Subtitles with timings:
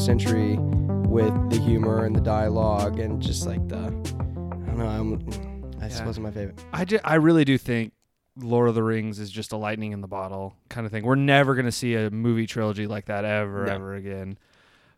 [0.00, 0.56] century
[1.08, 4.86] with the humor and the dialogue and just like the I don't know.
[4.86, 5.18] I'm,
[5.78, 6.06] that just Yeah.
[6.06, 6.64] wasn't my favorite.
[6.72, 7.92] I, ju- I really do think
[8.36, 11.04] Lord of the Rings is just a lightning in the bottle kind of thing.
[11.04, 13.72] We're never going to see a movie trilogy like that ever, No.
[13.74, 14.38] ever again.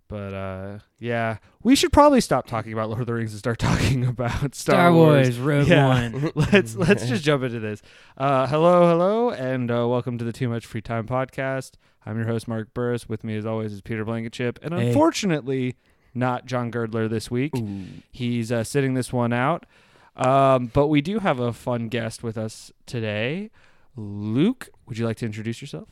[0.09, 3.59] But uh, yeah, we should probably stop talking about Lord of the Rings and start
[3.59, 5.89] talking about Star, Star Wars, Rogue Yeah.
[5.89, 6.31] One.
[6.53, 7.81] let's let's just jump into this.
[8.19, 11.73] Uh, hello, hello, and uh, welcome to the Too Much Free Time podcast.
[12.07, 13.09] I'm your host Mark Burris.
[13.09, 14.89] With me, as always, is Peter Blankenship, and Hey.
[14.89, 15.77] unfortunately,
[16.15, 17.53] not John Girdler this week.
[18.11, 19.67] He's uh, sitting this one out.
[20.17, 23.51] Um, but we do have a fun guest with us today.
[23.97, 25.89] Luke, would you like to introduce yourself?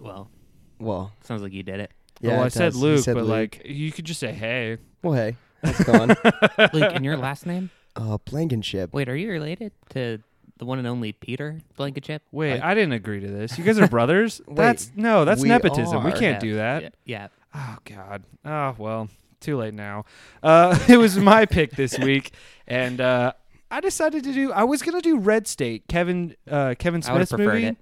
[0.00, 0.30] Well,
[0.78, 1.90] Well, sounds like you did it.
[2.20, 2.76] yeah, well, I said does.
[2.76, 3.30] Luke, said but Luke.
[3.30, 4.78] like you could just say hey.
[5.02, 6.08] well, hey, how's it going?
[6.72, 7.70] Luke, and your last name?
[7.96, 8.92] uh, Blankenship.
[8.92, 10.18] Wait, are you related to
[10.62, 12.22] the one and only Peter Blankenship?
[12.30, 13.58] Wait, I, didn't agree to this.
[13.58, 14.40] You guys are brothers?
[14.46, 16.04] Wait, that's no, that's we nepotism.
[16.04, 16.16] We are.
[16.16, 16.82] can't do that.
[16.82, 16.88] Yeah.
[17.04, 17.28] yeah.
[17.52, 18.22] Oh God.
[18.44, 19.08] Oh well,
[19.40, 20.04] too late now.
[20.40, 22.32] Uh, it was my pick this week,
[22.68, 23.32] and uh,
[23.72, 24.52] I decided to do.
[24.52, 27.64] I was gonna do Red State, Kevin uh, Kevin I Smith's movie.
[27.64, 27.76] it.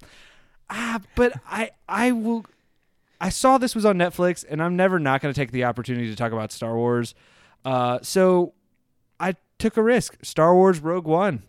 [0.71, 2.47] Ah, but I I will.
[3.21, 6.17] I saw this was on Netflix, and I'm never not gonna take the opportunity to
[6.17, 7.15] talk about Star Wars.
[7.63, 8.55] Uh, so
[9.21, 10.17] I took a risk.
[10.23, 11.43] Star Wars Rogue One.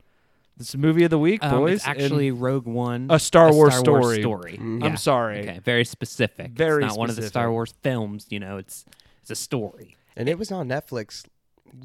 [0.57, 1.77] This is movie of the week, Um, boys.
[1.77, 4.01] it's actually Rogue One, a Star, a Wars, Star story.
[4.01, 4.57] Wars story.
[4.61, 4.79] Mm.
[4.81, 4.85] Yeah.
[4.87, 5.39] I'm sorry.
[5.39, 6.51] Okay, very specific.
[6.51, 7.51] Very it's not one of the Star.
[7.51, 8.27] Wars films.
[8.29, 8.85] You know, it's
[9.21, 9.97] it's a story.
[10.15, 11.25] And it was on Netflix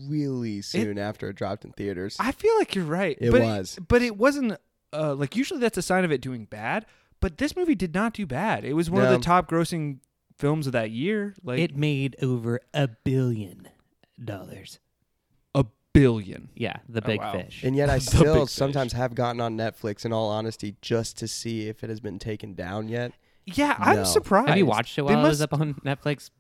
[0.08, 2.16] really soon after it dropped in theaters.
[2.18, 3.16] I feel like you're right.
[3.20, 3.78] It but was.
[3.86, 4.58] but it wasn't.
[4.92, 6.86] Uh, like usually that's a sign of it doing bad.
[7.20, 8.64] But this movie did not do bad.
[8.64, 9.16] It was one of No.
[9.16, 9.98] the top grossing
[10.38, 11.34] films of that year.
[11.42, 13.68] Like it made over a billion
[14.22, 14.78] dollars.
[15.96, 16.48] A billion.
[16.54, 17.32] Yeah, the Oh, big wow.
[17.32, 17.62] fish.
[17.64, 18.52] and yet I still big fish.
[18.52, 22.18] sometimes have gotten on Netflix in all honesty just to see if it has been
[22.18, 23.12] taken down yet.
[23.44, 24.04] Yeah, I'm No.
[24.04, 24.48] surprised.
[24.48, 26.30] Have you watched it They while it was must- up on Netflix?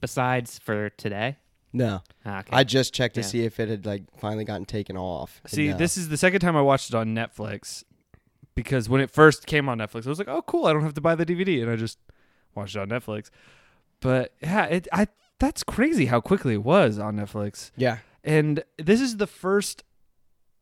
[0.00, 1.36] Besides for today.
[1.72, 2.02] No.
[2.24, 2.50] Ah, okay.
[2.52, 3.26] I just checked to Yeah.
[3.26, 5.40] see if it had like finally gotten taken off.
[5.44, 5.76] and See, no.
[5.76, 7.84] this is the second time I watched it on Netflix
[8.54, 10.66] because when it first came on Netflix, I was like, "Oh, cool!
[10.66, 11.98] I don't have to buy the DVD," and I just
[12.54, 13.30] watched it on Netflix.
[14.00, 17.72] But yeah, it I that's crazy how quickly it was on Netflix.
[17.76, 17.98] Yeah.
[18.26, 19.82] And this is the first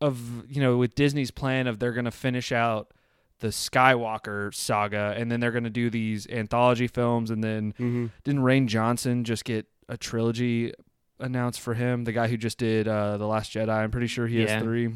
[0.01, 2.91] of you know with Disney's plan of they're going to finish out
[3.39, 8.05] the Skywalker saga and then they're going to do these anthology films and then Mm-hmm.
[8.23, 10.73] didn't Rian Johnson just get a trilogy
[11.19, 14.27] announced for him the guy who just did uh the last Jedi I'm pretty sure
[14.27, 14.55] he Yeah.
[14.55, 14.93] has 3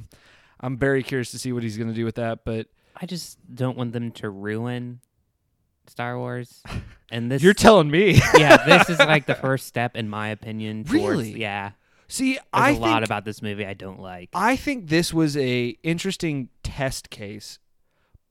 [0.60, 3.38] I'm very curious to see what he's going to do with that but I just
[3.56, 5.00] don't want them to ruin
[5.88, 6.62] Star Wars.
[7.12, 10.84] And this you're telling me Yeah, this is like the first step in my opinion
[10.84, 11.40] towards Really?
[11.40, 11.72] yeah.
[12.10, 14.30] See There's I a think lot about this movie I don't like.
[14.34, 17.60] I think this was a interesting test case,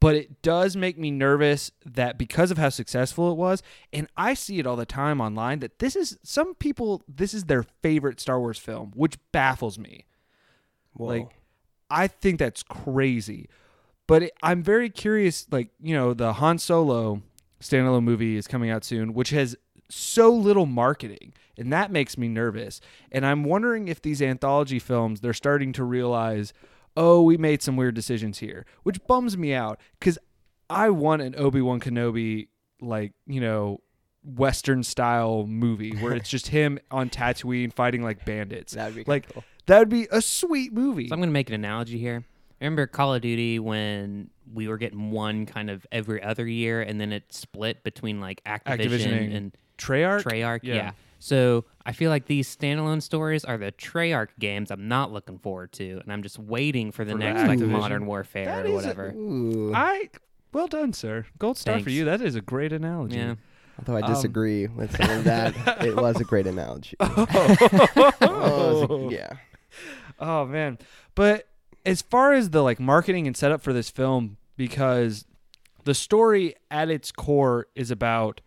[0.01, 3.63] but it does make me nervous that because of how successful it was,
[3.93, 7.45] and I see it all the time online that this is some people this is
[7.45, 10.05] their favorite Star Wars film, which baffles me.
[10.99, 11.31] Like
[11.91, 13.49] I think that's crazy.
[14.07, 17.23] But it, I'm very curious like, you know, the Han Solo
[17.61, 19.57] standalone movie is coming out soon, which has
[19.91, 22.81] so little marketing, and that makes me nervous.
[23.13, 26.53] And I'm wondering if these anthology films they're starting to realize,
[26.97, 30.19] "Oh, we made some weird decisions here," which bums me out cuz
[30.71, 32.49] I want an Obi-Wan Kenobi
[32.81, 33.81] like, you know,
[34.25, 38.75] western style movie where it's just him on Tatooine fighting like bandits.
[38.75, 39.45] That'd be like cool.
[39.67, 41.09] that would be a sweet movie.
[41.09, 42.25] So I'm going to make an analogy here.
[42.61, 47.01] Remember Call of Duty when we were getting one kind of every other year and
[47.01, 50.23] then it split between like Activision, Activision and and Treyarch?
[50.25, 50.61] Treyarch?
[50.63, 50.75] Yeah.
[50.75, 50.91] Yeah.
[51.19, 55.73] So I feel like these standalone stories are the Treyarch games I'm not looking forward
[55.73, 57.69] to, and I'm just waiting for the For next like Activision.
[57.71, 59.11] Modern Warfare That or whatever.
[59.17, 59.73] Ooh.
[59.75, 60.11] I
[60.53, 61.27] well done, sir.
[61.39, 62.05] Gold star for you.
[62.05, 63.17] That is a great analogy.
[63.17, 63.35] yeah.
[63.79, 66.97] Although I Um, disagree with some of that, it was a great analogy.
[67.01, 68.13] Oh,
[68.83, 69.33] it was a- yeah.
[70.21, 70.79] Oh man.
[71.15, 71.47] But
[71.87, 75.25] as far as the like marketing and setup for this film because
[75.85, 78.41] the story at its core is about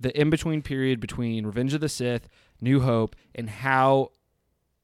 [0.00, 2.28] the in-between period between Revenge of the Sith,
[2.60, 4.10] New Hope and how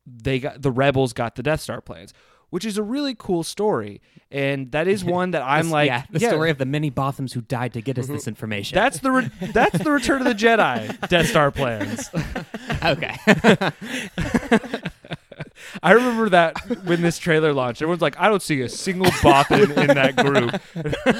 [0.06, 2.14] they got the rebels got the Death Star plans,
[2.50, 4.00] which is a really cool story.
[4.30, 7.32] And that is one that I'm This- like yeah, the story of the many Bothams
[7.32, 8.30] who died to get us this mm-hmm.
[8.30, 8.76] information.
[8.76, 12.10] That's the re- that's the Return of the Jedi Death Star plans.
[12.84, 13.16] okay.
[15.82, 19.76] I remember that when this trailer launched, everyone's like, "I don't see a single Bothan
[19.76, 20.60] in that group."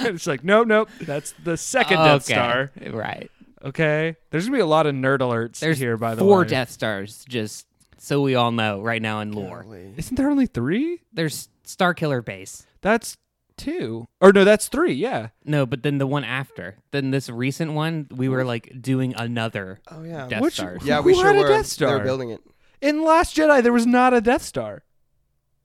[0.04, 2.70] it's like, no, nope, that's the second Death Star.
[2.90, 3.30] Right.
[3.66, 5.96] Okay, there's gonna be a lot of nerd alerts There's here.
[5.96, 7.66] By the four way, Death Stars, just
[7.98, 9.64] so we all know right now in lore.
[9.64, 9.92] Golly.
[9.96, 11.00] Isn't there only three?
[11.12, 12.64] There's Starkiller Base.
[12.80, 13.16] That's
[13.56, 14.06] two.
[14.20, 14.92] Or no, that's three.
[14.92, 15.28] Yeah.
[15.44, 16.76] No, but then the one after.
[16.92, 20.28] Then this recent one, we were like doing another Oh yeah.
[20.28, 20.82] Death Which- Stars.
[20.84, 21.48] Yeah, we Who sure had a were.
[21.48, 21.98] Death They Star?
[21.98, 22.40] were building it.
[22.80, 24.84] In Last Jedi, there was not a Death Star.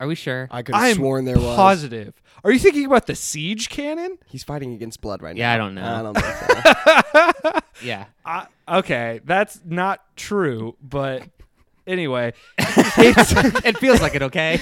[0.01, 0.47] Are we sure?
[0.49, 1.55] I could have I'm sworn there was.
[1.55, 2.19] positive.
[2.43, 4.17] Are you thinking about the siege cannon?
[4.25, 5.39] He's fighting against blood right now.
[5.39, 5.83] Yeah, I don't know.
[5.83, 7.59] I don't know.
[7.83, 8.05] yeah.
[8.25, 8.47] I,
[8.79, 11.21] okay, that's not true, but
[11.87, 13.31] anyway, it's
[13.63, 14.59] it feels like it, okay?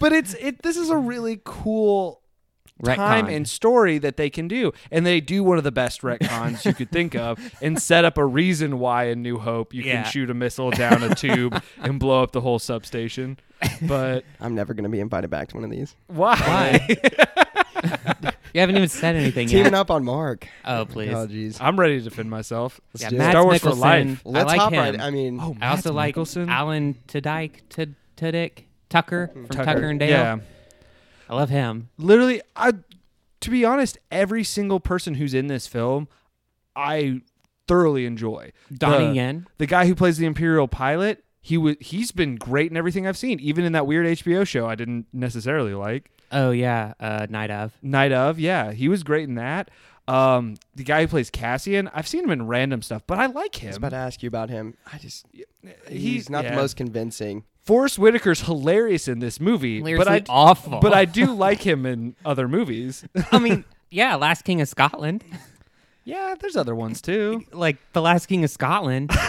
[0.00, 0.62] but it's it.
[0.62, 2.22] This is a really cool
[2.84, 6.64] time and story that they can do, and they do one of the best retcons
[6.64, 10.02] you could think of, and set up a reason why in New Hope you Yeah.
[10.02, 13.38] can shoot a missile down a tube and blow up the whole substation.
[13.82, 15.96] But I'm never gonna be invited back to one of these.
[16.08, 16.36] why?
[16.36, 16.96] Why?
[18.54, 19.52] You haven't even said anything yet.
[19.58, 19.74] Teaming yet.
[19.74, 20.48] up on Mark.
[20.64, 21.12] Oh, please.
[21.12, 21.58] Oh jeez.
[21.60, 22.80] I'm ready to defend myself.
[22.94, 23.30] Let's yeah, do it.
[23.30, 24.22] Star Wars for life.
[24.24, 24.78] I Let's like hop him.
[24.80, 25.00] right.
[25.00, 30.00] I mean, Oh, I also Mads like Alan Tudyk, Tud- Tudyk, Tucker from Tucker, and
[30.00, 30.08] Dale.
[30.10, 30.38] Yeah.
[31.28, 31.88] I love him.
[31.98, 32.72] literally i
[33.40, 36.08] to be honest every single person who's in this film
[36.74, 37.20] i
[37.68, 39.46] thoroughly enjoy Donnie the, Yen.
[39.58, 43.16] the guy who plays the imperial pilot he was he's been great in everything i've
[43.16, 47.52] seen even in that weird hbo show i didn't necessarily like Oh yeah, uh, Night
[47.52, 47.72] of.
[47.82, 49.70] night of yeah he was great in that
[50.08, 53.54] um the guy who plays cassian i've seen him in random stuff but i like
[53.62, 53.68] him.
[53.68, 54.74] I was about to ask you about him.
[54.92, 55.44] I just he's,
[55.88, 56.50] He's- not yeah.
[56.50, 57.44] the most convincing.
[57.66, 60.78] Forrest whitaker's hilarious in this movie but i awful.
[60.80, 65.24] but i do like him in other movies I mean, yeah, Last King of Scotland.
[66.04, 69.10] yeah there's other ones too Like the Last King of Scotland.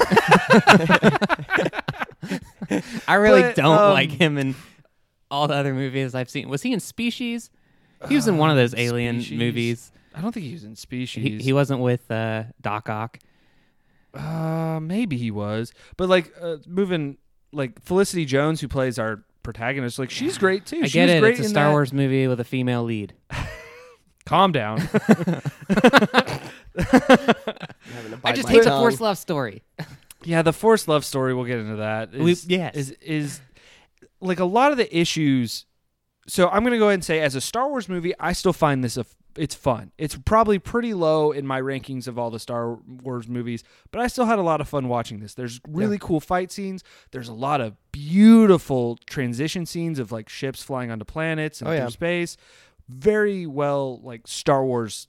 [3.08, 4.56] I really But, don't um, like him in
[5.32, 6.50] all the other movies I've seen.
[6.50, 7.50] Was he in Species?
[8.08, 9.40] He was in one of those alien Species.
[9.40, 9.92] movies.
[10.14, 13.20] i don't think he was in species He, he wasn't with uh, Doc Ock.
[14.14, 17.18] Uh, maybe he was, but like uh, moving
[17.52, 20.80] like Felicity Jones, who plays our protagonist, like she's great too.
[20.84, 21.20] I she get was it.
[21.22, 23.14] Great It's a Star that- Wars movie with a female lead.
[24.26, 24.80] Calm down.
[24.82, 24.88] I'm
[26.78, 28.82] having to I bite just hate the tongue.
[28.82, 29.64] Force love story.
[30.24, 31.34] yeah, the forced love story.
[31.34, 32.12] We'll get into that.
[32.12, 32.76] We- Is, yes.
[32.76, 33.42] is is
[34.20, 35.66] like a lot of the issues.
[36.28, 38.84] So I'm gonna go ahead and say, as a Star Wars movie, I still find
[38.84, 39.92] this a f- it's fun.
[39.98, 42.74] It's probably pretty low in my rankings of all the Star
[43.04, 45.34] Wars movies, but I still had a lot of fun watching this.
[45.34, 46.84] There's really cool fight scenes.
[47.12, 51.72] There's a lot of beautiful transition scenes of like ships flying onto planets and Oh,
[51.72, 51.90] through yeah.
[51.90, 52.38] space.
[52.90, 55.08] Very well, like Star Wars.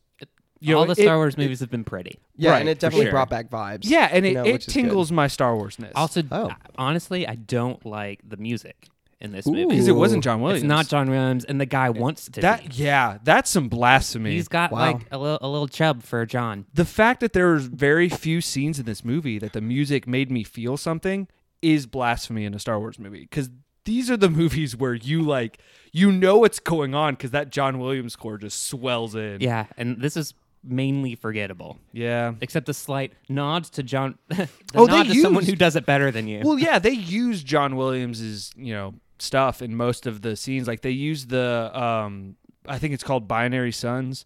[0.61, 2.19] You all know, the it- Star Wars movies have been pretty.
[2.37, 3.13] Yeah, Right, and it definitely sure.
[3.13, 3.81] brought back vibes.
[3.85, 4.73] Yeah, and it, you know, it which good.
[4.73, 5.93] tingles my Star Warsness.
[5.95, 6.51] Also, Oh.
[6.77, 8.89] honestly, I don't like the music
[9.21, 9.53] in this Ooh.
[9.53, 9.67] movie.
[9.67, 10.63] because it wasn't John Williams.
[10.63, 12.41] It's not John Williams, and the guy wants to.
[12.41, 12.69] that.
[12.69, 12.75] be.
[12.85, 14.31] Yeah, that's some blasphemy.
[14.33, 14.79] He's got Wow.
[14.93, 16.67] like a little, a little chub for John.
[16.75, 20.45] the fact that there's very few scenes in this movie that the music made me
[20.45, 21.27] feel something
[21.63, 23.51] is blasphemy in a Star Wars movie because
[23.85, 25.59] these are the movies where you like
[25.93, 29.41] you know what's going on because that John Williams score just swells in.
[29.41, 32.35] Yeah, and this is mainly forgettable, yeah.
[32.41, 34.19] except the slight nods to John.
[34.29, 36.43] the Oh, they nod to someone who does it better than you.
[36.45, 40.67] Well, yeah, they use John Williams's you know stuff in most of the scenes.
[40.69, 42.37] Like they use the um,
[42.67, 44.25] I think it's called Binary Sons.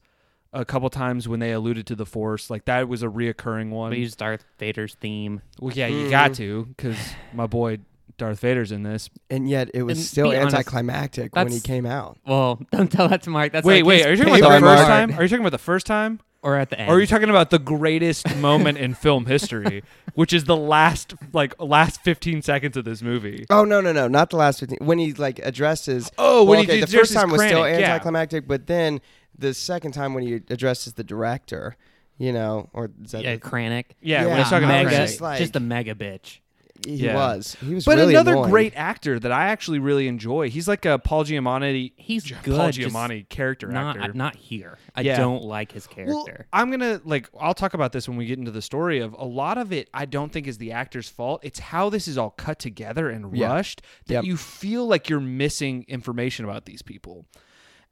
[0.55, 3.91] A couple times when they alluded to the Force, like that was a reoccurring one.
[3.91, 5.41] we used Darth Vader's theme.
[5.59, 6.11] Well, yeah, you Mhm.
[6.11, 6.99] got to because
[7.33, 7.79] my boy
[8.19, 9.09] Darth Vader's in this.
[9.31, 12.19] and yet it was And still be honest, anticlimactic when he came out.
[12.27, 13.53] Well, don't tell that to Mark.
[13.53, 14.89] That's wait, like wait, are you talking about the first part.
[14.89, 15.11] time?
[15.19, 16.91] Are you talking about the first time, or at the end?
[16.91, 19.83] or are you talking about the greatest moment in film history,
[20.15, 23.47] which is the last like last fifteen seconds of this movie?
[23.51, 26.11] Oh no no no not the last fifteen when he like addresses.
[26.19, 27.93] Oh, when well, he okay, the first time was still Krennic, yeah.
[27.93, 29.01] anticlimactic, but then
[29.39, 31.77] the second time when he addresses the director,
[32.19, 33.85] you know, or is that yeah, the- Krennic.
[34.01, 35.07] Yeah, when he's talking I about was Krennic.
[35.07, 36.39] just like- just a mega bitch.
[36.87, 37.15] He Yeah.
[37.15, 38.51] was he was But really another annoying.
[38.51, 40.51] great actor that I actually really enjoy.
[40.51, 41.93] He's like a Paul Giamatti.
[41.97, 42.57] He's J- good.
[42.57, 44.13] Paul just Giamatti character not actor.
[44.15, 44.79] not here.
[44.95, 45.17] I Yeah.
[45.19, 46.47] don't like his Well, character.
[46.53, 49.25] I'm gonna like I'll talk about this when we get into the story of a
[49.25, 49.89] lot of it.
[49.95, 51.41] I don't think is the actor's fault.
[51.43, 53.53] It's how this is all cut together and Yeah.
[53.53, 54.25] rushed that Yep.
[54.25, 57.27] you feel like you're missing information about these people.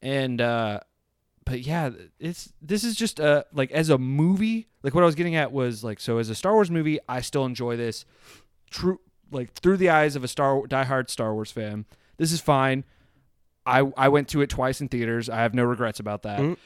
[0.02, 0.80] And uh
[1.47, 4.68] but yeah, it's this is just uh like as a movie.
[4.82, 7.20] Like what I was getting at was like so as a Star Wars movie, I
[7.23, 8.04] still enjoy this.
[8.70, 9.00] True,
[9.30, 11.86] like through the eyes of a Star diehard Star Wars fan,
[12.16, 12.84] this is fine.
[13.66, 15.28] I I went to it twice in theaters.
[15.28, 16.40] I have no regrets about that.
[16.40, 16.56] Mm.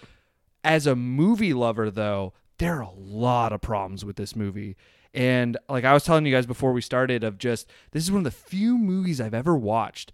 [0.62, 4.76] As a movie lover, though, there are a lot of problems with this movie.
[5.12, 8.18] And like I was telling you guys before we started, of just this is one
[8.18, 10.12] of the few movies I've ever watched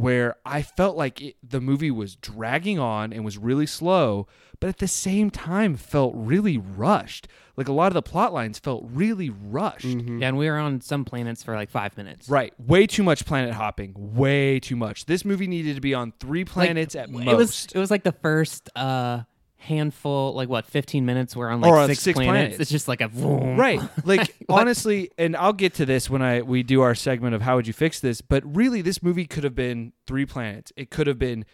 [0.00, 4.26] where I felt like it, the movie was dragging on and was really slow,
[4.60, 7.26] but at the same time felt really rushed.
[7.56, 9.84] Like a lot of the plot lines felt really rushed.
[9.86, 10.20] Mhm.
[10.20, 12.28] Yeah, and we were on some planets for like five minutes.
[12.28, 12.52] Right.
[12.60, 13.92] Way too much planet hopping.
[13.96, 15.06] Way too much.
[15.06, 17.36] This movie needed to be on three Like, planets at It most.
[17.36, 19.22] was it was like the first uh
[19.58, 21.36] handful, like what, fifteen minutes.
[21.36, 22.32] We're on Or like on six, six planets.
[22.32, 22.60] planets.
[22.60, 23.56] It's just like a vroom.
[23.58, 23.80] Right.
[24.04, 27.56] Like honestly, and I'll get to this when I we do our segment of how
[27.56, 30.72] would you fix this, but really this movie could have been three planets.
[30.76, 31.44] It could have been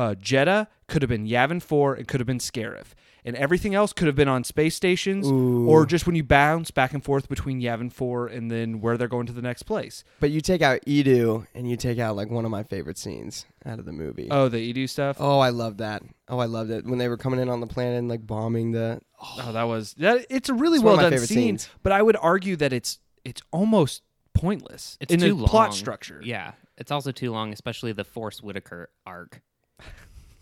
[0.00, 2.88] uh Jedha, could have been Yavin 4, it could have been Scarif.
[3.22, 5.68] And everything else could have been on space stations Ooh.
[5.68, 9.08] or just when you bounce back and forth between Yavin 4 and then where they're
[9.08, 10.04] going to the next place.
[10.20, 13.44] But you take out Eadu and you take out like one of my favorite scenes
[13.66, 14.28] out of the movie.
[14.30, 15.18] Oh, the Eadu stuff.
[15.20, 16.02] Oh, I love that.
[16.28, 18.72] Oh, I loved it when they were coming in on the planet and like bombing
[18.72, 19.00] the.
[19.42, 20.24] Oh, that was that.
[20.30, 21.68] It's a really It's well one of my done favorite scene, scenes.
[21.82, 24.00] but I would argue that it's it's almost
[24.32, 26.20] pointless It's in too the plot structure.
[26.24, 29.42] Yeah, it's also too long, especially the Force Whitaker arc.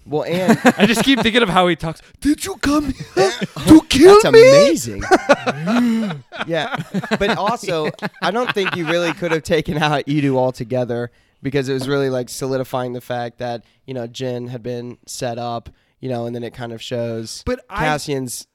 [0.07, 2.01] Well, and I just keep thinking of how he talks.
[2.21, 3.31] Did you come here
[3.67, 4.49] to kill that's me?
[4.49, 5.03] amazing.
[6.47, 6.77] yeah,
[7.19, 7.91] but also
[8.23, 11.11] I don't think you really could have taken out Eadu altogether
[11.43, 15.39] because it was really like solidifying the fact that you know Jyn had been set
[15.39, 15.69] up,
[16.01, 18.47] you know, and then it kind of shows But I, Cassian's,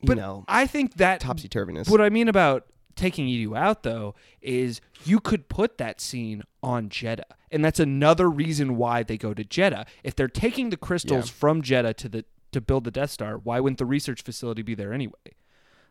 [0.00, 1.88] you but know, I think that topsy turviness.
[1.88, 2.66] what I mean about
[2.98, 8.28] taking Eadu out though is you could put that scene on Jedha, and that's another
[8.28, 9.86] reason why they go to Jedha.
[10.04, 11.34] If they're taking the crystals Yeah.
[11.34, 14.74] from Jedha to the to build the Death Star, why wouldn't the research facility be
[14.74, 15.14] there anyway?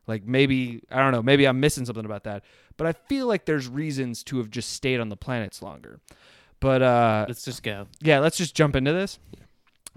[0.07, 2.43] Like maybe I don't know, maybe I'm missing something about that.
[2.77, 5.99] But I feel like there's reasons to have just stayed on the planets longer.
[6.59, 7.87] But uh Let's just go.
[8.01, 9.19] yeah, let's just jump into this.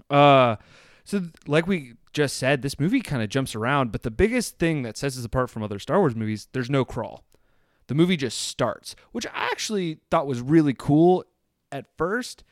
[0.09, 0.57] Uh,
[1.05, 4.83] so like we just said, this movie kind of jumps around, but the biggest thing
[4.83, 7.23] that sets us apart from other Star Wars movies, there's no crawl.
[7.87, 11.25] The movie just starts, which I actually thought was really cool
[11.71, 12.43] at first.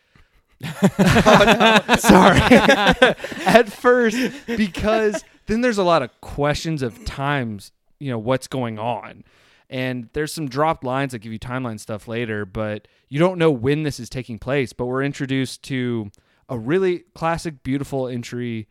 [0.61, 2.39] Sorry.
[3.45, 8.77] at first, because then there's a lot of questions of times, you know, what's going
[8.77, 9.23] on.
[9.69, 13.51] And there's some dropped lines that give you timeline stuff later, but you don't know
[13.51, 14.73] when this is taking place.
[14.73, 16.11] But we're introduced to
[16.49, 18.67] a really classic, beautiful entry,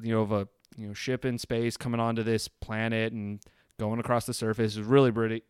[0.00, 3.40] you know, of a you know ship in space coming onto this planet and
[3.78, 4.76] going across the surface.
[4.76, 5.42] is really pretty,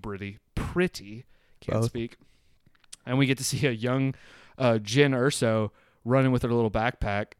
[0.00, 1.24] pretty, pretty.
[1.60, 1.86] Can't Both.
[1.86, 2.16] speak.
[3.06, 4.14] And we get to see a young
[4.58, 5.70] uh, Jyn Erso
[6.04, 7.32] running with her little backpack.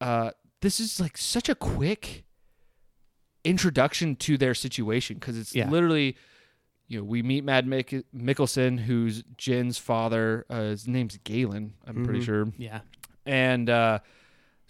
[0.00, 0.30] Uh,
[0.60, 2.24] this is like such a quick
[3.44, 5.68] introduction to their situation because it's Yeah.
[5.68, 6.16] literally,
[6.86, 10.46] you know, we meet Mad Mik- Mikkelsen, who's Jyn's father.
[10.48, 12.24] Uh, his name's Galen, I'm pretty Mhm.
[12.24, 12.52] sure.
[12.56, 12.80] Yeah.
[13.26, 13.98] And uh,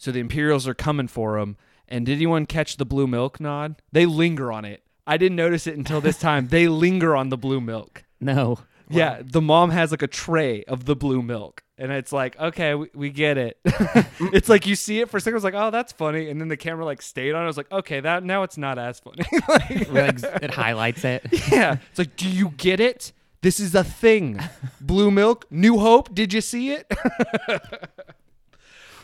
[0.02, 1.56] so the Imperials are coming for him.
[1.86, 3.76] And did anyone catch the blue milk nod?
[3.92, 4.82] They linger on it.
[5.06, 6.48] I didn't notice it until this time.
[6.48, 8.02] They linger on the blue milk.
[8.20, 8.58] No.
[8.90, 12.74] Yeah, the mom has like a tray of the blue milk, and it's like, okay,
[12.74, 13.58] we, we get it.
[13.64, 16.48] it's like you see it for a second, it's like, oh, that's funny, and then
[16.48, 17.40] the camera like stayed on.
[17.40, 17.44] it.
[17.44, 19.22] I was like, okay, that now it's not as funny.
[19.48, 21.22] Like- Like, it highlights it.
[21.50, 23.12] yeah, it's like, do you get it?
[23.40, 24.40] This is a thing.
[24.80, 26.12] Blue milk, New Hope.
[26.14, 26.92] Did you see it?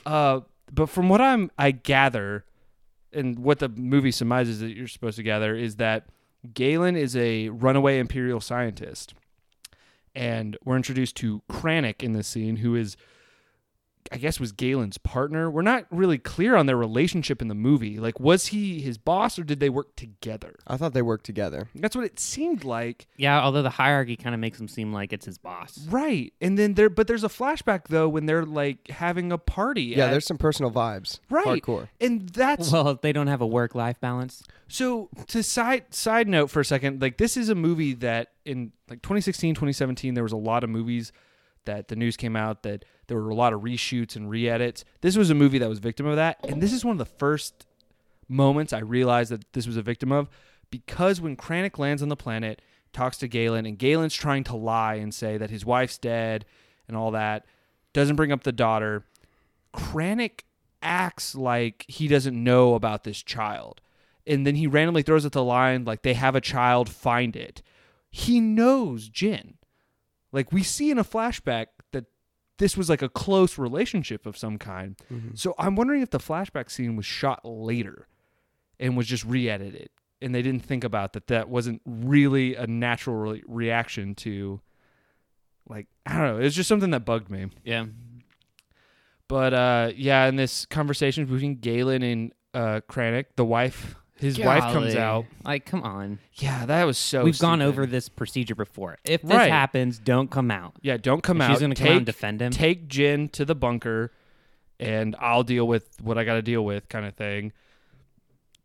[0.06, 0.40] uh,
[0.72, 2.44] but from what I'm, I gather,
[3.12, 6.06] and what the movie surmises that you're supposed to gather is that
[6.54, 9.14] Galen is a runaway Imperial scientist,
[10.14, 12.96] and we're introduced to Krennic in this scene, who is,
[14.12, 15.50] I guess, was Galen's partner.
[15.50, 17.98] We're not really clear on their relationship in the movie.
[17.98, 20.54] Like, was he his boss, or did they work together?
[20.66, 21.68] I thought they worked together.
[21.74, 23.06] That's what it seemed like.
[23.16, 25.78] Yeah, although the hierarchy kind of makes him seem like it's his boss.
[25.88, 26.32] Right.
[26.40, 29.82] And then there but there's a flashback though when they're like having a party.
[29.96, 31.20] Yeah, at- there's some personal vibes.
[31.30, 31.62] Right.
[31.62, 31.88] Hardcore.
[32.00, 34.42] and that's Well, they don't have a work-life balance.
[34.68, 38.72] so to side side note for a second, like this is a movie that in
[38.88, 41.12] like 2016, 2017 there was a lot of movies
[41.68, 44.84] that the news came out that there were a lot of reshoots and re-edits.
[45.00, 47.14] This was a movie that was victim of that, and this is one of the
[47.18, 47.66] first
[48.28, 50.28] moments I realized that this was a victim of
[50.70, 52.60] because when Krennic lands on the planet,
[52.92, 56.44] talks to Galen, and Galen's trying to lie and say that his wife's dead
[56.86, 57.44] and all that,
[57.92, 59.04] doesn't bring up the daughter.
[59.74, 60.40] Krennic
[60.82, 63.80] acts like he doesn't know about this child.
[64.26, 67.62] And then he randomly throws at the line like they have a child, find it.
[68.10, 69.54] He knows Jyn.
[70.32, 72.06] Like we see in a flashback that
[72.58, 74.96] this was like a close relationship of some kind.
[75.34, 78.08] So I'm wondering if the flashback scene was shot later
[78.80, 83.16] and was just re-edited and they didn't think about that that wasn't really a natural
[83.16, 84.60] re- reaction to
[85.68, 87.48] like I don't know, it was just something that bugged me.
[87.64, 87.86] Yeah.
[89.28, 94.72] But uh, yeah, in this conversation between Galen and uh, Krennic, the wife His wife
[94.72, 95.26] comes out.
[95.44, 96.18] Like, come on.
[96.34, 97.24] Yeah, that was so.
[97.24, 97.68] We've gone stupid.
[97.68, 98.98] over this procedure before.
[99.04, 99.50] If this Right.
[99.50, 100.74] happens, don't come out.
[100.82, 101.50] Yeah, don't come out.
[101.50, 102.50] She's gonna come out and defend him.
[102.50, 104.12] Take Jyn to the bunker,
[104.80, 107.52] and I'll deal with what I got to deal with, kind of thing.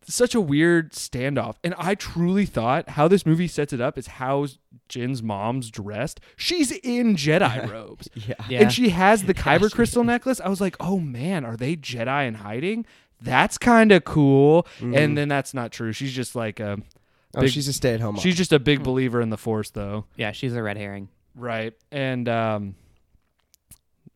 [0.06, 4.08] Such a weird standoff, and I truly thought how this movie sets it up is
[4.08, 4.48] how
[4.90, 6.20] Jyn's mom's dressed.
[6.36, 8.10] She's in Jedi robes.
[8.14, 8.36] Yeah.
[8.50, 8.62] yeah.
[8.64, 10.42] And she has the Kyber crystal necklace.
[10.42, 12.86] I was like, oh man, are they Jedi in hiding?
[13.24, 14.68] That's kind of cool.
[14.82, 15.92] And then that's not true.
[15.94, 16.78] She's just like a,
[17.36, 18.18] Oh, she's a stay-at-home.
[18.18, 20.06] she's just a big believer in the Force, though.
[20.16, 21.10] yeah, she's a red herring.
[21.36, 21.74] Right.
[21.92, 22.76] And um,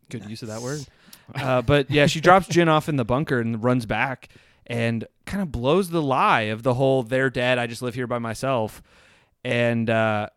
[0.09, 0.85] good use of that word.
[1.33, 4.29] Uh, but yeah, she drops Jyn off in the bunker and runs back
[4.67, 7.57] and kind of blows the lie of the whole "they're dead.
[7.57, 8.81] I just live here by myself."
[9.43, 10.29] And uh,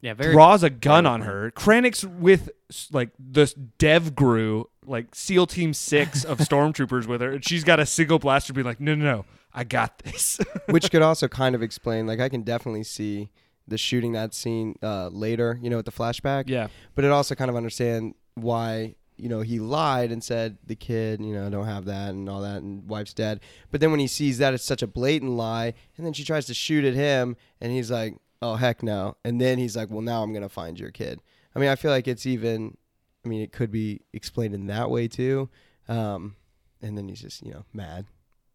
[0.00, 0.32] Yeah, very.
[0.32, 1.50] draws a gun on her.
[1.50, 2.48] Krennic's with
[2.92, 7.80] like this Dev Gru, like SEAL Team Six of stormtroopers with her, and she's got
[7.80, 10.38] a single blaster, being like, "No, no, no, I got this."
[10.68, 12.06] which could also kind of explain.
[12.06, 13.30] Like I can definitely see
[13.66, 15.58] the shooting that scene uh, later.
[15.62, 16.44] You know, with the flashback.
[16.48, 20.74] yeah, But it also kind of understand why you know he lied and said the
[20.74, 23.40] kid you know don't have that and all that and wife's dead.
[23.70, 26.46] But then when he sees that it's such a blatant lie, and then she tries
[26.46, 30.02] to shoot at him, and he's like, "Oh heck no!" And then he's like, "Well
[30.02, 31.20] now I'm gonna find your kid."
[31.54, 32.76] I mean, I feel like it's even.
[33.24, 35.48] I mean, it could be explained in that way too.
[35.88, 36.36] Um,
[36.82, 38.06] and then he's just you know mad,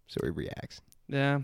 [0.07, 0.81] so he reacts.
[1.07, 1.39] yeah,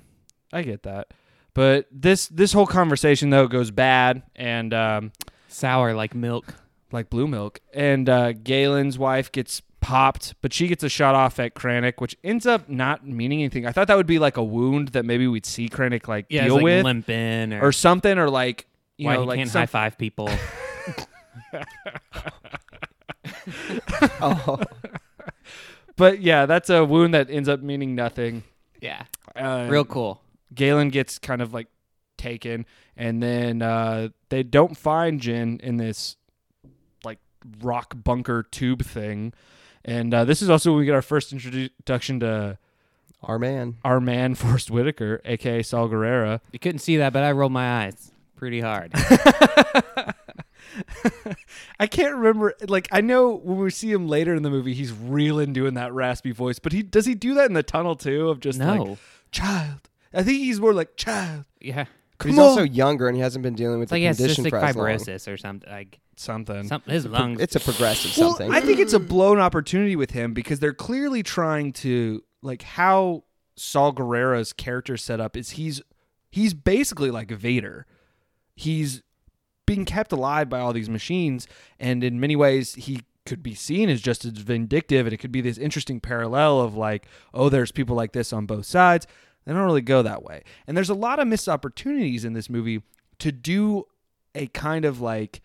[0.53, 1.07] I get that.
[1.53, 5.11] But this this whole conversation though goes bad, and um,
[5.47, 6.53] sour like milk.
[6.91, 11.39] like blue milk, and uh, Galen's wife gets popped, but she gets a shot off
[11.39, 13.65] at Krennic, which ends up not meaning anything.
[13.65, 16.41] I thought that would be like a wound that maybe we'd see Krennic like Yeah,
[16.41, 18.67] it's deal like with limping or, or something, or like
[18.97, 20.29] you why know he like can't some- high five people.
[24.21, 24.59] oh,
[25.97, 28.43] But yeah, that's a wound that ends up meaning nothing.
[28.81, 29.03] yeah,
[29.35, 30.21] Uh, real cool.
[30.53, 31.67] Galen gets kind of like
[32.17, 32.65] taken,
[32.97, 36.17] and then uh, they don't find Jyn in this
[37.03, 37.19] like
[37.61, 39.33] rock bunker tube thing.
[39.85, 42.57] And uh, this is also when we get our first introduction to
[43.23, 43.77] our man.
[43.83, 46.41] our man Forest Whitaker, aka Saul Gerrera.
[46.51, 48.93] You couldn't see that, but I rolled my eyes pretty hard.
[51.79, 52.53] I can't remember.
[52.67, 55.93] Like I know when we see him later in the movie, he's reeling doing that
[55.93, 56.59] raspy voice.
[56.59, 58.29] But he does he do that in the tunnel too?
[58.29, 58.97] Of just no, like
[59.31, 59.89] child.
[60.13, 61.45] I think he's more like child.
[61.59, 61.85] yeah,
[62.17, 64.07] But he's Come also younger and he hasn't been dealing with it's like he the
[64.07, 64.85] has condition cystic for as long.
[64.87, 65.69] fibrosis or something.
[65.69, 66.63] Like Something.
[66.69, 67.41] some, his lungs.
[67.41, 68.49] It's a progressive Well, something.
[68.53, 73.25] I think it's a blown opportunity with him because they're clearly trying to like how
[73.57, 75.81] Saul Gerrera's character set up is he's
[76.31, 77.85] he's basically like Vader.
[78.55, 79.03] He's
[79.65, 81.47] being kept alive by all these machines,
[81.79, 85.31] and in many ways he could be seen as just as vindictive, and it could
[85.31, 89.07] be this interesting parallel of like, oh, there's people like this on both sides.
[89.45, 92.49] They don't really go that way, and there's a lot of missed opportunities in this
[92.49, 92.81] movie
[93.19, 93.85] to do
[94.33, 95.41] a kind of like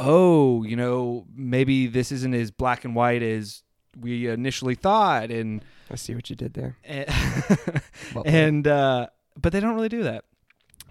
[0.00, 3.62] oh, you know, maybe this isn't as black and white as
[3.98, 6.76] we initially thought, and I see what you did there.
[8.14, 9.08] Well and uh,
[9.40, 10.24] but they don't really do that.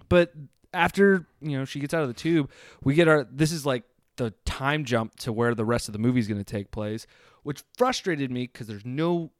[0.07, 0.31] But
[0.73, 2.49] after you know she gets out of the tube,
[2.83, 3.27] we get our.
[3.31, 3.83] This is like
[4.17, 7.07] the time jump to where the rest of the movie is going to take place,
[7.43, 9.31] which frustrated me because there's no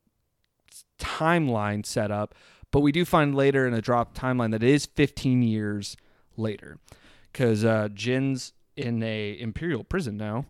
[1.00, 2.36] timeline set up.
[2.72, 5.98] But we do find later in a drop timeline that it is 15 years
[6.38, 6.78] later,
[7.32, 10.46] because uh, Jyn's in a imperial prison now.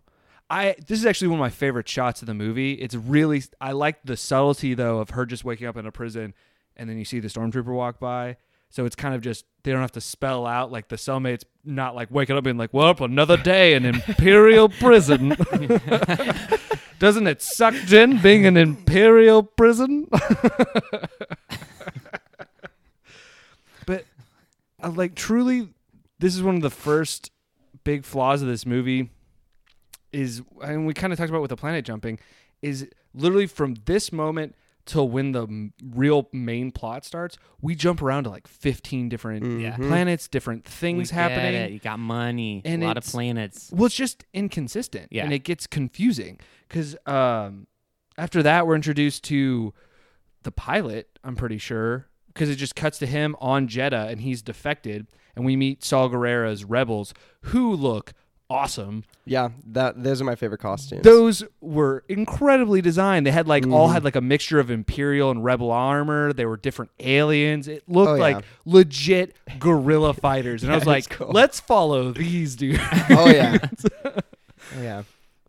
[0.48, 2.72] I this is actually one of my favorite shots of the movie.
[2.74, 6.34] It's really I like the subtlety though of her just waking up in a prison
[6.76, 8.36] and then you see the stormtrooper walk by.
[8.70, 11.94] So it's kind of just they don't have to spell out like the cellmate's not
[11.96, 15.30] like waking up being like, "Well, another day in imperial prison."
[17.00, 20.06] Doesn't it suck, Jen, being in imperial prison?
[23.86, 24.04] but
[24.82, 25.68] uh, like truly,
[26.20, 27.32] this is one of the first
[27.82, 29.10] big flaws of this movie.
[30.12, 32.20] Is and we kind of talked about with the planet jumping,
[32.62, 34.54] is literally from this moment
[34.86, 39.60] till when the m- real main plot starts, we jump around to like fifteen different
[39.60, 39.76] Yeah.
[39.76, 39.88] Mhm.
[39.88, 41.54] planets, different We things get happening.
[41.54, 41.70] it.
[41.72, 43.70] You got money, And a lot of it's- planets.
[43.72, 45.24] Well, it's just inconsistent, Yeah.
[45.24, 46.38] and it gets confusing
[46.68, 47.66] because um,
[48.18, 49.72] after that we're introduced to
[50.42, 51.18] the pilot.
[51.22, 55.44] I'm pretty sure because it just cuts to him on Jedha, and he's defected, and
[55.44, 57.12] we meet Saul Gerrera's rebels,
[57.42, 58.12] who look
[58.50, 59.04] awesome.
[59.24, 61.02] Yeah, that those are my favorite costumes.
[61.04, 63.24] Those were incredibly designed.
[63.26, 63.92] They had like all Mhm.
[63.92, 66.32] had like a mixture of imperial and rebel armor.
[66.32, 67.68] They were different aliens.
[67.68, 68.20] It looked Oh, yeah.
[68.36, 71.30] like legit guerrilla fighters, and I was like, cool.
[71.30, 72.80] let's follow these dudes.
[73.10, 73.58] oh yeah,
[74.04, 74.12] oh
[74.82, 75.02] yeah.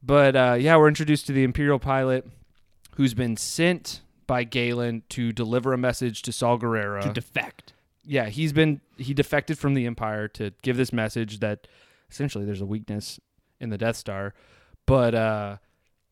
[0.03, 2.27] But uh, yeah, we're introduced to the Imperial pilot
[2.95, 7.73] who's been sent by Galen to deliver a message to Saul Guerrero To defect.
[8.05, 11.67] yeah, he's been he defected from the Empire to give this message that
[12.11, 13.19] essentially there's a weakness
[13.59, 14.33] in the Death Star,
[14.85, 15.57] but uh,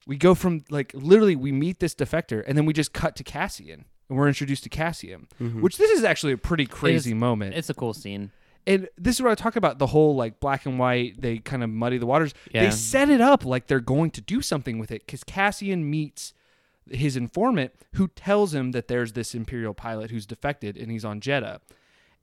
[0.08, 3.24] we go from like literally we meet this defector and then we just cut to
[3.24, 5.62] Cassian and we're introduced to Cassian, Mhm.
[5.62, 7.56] which this is actually a pretty crazy moment.
[7.56, 8.32] It's a cool scene.
[8.68, 11.22] and this is what I talk about the whole like black and white.
[11.22, 12.34] They kind of muddy the waters.
[12.52, 16.34] They set it up like they're going to do something with it because Cassian meets
[16.92, 21.20] his informant who tells him that there's this Imperial pilot who's defected and he's on
[21.22, 21.60] Jedha.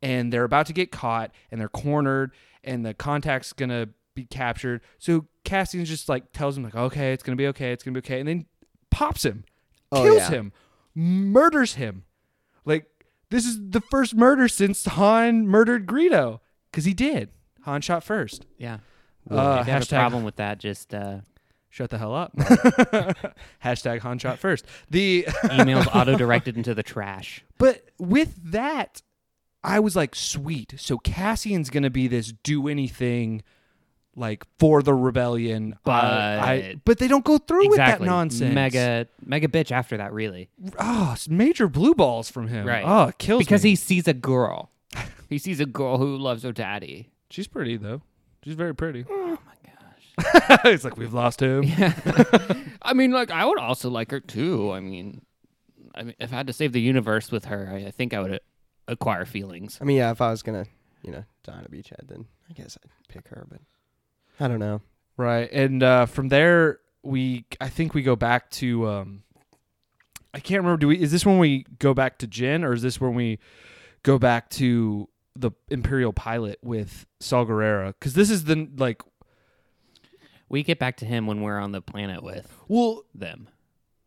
[0.06, 2.30] And they're about to get caught and they're cornered
[2.62, 4.80] and the contact's gonna be captured.
[4.98, 8.06] So Cassian just like tells him like, okay, it's gonna be okay, it's gonna be
[8.06, 8.46] okay, and then
[8.90, 9.44] pops him,
[9.92, 10.30] Oh, kills yeah.
[10.30, 10.52] him,
[10.94, 12.04] murders him.
[12.64, 12.86] Like
[13.30, 16.40] this is the first murder since Han murdered Greedo
[16.70, 17.30] because he did.
[17.62, 18.46] Han shot first.
[18.58, 18.78] Yeah.
[19.28, 21.18] Uh, if you have a hashtag problem with that, just uh,
[21.68, 22.36] shut the hell up.
[23.64, 24.66] hashtag Han shot first.
[24.88, 27.44] The emails auto directed into the trash.
[27.58, 29.00] But with that,
[29.66, 30.74] I was like, sweet.
[30.78, 33.42] So Cassian's gonna be this do anything,
[34.14, 35.76] like for the rebellion.
[35.84, 38.54] But- I, I- but they don't go through with that nonsense.
[38.54, 40.48] Mega mega bitch after that, really.
[40.78, 42.66] oh, major blue balls from him.
[42.66, 42.84] Right.
[42.86, 43.70] Oh, kills because me.
[43.70, 44.70] he sees a girl.
[45.28, 47.10] he sees a girl who loves her daddy.
[47.30, 48.02] she's pretty though.
[48.44, 49.04] She's very pretty.
[49.10, 50.60] Oh my gosh.
[50.66, 51.62] it's like we've lost him.
[51.78, 51.92] Yeah.
[52.82, 54.70] I mean, like I would also like her too.
[54.70, 55.22] I mean,
[55.96, 58.20] I mean, if I had to save the universe with her, I, I think I
[58.20, 58.38] would uh,
[58.88, 59.78] acquire feelings.
[59.80, 60.66] I mean, yeah, if I was gonna,
[61.02, 63.46] you know, die on a beachhead, then I guess I'd pick her.
[63.48, 63.60] But
[64.40, 64.80] I don't know.
[65.16, 65.50] Right.
[65.50, 69.22] And uh, from there, we I think we go back to um,
[70.34, 70.78] I can't remember.
[70.78, 71.00] Do we?
[71.00, 73.38] Is this when we go back to Jyn, or is this when we
[74.02, 77.94] go back to the Imperial pilot with Saul Gerrera?
[77.98, 79.02] Because this is the like.
[80.48, 83.48] We get back to him when we're on the planet with Well, them.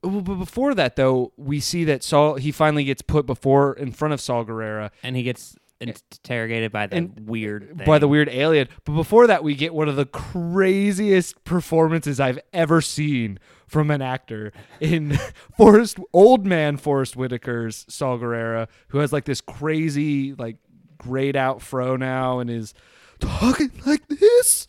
[0.04, 3.92] Well, but before that though, we see that Saul he finally gets put before in
[3.92, 7.86] front of Saul Gerrera and he gets interrogated by the And- weird thing.
[7.86, 8.68] by the weird alien.
[8.86, 14.02] But before that, we get one of the craziest performances I've ever seen from an
[14.02, 15.18] actor in
[15.58, 20.58] Forest old man Forest Whitaker's Saul Gerrera, who has like this crazy like
[20.98, 22.74] grayed out fro now and is
[23.20, 24.68] talking like this.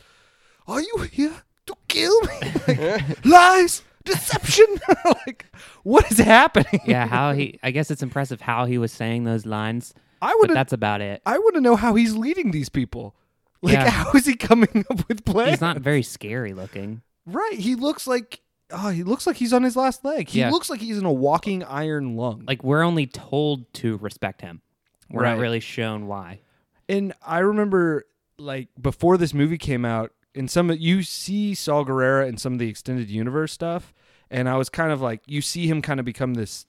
[0.69, 2.53] Are you here to kill me?
[2.69, 4.67] Like, lies, deception.
[5.27, 5.47] like
[5.83, 6.81] what is happening?
[6.87, 7.59] yeah, how he?
[7.63, 11.23] I guess it's impressive how he was saying those lines, I would that's about it.
[11.27, 13.15] I want to know how he's leading these people.
[13.63, 13.91] Like Yeah.
[13.91, 15.51] how is he coming up with plans?
[15.51, 17.03] He's not very scary looking.
[17.27, 17.55] Right.
[17.59, 18.41] He looks like
[18.73, 20.29] oh, he looks like he's on his last leg.
[20.29, 20.51] He Yeah.
[20.51, 22.45] looks like he's in a walking iron lung.
[22.47, 24.63] Like we're only told to respect him.
[25.11, 25.33] We're Right.
[25.33, 26.41] not really shown why.
[26.89, 28.05] and I remember
[28.39, 32.53] like before this movie came out, in some of you see Saul Gerrera in some
[32.55, 33.93] of the extended universe stuff,
[34.31, 36.67] and I was kind of like you see him kind of become this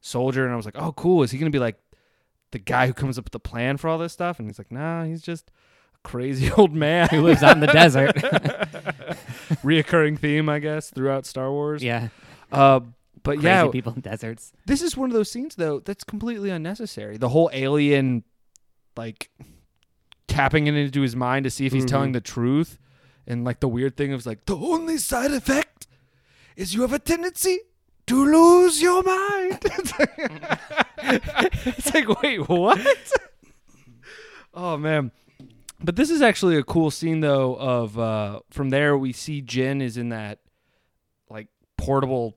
[0.00, 1.22] soldier, and I was like, oh, cool.
[1.22, 1.76] Is he gonna be like
[2.50, 4.38] the guy who comes up with the plan for all this stuff?
[4.38, 5.50] And he's like, nah, he's just
[5.94, 8.14] a crazy old man Who lives out in the desert?
[9.64, 11.82] Reoccurring theme, I guess, throughout Star Wars.
[11.82, 12.08] yeah,
[12.52, 12.80] Uh,
[13.22, 14.52] but crazy yeah, people in deserts.
[14.66, 17.16] this is one of those scenes though that's completely unnecessary.
[17.16, 18.24] The whole alien
[18.96, 19.30] like
[20.28, 21.88] tapping it into his mind to see if he's Mhm.
[21.88, 22.78] telling the truth
[23.28, 25.86] and like the weird thing of like the only side effect
[26.56, 27.60] is you have a tendency
[28.08, 29.58] to lose your mind.
[29.64, 30.18] it's, like,
[31.66, 32.80] it's like, wait, what?
[34.54, 35.12] oh man.
[35.80, 39.80] But this is actually a cool scene though of uh from there we see Jin
[39.80, 40.40] is in that
[41.30, 42.36] like portable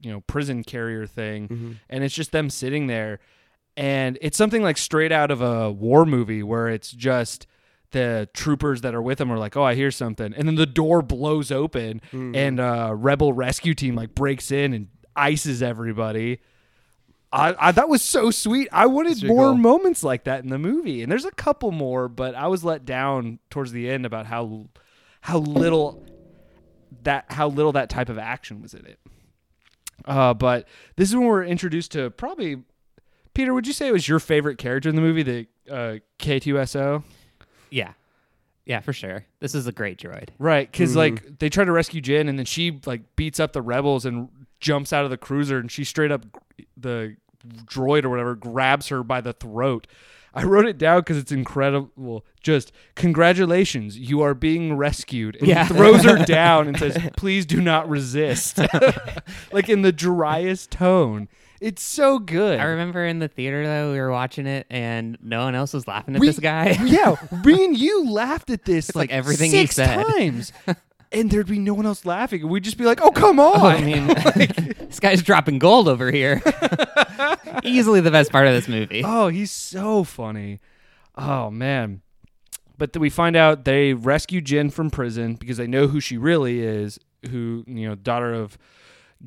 [0.00, 1.72] you know prison carrier thing Mm-hmm.
[1.88, 3.20] and it's just them sitting there
[3.78, 7.46] and it's something like straight out of a war movie where it's just
[7.92, 10.66] the troopers that are with them are like oh i hear something and then the
[10.66, 12.34] door blows open Mm-hmm.
[12.34, 16.40] and uh rebel rescue team like breaks in and ices everybody
[17.32, 18.68] I, I that was so sweet.
[18.72, 19.56] I wanted more cool.
[19.56, 22.84] moments like that in the movie, and there's a couple more, but I was let
[22.84, 24.68] down towards the end about how
[25.20, 26.06] how little
[27.02, 29.00] that how little that type of action was in it.
[30.04, 32.62] Uh, but this is when we're introduced to probably
[33.34, 33.52] Peter.
[33.52, 37.02] Would you say it was your favorite character in the movie, the uh, K2SO?
[37.70, 37.92] Yeah,
[38.64, 39.24] yeah, for sure.
[39.40, 40.30] This is a great droid.
[40.38, 40.96] Right, because Mhm.
[40.96, 44.28] like they try to rescue Jyn, and then she like beats up the rebels and
[44.60, 46.24] jumps out of the cruiser, and she straight up
[46.76, 47.16] the
[47.66, 49.86] droid or whatever grabs her by the throat.
[50.34, 52.24] I wrote it down because it's incredible.
[52.42, 55.36] Just congratulations, you are being rescued.
[55.36, 55.66] And Yeah.
[55.66, 58.58] throws her down and says, "Please do not resist."
[59.52, 61.28] like in the driest tone.
[61.60, 62.60] It's so good.
[62.60, 65.88] I remember in the theater though, we were watching it and no one else was
[65.88, 66.76] laughing at We- this guy.
[66.84, 70.04] yeah, me and you laughed at this like like everything he six said.
[70.04, 70.52] times.
[71.12, 73.52] and there'd be no one else laughing, and we'd just be like, "Oh, come oh,
[73.52, 76.42] on!" I mean, this guy's dropping gold over here.
[77.62, 79.02] Easily the best part of this movie.
[79.04, 80.60] Oh, he's so funny.
[81.16, 82.02] Oh man.
[82.78, 86.60] But we find out they rescue Jyn from prison because they know who she really
[86.60, 86.98] is,
[87.30, 88.58] who, you know, daughter of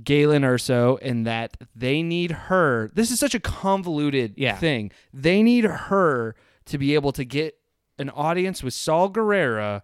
[0.04, 2.92] Galen Erso, and that they need her.
[2.94, 4.56] This is such a convoluted Yeah.
[4.56, 4.92] thing.
[5.14, 7.56] They need her to be able to get
[7.98, 9.82] an audience with Saul Gerrera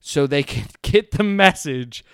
[0.00, 2.04] so they can get the message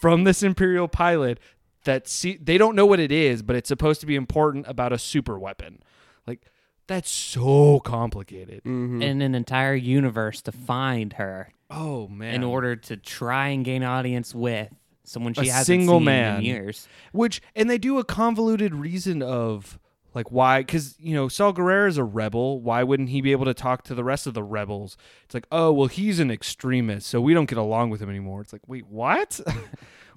[0.00, 1.40] from this Imperial pilot
[1.84, 4.92] that see, they don't know what it is, but it's supposed to be important about
[4.92, 5.82] a super weapon.
[6.26, 6.42] Like
[6.86, 8.62] that's so complicated.
[8.64, 9.02] Mhm.
[9.02, 12.34] In an entire universe to find her Oh man.
[12.34, 14.68] in order to try and gain audience with
[15.06, 16.36] someone she A hasn't single seen man.
[16.38, 16.88] in years.
[17.12, 19.78] which and they do a convoluted reason of
[20.14, 23.44] like why cuz you know Saul Guerrero is a rebel, why wouldn't he be able
[23.44, 24.96] to talk to the rest of the rebels?
[25.24, 28.40] It's like, "Oh, well he's an extremist, so we don't get along with him anymore."
[28.40, 29.40] It's like, "Wait, what?"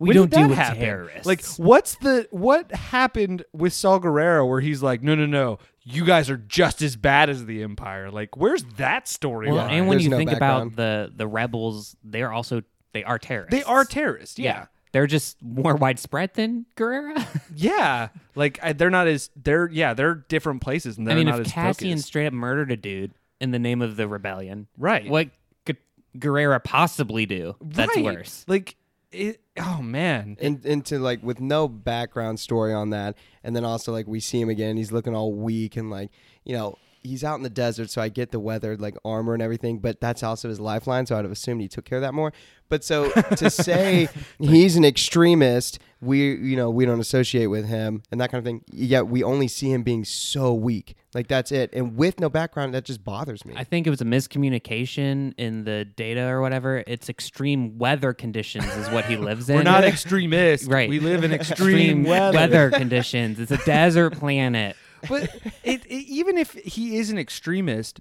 [0.01, 0.79] We don't did that do with happen?
[0.79, 1.25] terrorists.
[1.25, 6.05] Like, what's the what happened with Saul Guerrero where he's like, no, no, no, you
[6.05, 8.09] guys are just as bad as the Empire?
[8.09, 9.51] Like, where's that story?
[9.51, 10.71] well, and when There's you no think background.
[10.71, 12.61] about the the rebels, they're also
[12.93, 13.53] they are terrorists.
[13.53, 14.39] they are terrorists.
[14.39, 17.25] Yeah, They're just more widespread than Gerrera.
[17.55, 18.09] yeah.
[18.35, 21.39] Like I, they're not as they're yeah they're different places and I they're mean, not
[21.41, 22.07] if as Cassian focused.
[22.07, 25.29] straight up murdered a dude in the name of the rebellion, right, what
[25.65, 25.77] could
[26.17, 28.03] Gerrera possibly do that's Right.
[28.03, 28.43] worse?
[28.47, 28.75] Like
[29.11, 29.41] it.
[29.57, 30.37] Oh man.
[30.39, 34.39] in, into like with no background story on that and then also like we see
[34.41, 36.09] him again he's looking all weak and like
[36.45, 39.41] you know he's out in the desert so i get the weather like armor and
[39.41, 42.13] everything but that's also his lifeline so i'd have assumed he took care of that
[42.13, 42.31] more
[42.69, 44.07] but so to say
[44.39, 48.45] he's an extremist we you know we don't associate with him and that kind of
[48.45, 52.29] thing yet we only see him being so weak like that's it and with no
[52.29, 56.41] background that just bothers me I think it was a miscommunication in the data or
[56.41, 56.83] whatever.
[56.87, 59.55] It's extreme weather conditions is what he lives in.
[59.55, 60.67] We're not extremists.
[60.67, 60.89] right.
[60.89, 63.39] We live in extreme, weather conditions.
[63.39, 64.75] It's a desert planet.
[65.07, 65.23] But
[65.63, 67.99] it, it, even if he is an extremist,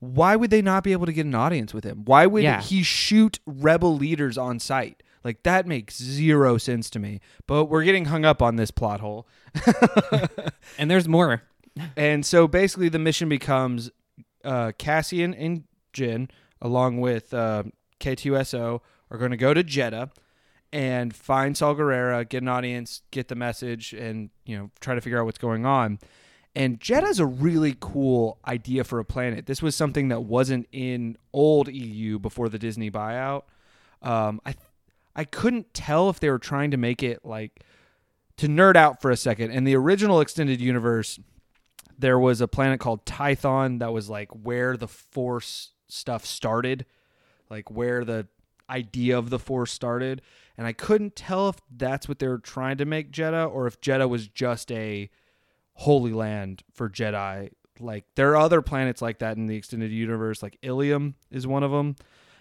[0.00, 2.04] why would they not be able to get an audience with him?
[2.04, 2.60] Why would Yeah.
[2.60, 5.02] he shoot rebel leaders on site?
[5.24, 7.20] Like that makes zero sense to me.
[7.46, 9.26] But we're getting hung up on this plot hole.
[10.78, 11.42] And there's more.
[11.96, 13.90] And so basically, the mission becomes
[14.44, 17.64] uh, Cassian and Jyn, along with uh,
[18.00, 20.10] K2SO, are going to go to Jedha
[20.72, 25.00] and find Saul Gerrera, get an audience, get the message, and you know try to
[25.00, 25.98] figure out what's going on.
[26.54, 29.46] And Jedha's a really cool idea for a planet.
[29.46, 33.42] This was something that wasn't in old EU before the Disney buyout.
[34.02, 34.54] Um, I
[35.14, 37.64] I couldn't tell if they were trying to make it like
[38.36, 39.50] to nerd out for a second.
[39.50, 41.18] In the original extended universe,
[41.98, 46.86] there was a planet called Tython that was like where the Force stuff started,
[47.50, 48.28] like where the
[48.70, 50.22] idea of the Force started.
[50.56, 53.80] And I couldn't tell if that's what they were trying to make Jedha or if
[53.80, 55.08] Jedha was just a
[55.74, 57.50] holy land for Jedi.
[57.80, 61.62] Like there are other planets like that in the extended universe, like Ilium is one
[61.62, 61.94] of them.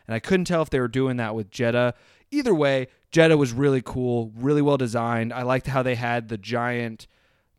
[0.08, 1.94] And I couldn't tell if they were doing that with Jedha.
[2.32, 5.32] Either way, Jedha was really cool, really well designed.
[5.32, 7.08] I liked how they had the giant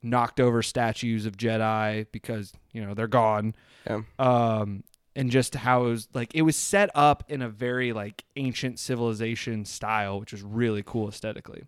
[0.02, 3.54] knocked over statues of Jedi because, you know, they're gone.
[3.86, 4.02] Yeah.
[4.18, 4.82] Um
[5.18, 8.78] and just how it was like it was set up in a very like ancient
[8.78, 11.64] civilization style, which was really cool aesthetically.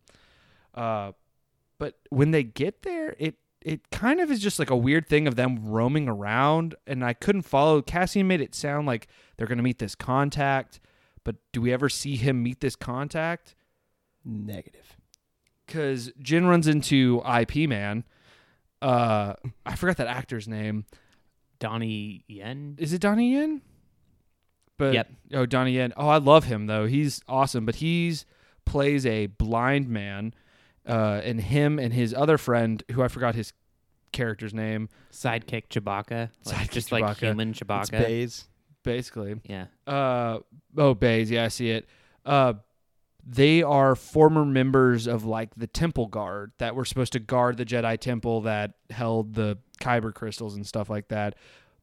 [0.73, 1.13] Uh
[1.77, 5.27] but when they get there, it it kind of is just like a weird thing
[5.27, 9.59] of them roaming around and I couldn't follow Cassian made it sound like they're going
[9.59, 10.79] to meet this contact,
[11.25, 13.57] but do we ever see him meet this contact?
[14.25, 14.97] negative
[15.67, 18.05] Cuz Jyn runs into IP Man.
[18.81, 19.35] Uh
[19.67, 20.85] I forgot that actor's name.
[21.61, 22.75] Donnie Yen.
[22.79, 23.63] Is it Donnie Yen?
[24.79, 25.11] But Yep.
[25.35, 25.93] oh Donnie Yen.
[25.97, 26.87] Oh, I love him though.
[26.87, 28.25] He's awesome, but he's
[28.67, 30.33] plays a blind man
[30.87, 33.53] uh and him and his other friend who I forgot his
[34.13, 36.31] character's name Sidekick Chewbacca.
[36.47, 37.67] Like, Sidekick just like human Chewbacca.
[37.69, 37.99] human it's Chewbacca.
[38.07, 38.49] Baze.
[38.83, 39.35] basically.
[39.45, 39.67] Yeah.
[39.87, 40.39] Uh
[40.77, 41.87] oh, Bays, yeah, I see it.
[42.25, 42.55] Uh
[43.27, 47.67] they are former members of like the temple guard that were supposed to guard the
[47.67, 51.35] Jedi temple that held the Kyber crystals and stuff like that.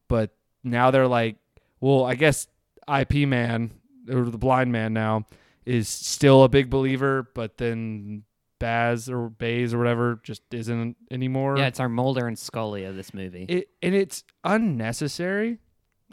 [0.08, 0.30] But
[0.64, 1.36] now they're like,
[1.80, 2.46] well, I guess
[2.92, 3.72] IP man
[4.10, 5.26] or the blind man now
[5.66, 8.24] is still a big believer, but then
[8.58, 11.58] Baz or Bays or whatever just isn't anymore.
[11.58, 13.44] Yeah, it's our Mulder and Scully of this movie.
[13.48, 15.58] it and it's unnecessary.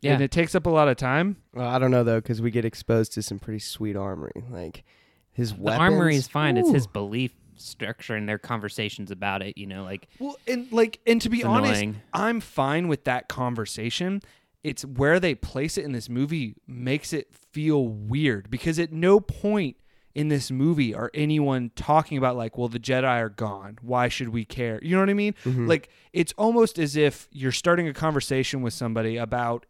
[0.01, 0.13] Yeah.
[0.13, 1.37] And it takes up a lot of time.
[1.53, 4.43] Well, I don't know though, because we get exposed to some pretty sweet armory.
[4.51, 4.83] Like
[5.31, 5.81] his the weapons.
[5.81, 6.57] armory is fine.
[6.57, 9.57] It's his belief structure and their conversations about it.
[9.57, 12.01] You know, like Well, and like, and to be It's honest, annoying.
[12.13, 14.21] I'm fine with that conversation.
[14.63, 19.19] It's where they place it in this movie makes it feel weird because at no
[19.19, 19.77] point
[20.15, 23.77] in this movie are anyone talking about like, well, the Jedi are gone.
[23.81, 24.79] Why should we care?
[24.81, 25.35] You know what I mean?
[25.43, 25.67] Mm-hmm.
[25.67, 29.65] Like it's almost as if you're starting a conversation with somebody about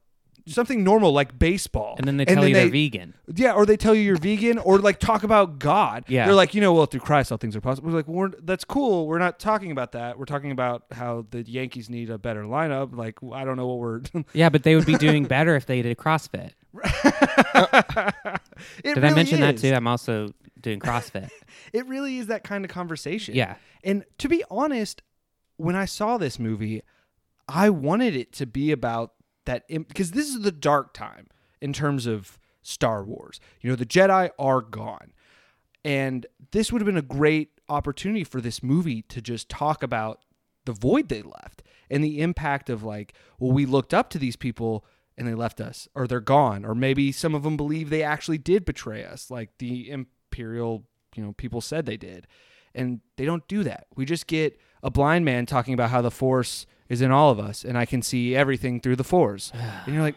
[0.48, 3.16] something normal like baseball, And then they tell you they're vegan.
[3.36, 6.06] yeah, or they tell you you're vegan, or like talk about God.
[6.08, 6.26] Yeah.
[6.26, 7.90] they're like, you know, well, through Christ, all things are possible.
[7.90, 9.08] We're like, well, we're, that's cool.
[9.08, 10.20] We're not talking about that.
[10.20, 12.96] We're talking about how the Yankees need a better lineup.
[12.96, 14.02] Like, I don't know what we're.
[14.34, 16.52] Yeah, but they would be doing better if they did CrossFit.
[18.84, 19.74] It Did I really mention that too?
[19.74, 20.30] I'm also
[20.62, 21.30] doing CrossFit.
[21.74, 23.36] It really is that kind of conversation.
[23.36, 23.56] yeah.
[23.84, 25.02] And to be honest,
[25.58, 26.82] when I saw this movie,
[27.50, 29.12] I wanted it to be about
[29.46, 31.28] that because this is the dark time
[31.62, 33.40] in terms of Star Wars.
[33.62, 35.14] You know, the Jedi are gone.
[35.84, 40.20] And this would have been a great opportunity for this movie to just talk about
[40.66, 44.36] the void they left and the impact of like, well, we looked up to these
[44.36, 44.84] people
[45.16, 48.40] and they left us or they're gone or maybe some of them believe they actually
[48.40, 52.26] did betray us like the imperial, you know, people said they did.
[52.74, 53.86] And they don't do that.
[53.96, 57.40] We just get a blind man talking about how the force is in all of
[57.40, 59.52] us and I can see everything through the force.
[59.86, 60.16] and you're like,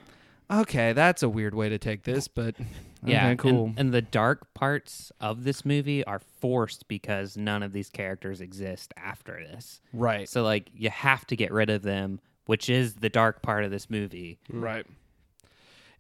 [0.51, 2.55] okay, that's a weird way to take this, but
[3.03, 3.73] Yeah, okay, and- cool.
[3.77, 8.93] And, the dark parts of this movie are forced because none of these characters exist
[8.97, 9.81] after this.
[9.93, 10.29] right.
[10.29, 13.71] So like you have to get rid of them, which is the dark part of
[13.71, 14.39] this movie.
[14.51, 14.87] Right.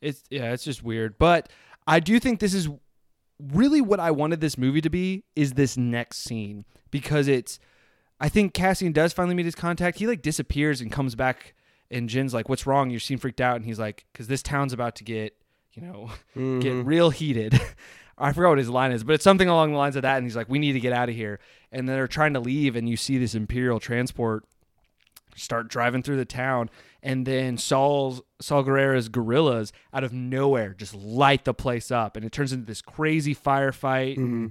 [0.00, 1.18] It's yeah, it's just weird.
[1.18, 1.48] But
[1.87, 2.68] I do think this is
[3.52, 7.59] really what I wanted this movie to be is this next scene because it's
[8.20, 9.98] I think Cassian does finally meet his contact.
[9.98, 11.54] He like disappears and comes back
[11.90, 12.90] and Jyn's like, "What's wrong?
[12.90, 15.37] You seem freaked out." And he's like, "Cuz this town's about to get,
[15.72, 16.85] you know, get mm-hmm.
[16.85, 17.61] real heated."
[18.20, 20.26] I forgot what his line is, but it's something along the lines of that and
[20.26, 21.38] he's like, "We need to get out of here."
[21.70, 24.44] And they're trying to leave and you see this imperial transport
[25.37, 26.68] start driving through the town
[27.02, 32.24] and then Saul's Saul Gerrera's guerrillas out of nowhere just light the place up and
[32.24, 34.46] it turns into this crazy firefight and mm-hmm.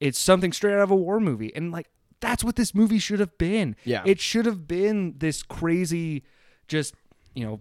[0.00, 1.88] it's something straight out of a war movie and like
[2.20, 4.02] that's what this movie should have been Yeah.
[4.06, 6.22] it should have been this crazy
[6.68, 6.94] just
[7.34, 7.60] you know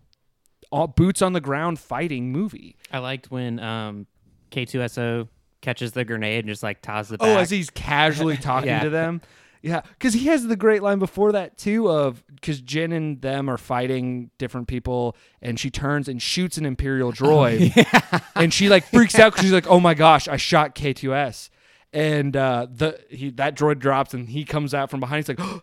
[0.71, 4.05] all boots on the ground fighting movie I liked when um,
[4.51, 5.27] K2SO
[5.61, 7.27] catches the grenade and just like tosses it back.
[7.27, 8.83] Oh, as he's casually talking Yeah.
[8.83, 9.21] to them.
[9.61, 13.49] Yeah, because he has the great line before that too of because Jyn and them
[13.49, 18.85] are fighting different people, and she turns and shoots an Imperial droid, and she like
[18.85, 21.49] freaks out because she's like, "Oh my gosh, I shot K2S,"
[21.93, 25.25] and uh, the he that droid drops and he comes out from behind.
[25.25, 25.39] He's like.
[25.39, 25.61] Oh,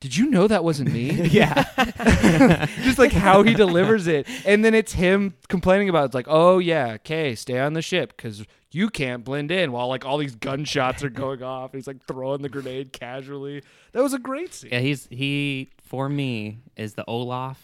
[0.00, 1.10] Did you know that wasn't me?
[1.28, 1.64] yeah.
[2.82, 6.04] Just like how he delivers it, and then it's him complaining about.
[6.06, 9.88] It's like, oh yeah, okay, stay on the ship because you can't blend in while
[9.88, 11.72] like all these gunshots are going off.
[11.72, 13.62] He's like throwing the grenade casually.
[13.92, 14.70] That was a great scene.
[14.70, 17.58] yeah, he's he for me is the Olaf,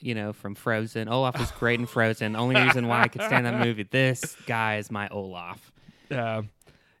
[0.00, 1.08] you know, from Frozen.
[1.10, 2.36] Olaf was great in Frozen.
[2.36, 3.82] Only reason why I could stand that movie.
[3.82, 5.72] This guy is my Olaf.
[6.10, 6.42] Yeah.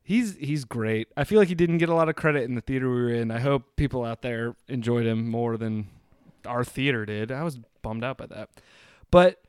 [0.06, 1.08] He's he's great.
[1.16, 3.12] I feel like he didn't get a lot of credit in the theater we were
[3.12, 3.32] in.
[3.32, 5.88] I hope people out there enjoyed him more than
[6.46, 7.32] our theater did.
[7.32, 8.50] I was bummed out by that.
[9.10, 9.42] But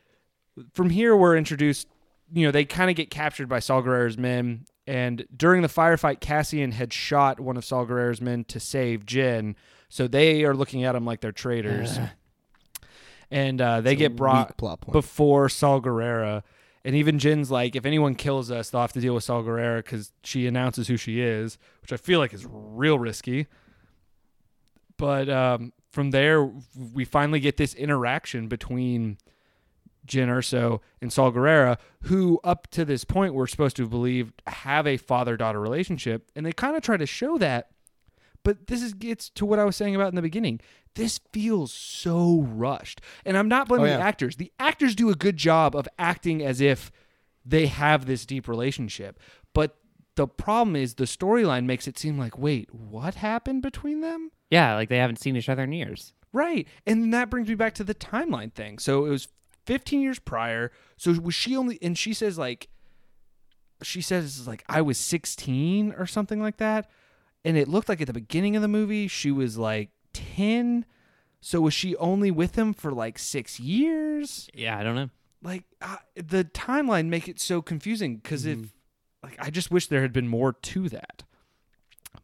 [0.73, 1.87] from here we're introduced,
[2.33, 6.21] you know, they kind of get captured by Saul Gerrera's men and during the firefight
[6.21, 9.55] Cassian had shot one of Saul Gerrera's men to save Jyn.
[9.89, 11.99] So they are looking at him like they're traitors.
[13.31, 14.57] and uh, they It's get brought
[14.91, 16.43] before Saul Gerrera.
[16.87, 19.79] And even Jyn's like, if anyone kills us, they'll have to deal with Saul Gerrera
[19.79, 23.47] because she announces who she is, which I feel like is real risky.
[24.95, 26.49] But um, from there,
[26.93, 29.17] we finally get this interaction between
[30.07, 34.87] Jyn Erso and Saul Gerrera, who up to this point we're supposed to believe have
[34.87, 36.31] a father daughter relationship.
[36.37, 37.67] And they kind of try to show that.
[38.47, 40.61] But this is gets to what I was saying about in the beginning.
[40.95, 43.01] This feels so rushed.
[43.25, 43.97] And I'm not blaming Oh, yeah.
[43.97, 44.37] the actors.
[44.37, 46.89] The actors do a good job of acting as if
[47.45, 49.19] they have this deep relationship.
[49.53, 49.75] But
[50.15, 54.31] the problem is the storyline makes it seem like, wait, what happened between them?
[54.49, 56.13] Yeah, like they haven't seen each other in years.
[56.31, 56.69] Right.
[56.85, 58.79] And that brings me back to the timeline thing.
[58.79, 59.27] So it was
[59.65, 60.71] 15 years prior.
[60.95, 62.69] So was she only, and she says, like,
[63.83, 66.89] she says, like, I was 16 or something like that.
[67.47, 70.85] And it looked like at the beginning of the movie, she was like 10.
[71.39, 74.49] So was she only with him for like six years?
[74.53, 75.09] Yeah, I don't know.
[75.41, 78.73] Like, uh, the timeline make it so confusing because if,
[79.23, 81.23] like, I just wish there had been more to that.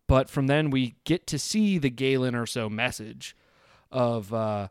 [0.08, 3.38] But from then we get to see the Galen Erso message
[3.92, 4.68] of uh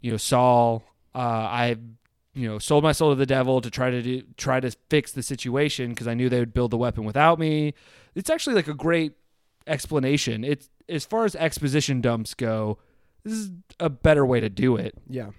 [0.00, 1.76] you know Saul uh I
[2.34, 5.12] you know sold my soul to the devil to try to do, try to fix
[5.12, 7.74] the situation because I knew they would build the weapon without me.
[8.14, 9.14] It's actually like a great
[9.66, 10.44] explanation.
[10.44, 12.78] It's as far as exposition dumps go,
[13.24, 15.30] this is a better way to do it yeah.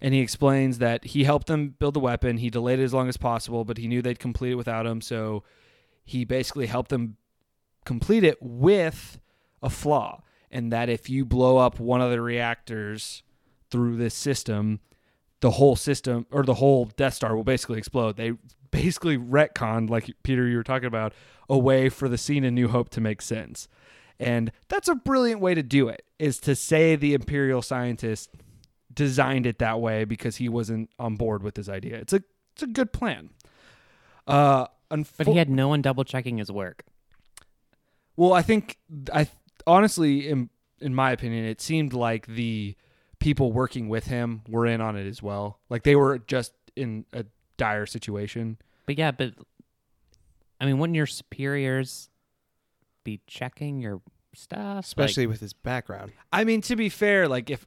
[0.00, 2.38] and he explains that he helped them build the weapon.
[2.38, 5.00] He delayed it as long as possible, but he knew they'd complete it without him,
[5.00, 5.42] so
[6.04, 7.16] he basically helped them
[7.84, 9.20] complete it with
[9.62, 13.22] a flaw, and that if you blow up one of the reactors
[13.70, 14.80] through this system,
[15.40, 18.16] the whole system or the whole Death Star will basically explode.
[18.16, 18.32] They
[18.70, 21.12] basically retconned, like Peter, you were talking about,
[21.48, 23.66] a way for the scene in New Hope to make sense.
[24.18, 28.30] And that's a brilliant way to do it, is to say the Imperial scientist
[28.92, 31.96] designed it that way because he wasn't on board with his idea.
[31.96, 32.22] It's a
[32.52, 33.30] it's a good plan.
[34.26, 36.84] Uh, unfo- But he had no one double checking his work.
[38.16, 38.76] well, I think
[39.14, 39.28] I
[39.66, 42.76] honestly, in in my opinion, it seemed like the
[43.20, 45.60] people working with him were in on it as well.
[45.68, 47.24] Like they were just in a
[47.56, 48.58] dire situation.
[48.86, 49.34] But yeah, but
[50.60, 52.08] I mean, wouldn't your superiors
[53.04, 54.00] be checking your
[54.34, 54.76] stuff?
[54.76, 56.12] Like, especially with his background.
[56.32, 57.66] I mean, to be fair, like if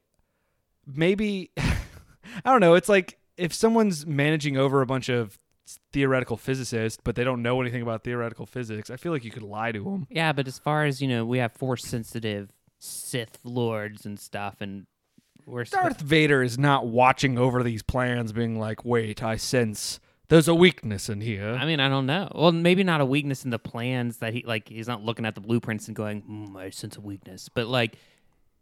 [0.86, 5.38] maybe I don't know, it's like if someone's managing over a bunch of
[5.93, 9.43] theoretical physicists, but they don't know anything about theoretical physics, I feel like you could
[9.43, 10.08] lie to them.
[10.10, 12.49] yeah, but as far as you know, we have force sensitive
[12.80, 14.88] Sith lords and stuff, and
[15.45, 20.47] we're Darth Vader is not watching over these plans, being like, "Wait, I sense there's
[20.47, 22.31] a weakness in here." I mean, I don't know.
[22.33, 24.69] Well, maybe not a weakness in the plans that he like.
[24.69, 27.95] He's not looking at the blueprints and going, mm, "I sense a weakness," but like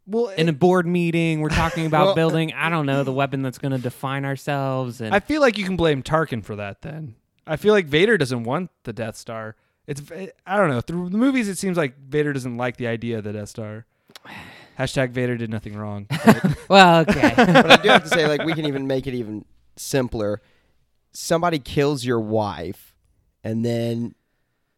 [0.08, 2.54] well, in a board meeting, we're talking about Well- building.
[2.54, 5.66] I don't know the weapon that's going to define ourselves, and I feel like you
[5.66, 6.82] can blame Tarkin for that.
[6.82, 7.16] Then
[7.46, 9.56] I feel like Vader doesn't want the Death Star.
[9.88, 10.02] It's
[10.46, 10.82] I don't know.
[10.82, 13.86] Through the movies, it seems like Vader doesn't like the idea of the Death Star.
[14.80, 16.08] Hashtag Vader did nothing wrong.
[16.70, 17.34] well, okay.
[17.38, 19.46] but I do have to say, like, we can even make it even
[19.76, 20.42] simpler.
[21.14, 22.96] Somebody kills your wife,
[23.44, 24.16] and then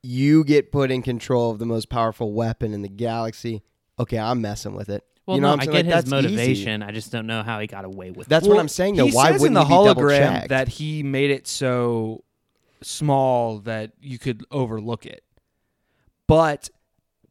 [0.02, 3.62] you get put in control of the most powerful weapon in the galaxy.
[4.00, 5.04] Okay, I'm messing with it.
[5.26, 5.86] Well, you know no, what I'm I saying?
[5.86, 6.36] get Like, his that's easy.
[6.36, 6.84] motivation.
[6.84, 8.30] I just don't know how he got away with it.
[8.30, 8.50] That's it.
[8.50, 8.96] what I'm saying.
[8.96, 10.50] Though, he why says wouldn't in the he double hologram checked?
[10.50, 12.24] that he made it so
[12.82, 15.24] small that you could overlook it.
[16.28, 16.70] But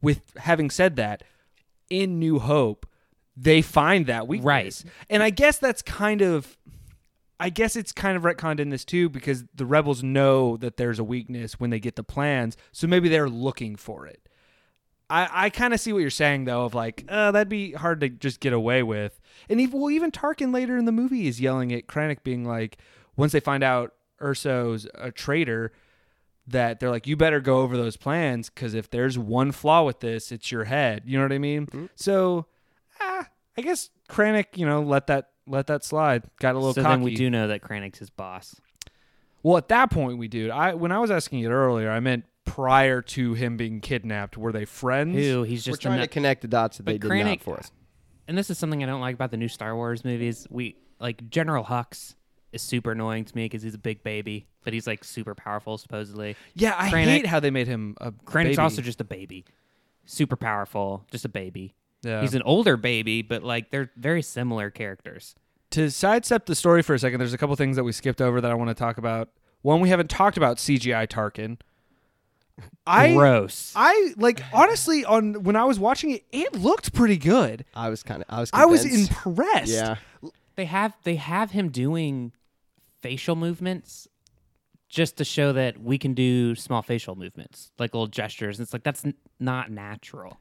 [0.01, 1.23] with having said that,
[2.01, 2.85] in New Hope,
[3.37, 4.45] they find that weakness.
[4.45, 4.93] Right.
[5.09, 6.57] And I guess that's kind of
[7.39, 10.99] I guess it's kind of retconned in this too because the rebels know that there's
[10.99, 14.29] a weakness when they get the plans, so maybe they're looking for it.
[15.09, 17.99] I, I kind of see what you're saying though, of like, uh, that'd be hard
[18.01, 19.19] to just get away with.
[19.49, 22.77] And even well, even Tarkin later in the movie is yelling at Krennic, being like,
[23.17, 25.73] once they find out Erso's a traitor,
[26.47, 29.99] that they're like, you better go over those plans because if there's one flaw with
[30.01, 31.03] this, it's your head.
[31.05, 31.67] You know what I mean?
[31.67, 31.85] Mm-hmm.
[31.95, 32.47] So,
[32.99, 33.27] ah,
[33.57, 36.23] I guess Krennic, you know, let that let that slide.
[36.39, 36.93] Got a little so cocky.
[36.95, 38.59] then we do know that Krennic's his boss.
[39.41, 40.51] Well, at that point, we do.
[40.51, 44.37] I when I was asking it earlier, I meant prior to him being kidnapped.
[44.37, 45.15] Were they friends?
[45.15, 47.41] Who he's We're just trying a to connect the dots that they But did not
[47.41, 47.71] for us.
[48.27, 50.45] and this is something I don't like about the new Star Wars movies.
[50.49, 52.15] We like General Hux
[52.53, 55.77] is super annoying to me because he's a big baby, but he's like super powerful
[55.77, 56.35] supposedly.
[56.55, 58.57] Yeah, I Krennic- hate how they made him a Krennic's baby.
[58.59, 59.45] also just a baby,
[60.05, 61.73] super powerful, just a baby.
[62.03, 62.21] Yeah.
[62.21, 65.35] He's an older baby, but like they're very similar characters.
[65.71, 68.39] to sidestep the story for a second, there's a couple things that we skipped over
[68.41, 69.29] that I want to talk about.
[69.61, 71.57] One, we haven't talked about CGI Tarkin.
[72.85, 73.73] I Gross.
[73.75, 77.65] I like honestly on when I was watching it, it looked pretty good.
[77.73, 78.27] I was kind of.
[78.29, 78.49] I was.
[78.53, 79.71] I was impressed.
[79.71, 79.95] Yeah.
[80.55, 82.31] They have they have him doing
[83.03, 84.07] facial movements
[84.89, 88.59] just to show that we can do small facial movements, like little gestures.
[88.59, 90.39] It's like that's n- not natural.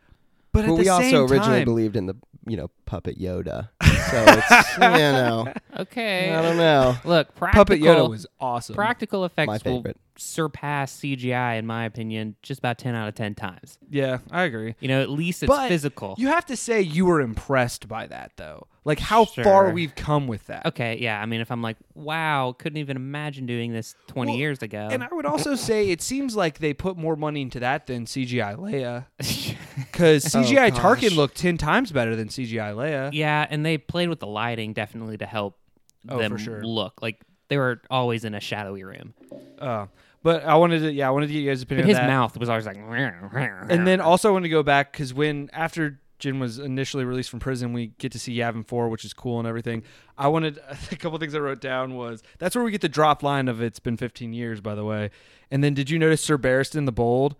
[0.53, 2.15] but Well, at we the also same originally time, believed in the
[2.47, 6.31] you know puppet Yoda, so it's you know Okay.
[6.33, 6.97] I don't know.
[7.05, 8.75] Look, practical, Puppet Yoda was awesome.
[8.75, 9.97] practical effects My will favorite.
[10.17, 13.79] Surpass CGI in my opinion just about 10 out of 10 times.
[13.91, 14.75] yeah, I agree.
[14.81, 16.15] You know, at least it's But physical.
[16.19, 18.67] You have to say you were impressed by that though.
[18.85, 20.67] Like how far we've come with that.
[20.67, 21.21] okay, yeah.
[21.21, 24.89] I mean, if I'm like, wow, couldn't even imagine doing this 20 Well, years ago.
[24.91, 28.07] And I would also say it seems like they put more money into that than
[28.07, 29.07] CGI Leia.
[29.77, 30.81] Because oh, CGI gosh.
[31.01, 33.11] Tarkin looked 10 times better than CGI Leia.
[33.13, 35.59] yeah, and they played with the lighting definitely to help
[36.09, 36.65] Oh, them for sure.
[36.65, 37.01] look.
[37.01, 37.21] Like
[37.53, 39.13] they were always in a shadowy room.
[39.59, 39.87] Uh,
[40.23, 42.07] but I wanted to, yeah, I wanted to get you guys' opinion But his on
[42.07, 42.11] that.
[42.11, 42.79] mouth was always like
[43.69, 47.29] And then also I wanted to go back because when after Jyn was initially released
[47.29, 49.83] from prison, we get to see Yavin Four, which is cool and everything.
[50.17, 50.59] I wanted
[50.91, 53.61] a couple things I wrote down was that's where we get the drop line of
[53.61, 55.11] it's been 15 years, by the way.
[55.51, 57.37] And then did you notice Sir Barristan the Bold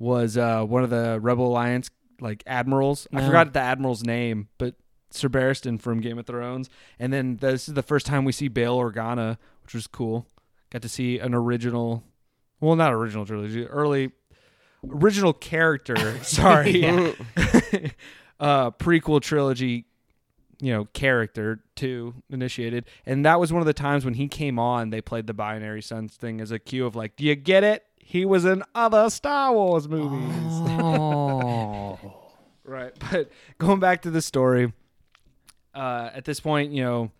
[0.00, 1.90] was uh, one of the Rebel Alliance
[2.20, 3.06] like admirals?
[3.14, 4.74] I forgot the admiral's name, but
[5.14, 6.68] Sir Barristan from Game of Thrones.
[6.98, 10.26] And then this is the first time we see Bail Organa, which was cool.
[10.70, 12.04] Got to see an original,
[12.60, 14.12] well, not original trilogy, early
[14.88, 15.96] original character.
[16.24, 16.84] sorry,
[18.40, 19.86] uh, prequel trilogy.
[20.60, 24.58] You know, character to initiated, and that was one of the times when he came
[24.58, 24.90] on.
[24.90, 27.84] They played the binary suns thing as a cue of like, "Do you get it?
[28.04, 30.30] he was in other Star Wars movies.
[30.80, 32.20] Oh.
[32.66, 32.94] Right.
[33.10, 34.72] But going back to the story,
[35.74, 37.10] uh, at this point, you know,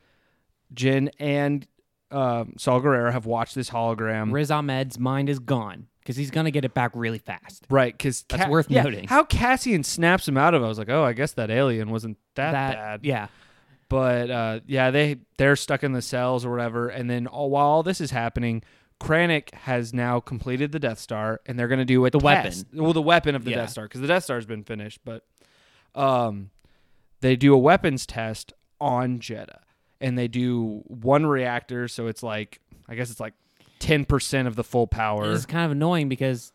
[0.74, 1.66] Jyn and
[2.10, 4.32] um, Saul Guerrero have watched this hologram.
[4.32, 7.66] Riz Ahmed's mind is gone because he's gonna get it back really fast.
[7.70, 9.08] Right, because That's worth noting.
[9.08, 11.90] How Cassian snaps him out of it, I was like, oh, I guess that alien
[11.90, 13.00] wasn't that, bad.
[13.02, 13.28] yeah.
[13.88, 17.66] But uh, yeah, they they're stuck in the cells or whatever, and then all, while
[17.66, 18.62] all this is happening,
[19.00, 22.52] Krennic has now completed the Death Star, and they're gonna do a The weapon.
[22.72, 23.56] Well, the weapon of the Yeah.
[23.58, 25.24] Death Star, because the Death Star's been finished, but
[25.94, 26.50] um,
[27.24, 29.58] they do a weapons test on Jedha,
[30.00, 33.34] and they do one reactor, so it's like I guess it's like
[33.78, 35.32] ten percent of the full power.
[35.32, 36.52] It's kind of annoying because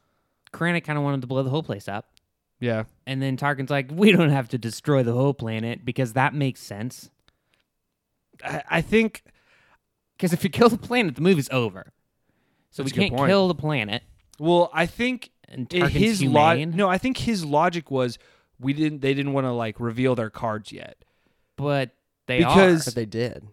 [0.54, 2.12] Krennic kind of wanted to blow the whole place up,
[2.60, 6.34] yeah, and then Tarkin's like, "We don't have to destroy the whole planet because that
[6.34, 7.10] makes sense.
[8.44, 9.24] I, I think
[10.18, 11.92] Because if you kill the planet, the movie's over.
[12.72, 13.30] So That's we can't point.
[13.30, 14.04] kill the planet."
[14.40, 18.18] Well, I think And Tarkin's his lo- humane, no, I think his logic was
[18.60, 21.03] we didn't they didn't want to like reveal their cards yet.
[21.55, 21.91] but
[22.28, 23.47] they Because- But they did.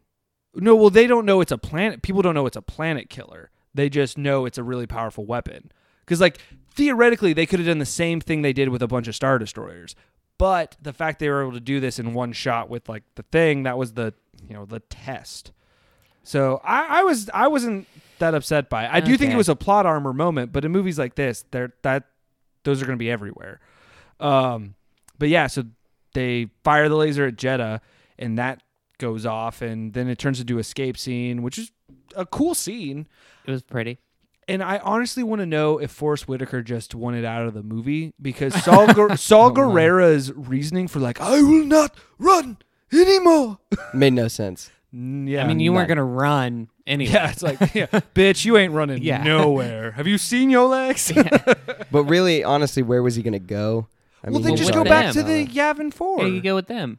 [0.54, 2.02] No, well they don't know it's a planet.
[2.02, 3.50] People don't know it's a planet killer.
[3.74, 5.70] They just know it's a really powerful weapon.
[6.06, 6.38] Cuz like
[6.74, 9.38] theoretically they could have done the same thing they did with a bunch of star
[9.38, 9.94] destroyers.
[10.38, 13.22] But the fact they were able to do this in one shot with like the
[13.24, 14.14] thing, that was the
[14.46, 15.52] you know, the test.
[16.22, 17.86] So I, I was I wasn't
[18.18, 18.90] that upset by it.
[18.92, 21.72] I do think it was a plot armor moment, but in movies like this, they're
[21.82, 22.04] that
[22.64, 23.60] those are going to be everywhere.
[24.20, 24.74] Um,
[25.18, 25.64] but yeah, so
[26.14, 27.80] they fire the laser at Jedha,
[28.18, 28.62] and that
[28.98, 31.70] goes off, and then it turns into escape scene, which is
[32.16, 33.06] a cool scene.
[33.46, 33.98] It was pretty.
[34.48, 38.14] And I honestly want to know if Forest Whitaker just wanted out of the movie
[38.22, 39.54] because Saul, Gu- Saul Oh.
[39.54, 42.58] Gerrera's reasoning for like I will not run
[42.92, 43.58] anymore.
[43.94, 44.70] Made no sense.
[44.92, 47.12] Yeah, I mean, you weren't gonna run anyway.
[47.12, 49.22] Yeah, it's like, yeah, bitch, you ain't running Yeah.
[49.24, 49.90] nowhere.
[49.90, 51.12] Have you seen your legs?
[51.90, 53.88] But really, honestly, where was he going to go?
[54.26, 55.28] I well, then just go back to them.
[55.28, 56.18] the Yavin Four.
[56.18, 56.98] There you go with them.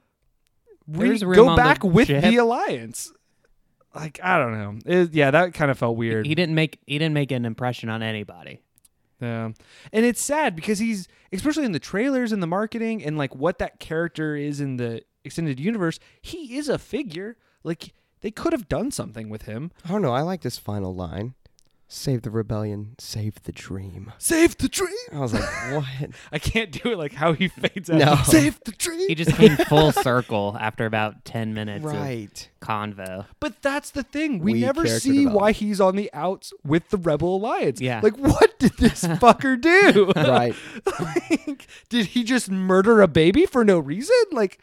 [0.88, 2.24] Re- There's room go on the back with ship.
[2.24, 3.12] the alliance.
[3.94, 4.80] Like I don't know.
[4.86, 6.26] It- yeah, that kind of felt weird.
[6.26, 8.62] He didn't make he didn't make an impression on anybody.
[9.20, 9.50] Yeah.
[9.92, 13.58] And it's sad because he's especially in the trailers and the marketing and like what
[13.60, 17.36] that character is in the extended universe, he is a figure.
[17.64, 19.72] Like they could have done something with him.
[19.84, 20.14] I don't know.
[20.14, 21.34] I like this final line.
[21.90, 24.12] Save the rebellion, save the dream.
[24.18, 24.94] Save the dream.
[25.14, 26.10] I was like, what?
[26.34, 27.98] I can't do it like how he fades out.
[27.98, 28.16] No.
[28.26, 29.08] Save the dream.
[29.08, 32.50] He just came full circle after about ten minutes right.
[32.62, 33.26] of convo.
[33.40, 34.40] But that's the thing.
[34.40, 35.56] We Weak never character see why development.
[35.56, 37.80] he's on the outs with the Rebel Alliance.
[37.80, 38.02] Yeah.
[38.04, 40.12] Like, what did this fucker do?
[40.14, 40.56] Right.
[41.00, 44.16] like, did he just murder a baby for no reason?
[44.34, 44.60] Like,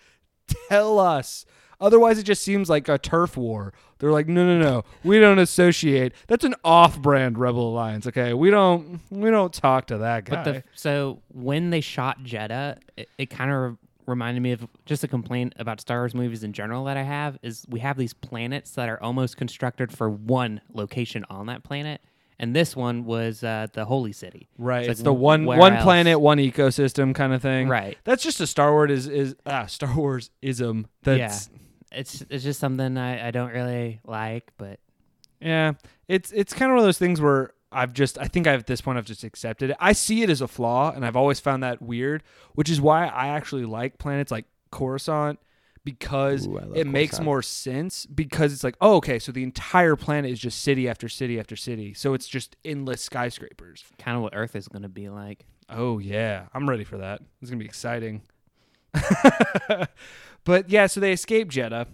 [0.68, 1.46] tell us.
[1.80, 3.72] Otherwise, it just seems like a turf war.
[4.04, 6.12] They're like, no, no, no, we don't associate.
[6.26, 8.06] That's an off-brand Rebel Alliance.
[8.06, 10.34] Okay, we don't, we don't talk to that guy.
[10.34, 15.04] But the so when they shot Jedha, it, it kind of reminded me of just
[15.04, 18.12] a complaint about Star Wars movies in general that I have is we have these
[18.12, 22.02] planets that are almost constructed for one location on that planet,
[22.38, 24.48] and this one was uh, the Holy City.
[24.58, 25.82] right, It's it's, the one, one else?
[25.82, 27.70] planet, one ecosystem kind of thing.
[27.70, 27.96] Right.
[28.04, 30.88] That's just a Star Wars is is ah Star Wars ism.
[31.04, 31.48] That's
[31.96, 34.80] It's it's just something I, I don't really like, but
[35.40, 35.72] Yeah,
[36.08, 38.66] it's it's kind of one of those things where I've just I think I at
[38.66, 39.76] this point I've just accepted it.
[39.80, 42.22] I see it as a flaw, and I've always found that weird,
[42.54, 45.38] which is why I actually like planets like Coruscant
[45.84, 49.42] because Ooh, I love it makes more sense because it's like oh okay so the
[49.42, 51.94] entire planet is just city after city after city.
[51.94, 53.84] So it's just endless skyscrapers.
[53.98, 55.44] kind of what Earth is going to be like.
[55.68, 56.46] oh yeah.
[56.54, 57.20] I'm ready for that.
[57.40, 58.22] It's gonna be exciting
[60.44, 61.86] but yeah so they escape Jedha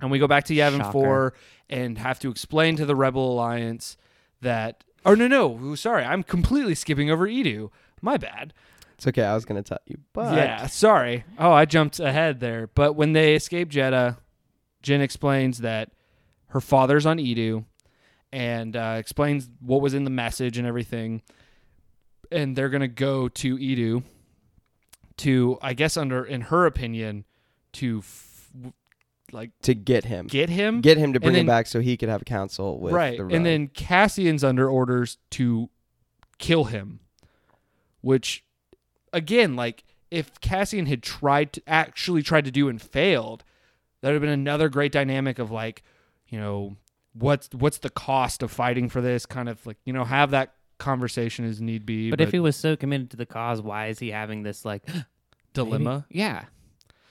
[0.00, 0.92] and we go back to Yavin Shocker.
[0.92, 1.34] 4
[1.70, 3.96] and have to explain to the rebel alliance
[4.40, 7.70] that Oh no no sorry i'm completely skipping over Eadu
[8.00, 8.52] my bad
[8.96, 9.24] It's okay.
[9.24, 9.98] I was going to tell you.
[10.12, 11.24] But yeah, sorry.
[11.38, 12.68] Oh, I jumped ahead there.
[12.74, 14.18] But when they escape Jedha,
[14.84, 15.90] Jyn explains that
[16.48, 17.64] her father's on Eadu
[18.32, 21.22] and uh, explains what was in the message and everything.
[22.30, 24.02] And they're going to go to Eadu
[25.18, 27.24] to, I guess, under, in her opinion,
[27.74, 28.50] to f-
[29.32, 30.26] like to get him.
[30.26, 30.80] get him.
[30.80, 33.18] Get him to bring then- him back so he could have a council with right.
[33.18, 35.70] the And then Cassian's under orders to
[36.38, 37.00] kill him,
[38.00, 38.44] which,
[39.12, 43.44] again, like if Cassian had tried to actually tried to do and failed,
[44.00, 45.82] that would have been another great dynamic of like,
[46.28, 46.76] you know,
[47.14, 50.54] what's what's the cost of fighting for this kind of like you know have that
[50.78, 52.10] conversation as need be.
[52.10, 54.82] But, if he was so committed to the cause, why is he having this like
[55.54, 56.44] dilemma, maybe- Yeah,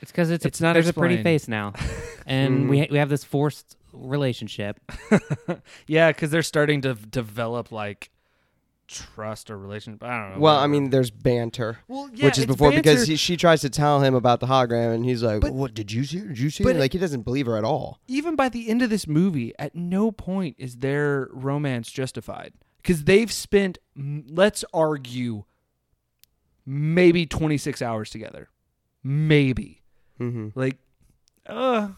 [0.02, 1.42] it's because it's It's a, not there's a pretty explained.
[1.42, 1.74] face now,
[2.26, 4.80] and we ha- we have this forced relationship.
[5.88, 8.10] yeah, because they're starting to v- develop like
[8.88, 10.04] trust or relationship.
[10.04, 10.40] I don't know.
[10.42, 13.12] Well, I mean, there's banter, well, yeah, which is it's before because banter.
[13.12, 15.92] he, she tries to tell him about the hologram, and he's like, But- "What did
[15.92, 16.20] you see?
[16.20, 16.80] Did you see?" but it?
[16.80, 18.00] Like he doesn't believe her at all.
[18.08, 22.54] even by the end of this movie, at no point is their romance justified
[22.84, 25.46] because they've spent, let's argue,
[26.66, 28.50] maybe 26 hours together,
[29.04, 29.82] maybe.
[30.18, 30.78] hmm Like,
[31.48, 31.90] uh,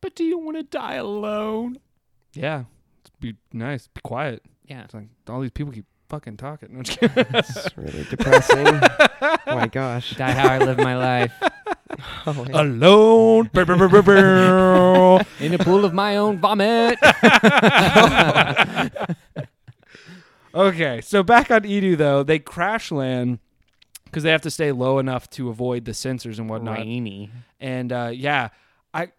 [0.00, 1.78] but do you want to die alone?
[2.34, 2.64] Yeah,
[3.20, 4.42] be nice, be quiet.
[4.66, 4.84] Yeah.
[4.84, 6.70] It's like all these people keep fucking talking.
[6.72, 7.26] No, I'm just kidding.
[7.34, 8.66] It's really depressing.
[9.46, 10.16] oh my gosh.
[10.16, 11.32] Die how I live my life
[12.26, 12.62] Oh, yeah.
[12.62, 13.48] alone.
[13.54, 13.70] In
[15.54, 16.98] a pool of my own vomit.
[20.54, 23.38] okay, so back on Eadu though, they crash land
[24.06, 26.78] because they have to stay low enough to avoid the sensors and whatnot.
[26.78, 27.30] Rainy.
[27.60, 28.50] And uh, yeah,
[28.92, 29.12] I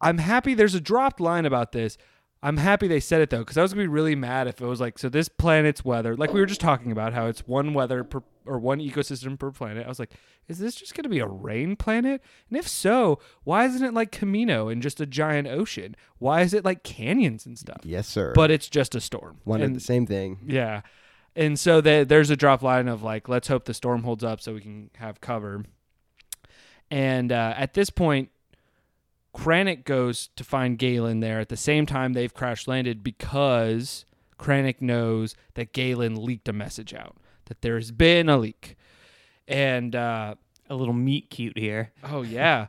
[0.00, 0.54] I'm happy.
[0.54, 1.98] There's a dropped line about this.
[2.44, 4.66] I'm happy they said it though, because I was gonna be really mad if it
[4.66, 7.72] was like, so this planet's weather, like we were just talking about, how it's one
[7.72, 9.86] weather per or one ecosystem per planet.
[9.86, 10.12] I was like,
[10.46, 12.20] is this just gonna be a rain planet?
[12.50, 15.96] And if so, why isn't it like Kamino and just a giant ocean?
[16.18, 17.80] Why is it like canyons and stuff?
[17.82, 18.34] yes, sir.
[18.34, 19.38] But it's just a storm.
[19.44, 20.40] one and and the same thing.
[20.46, 20.82] yeah.
[21.34, 24.40] And so the, there's a drop line of like, let's hope the storm holds up
[24.40, 25.64] so we can have cover.
[26.90, 28.28] And uh, at this point,
[29.34, 34.04] Krennic goes to find Galen there at the same time they've crash landed because
[34.38, 37.16] Krennic knows that Galen leaked a message out,
[37.46, 38.76] that there's been a leak.
[39.48, 40.36] And uh,
[40.70, 41.92] A little meat cute here.
[42.04, 42.68] oh, yeah.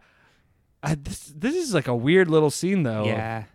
[0.84, 3.46] I, this, this is like a weird little scene though Yeah.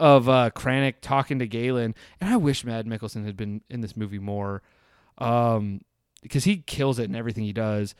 [0.00, 3.96] of uh, Krennic talking to Galen, and I wish Mad Mikkelsen had been in this
[3.96, 4.62] movie more,
[5.18, 5.80] um,
[6.22, 7.94] because he kills it in everything he does.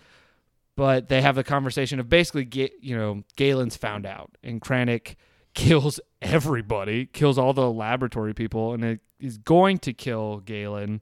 [0.77, 5.15] But they have the conversation of basically, Ga- you know, Galen's found out, and Krennic
[5.55, 11.01] kills everybody, kills all the laboratory people, and it is going to kill Galen.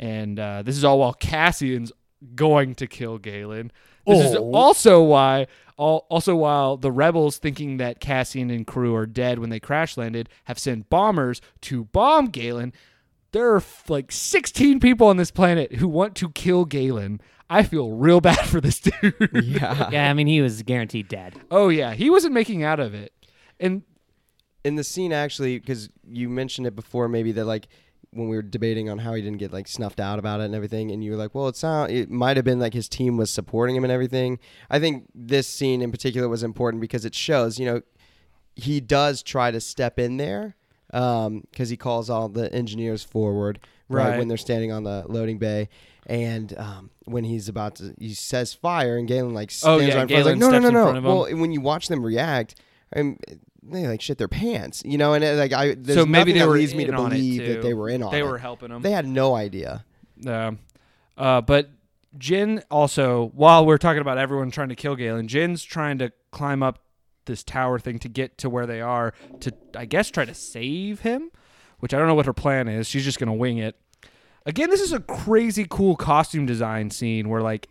[0.00, 1.92] And uh, this is all while Cassian's
[2.34, 3.70] going to kill Galen.
[4.06, 4.52] This is Oh.
[4.52, 5.46] also why,
[5.76, 9.96] all, also while the rebels, thinking that Cassian and crew are dead when they crash
[9.96, 12.72] landed, have sent bombers to bomb Galen.
[13.30, 17.20] There are like 16 people on this planet who want to kill Galen.
[17.50, 19.14] I feel real bad for this dude.
[19.32, 19.90] Yeah.
[19.90, 21.34] Yeah, I mean, he was guaranteed dead.
[21.50, 23.12] oh yeah, he wasn't making out of it.
[23.60, 23.82] And
[24.64, 27.68] in the scene actually because you mentioned it before maybe that like
[28.12, 30.54] when we were debating on how he didn't get like snuffed out about it and
[30.54, 33.18] everything and you were like well it sound it might have been like his team
[33.18, 34.38] was supporting him and everything
[34.70, 37.82] i think this scene in particular was important because it shows you know
[38.56, 40.56] he does try to step in there
[40.94, 43.58] um, because he calls all the engineers forward
[43.88, 44.18] right, Right.
[44.18, 45.68] when they're standing on the loading bay
[46.06, 49.94] and um, when he's about to he says fire and galen like Oh, stands yeah,
[49.94, 51.10] right in front, Galen like no no no no front of him.
[51.10, 52.54] well when you watch them react
[52.96, 53.18] um,
[53.62, 56.40] they like shit their pants, you know, and uh, like I there's so maybe they
[56.40, 58.24] that were leads me to on it, believe that they were in on They it.
[58.26, 58.82] were helping him.
[58.82, 59.84] They had no idea.
[60.18, 60.52] Yeah.
[61.16, 61.70] Uh, but
[62.18, 66.62] Jyn also, while we're talking about everyone trying to kill Galen, Jyn's trying to climb
[66.62, 66.80] up
[67.24, 71.00] this tower thing to get to where they are to, I guess, try to save
[71.00, 71.30] him,
[71.78, 72.88] which I don't know what her plan is.
[72.88, 73.76] She's just going to wing it.
[74.46, 77.68] Again, this is a crazy cool costume design scene where, like,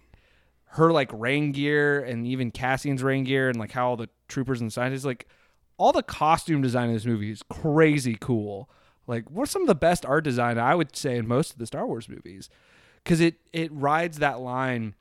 [0.72, 4.60] her, like, rain gear and even Cassian's rain gear and, like, how all the troopers
[4.60, 5.28] and scientists, like,
[5.78, 8.70] all the costume design in this movie is crazy cool.
[9.08, 11.66] Like, what's some of the best art design I would say in most of the
[11.66, 12.50] Star Wars movies?
[13.04, 14.96] Because it it rides that line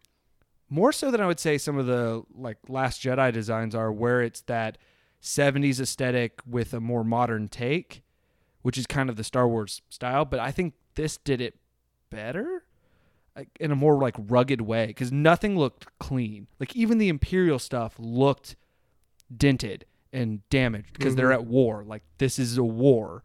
[0.68, 4.22] more so than I would say some of the like Last Jedi designs are, where
[4.22, 4.78] it's that
[5.22, 8.02] '70s aesthetic with a more modern take,
[8.62, 10.24] which is kind of the Star Wars style.
[10.24, 11.56] But I think this did it
[12.10, 12.64] better
[13.58, 16.46] in a more like rugged way because nothing looked clean.
[16.60, 18.56] Like even the Imperial stuff looked
[19.34, 21.42] dented and damaged because they're mm-hmm.
[21.42, 21.84] at war.
[21.86, 23.22] Like this is a war.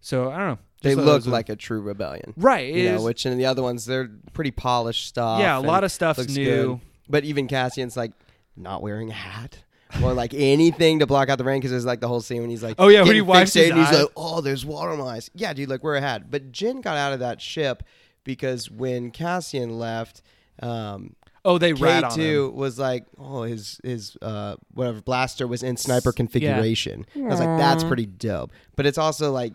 [0.00, 0.58] So I don't know.
[0.82, 2.32] They Just it look like a true rebellion.
[2.38, 2.72] right.
[2.72, 5.40] You know, is- which in the other ones they're pretty polished stuff.
[5.40, 6.44] yeah, a lot of stuff's new.
[6.44, 6.80] good.
[7.08, 8.12] But even Cassian's like
[8.56, 9.64] not wearing a hat
[10.02, 12.50] or like anything to block out the rain because there's like the whole scene when
[12.50, 14.00] he's like, Oh, yeah, when he wipes his fixated and he's eye.
[14.02, 15.30] like, oh, there's water on my eyes.
[15.34, 16.30] Yeah, dude, like wear a hat.
[16.30, 17.82] But Jyn got out of that ship
[18.24, 20.22] because when Cassian left,
[20.62, 22.16] um, Oh, they K rat on him.
[22.18, 27.06] two was like, oh, his his uh whatever blaster was in sniper configuration.
[27.16, 28.52] I was like, that's pretty dope.
[28.76, 29.54] But it's also like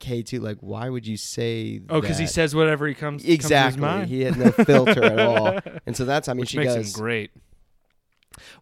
[0.00, 1.80] K two, like, why would you say?
[1.88, 2.30] Oh, because he that?
[2.30, 3.72] says whatever he comes Comes to exactly.
[3.76, 4.08] his mind.
[4.10, 6.94] He had no filter at all, and so that's I mean which she makes goes.
[6.94, 7.30] him great.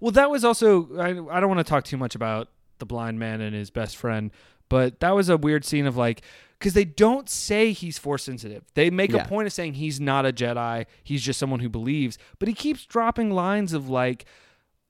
[0.00, 2.48] Well, that was also I, I don't want to talk too much about
[2.78, 4.30] the blind man and his best friend,
[4.68, 6.22] but that was a weird scene of like
[6.58, 8.62] because they don't say he's force sensitive.
[8.74, 9.24] They make Yeah.
[9.24, 10.86] a point of saying he's not a Jedi.
[11.02, 14.24] He's just someone who believes, but he keeps dropping lines of like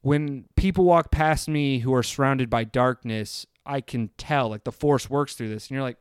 [0.03, 4.73] when people walk past me who are surrounded by darkness, I can tell like the
[4.73, 5.99] force works through this, and you're like.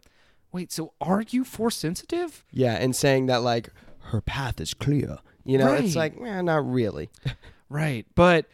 [0.53, 2.43] wait, so are you force sensitive?
[2.51, 3.69] Yeah, and saying that like
[4.11, 5.19] her path is clear.
[5.45, 7.09] You know, it's like, eh, not really.
[7.69, 8.47] Right, but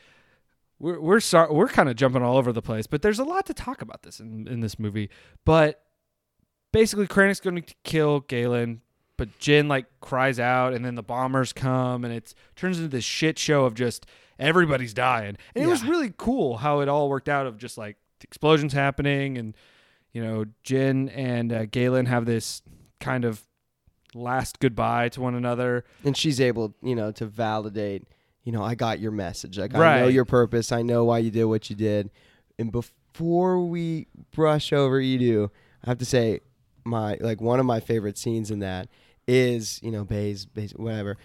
[0.79, 3.45] we're we're sorry we're kind of jumping all over the place, but there's a lot
[3.47, 5.09] to talk about this in in this movie.
[5.45, 5.81] But
[6.71, 8.81] basically, Krennic's going to kill Galen,
[9.17, 13.05] but Jyn like cries out, and then the bombers come, and it turns into this
[13.05, 14.05] shit show of just
[14.39, 15.37] everybody's dying.
[15.55, 19.37] And it was really cool how it all worked out of just like explosions happening,
[19.37, 19.55] and
[20.13, 22.61] you know, Jyn and uh, Galen have this
[22.99, 23.43] kind of
[24.13, 25.85] last goodbye to one another.
[26.03, 28.07] And she's able, you know, to validate,
[28.47, 29.59] you know, I got your message.
[29.59, 30.71] Like I know your purpose.
[30.71, 32.09] I know why you did what you did.
[32.57, 35.49] And before we brush over Eadu,
[35.83, 36.39] I have to say
[36.85, 38.87] my like one of my favorite scenes in that
[39.27, 41.17] is, you know, Baze, Baze whatever.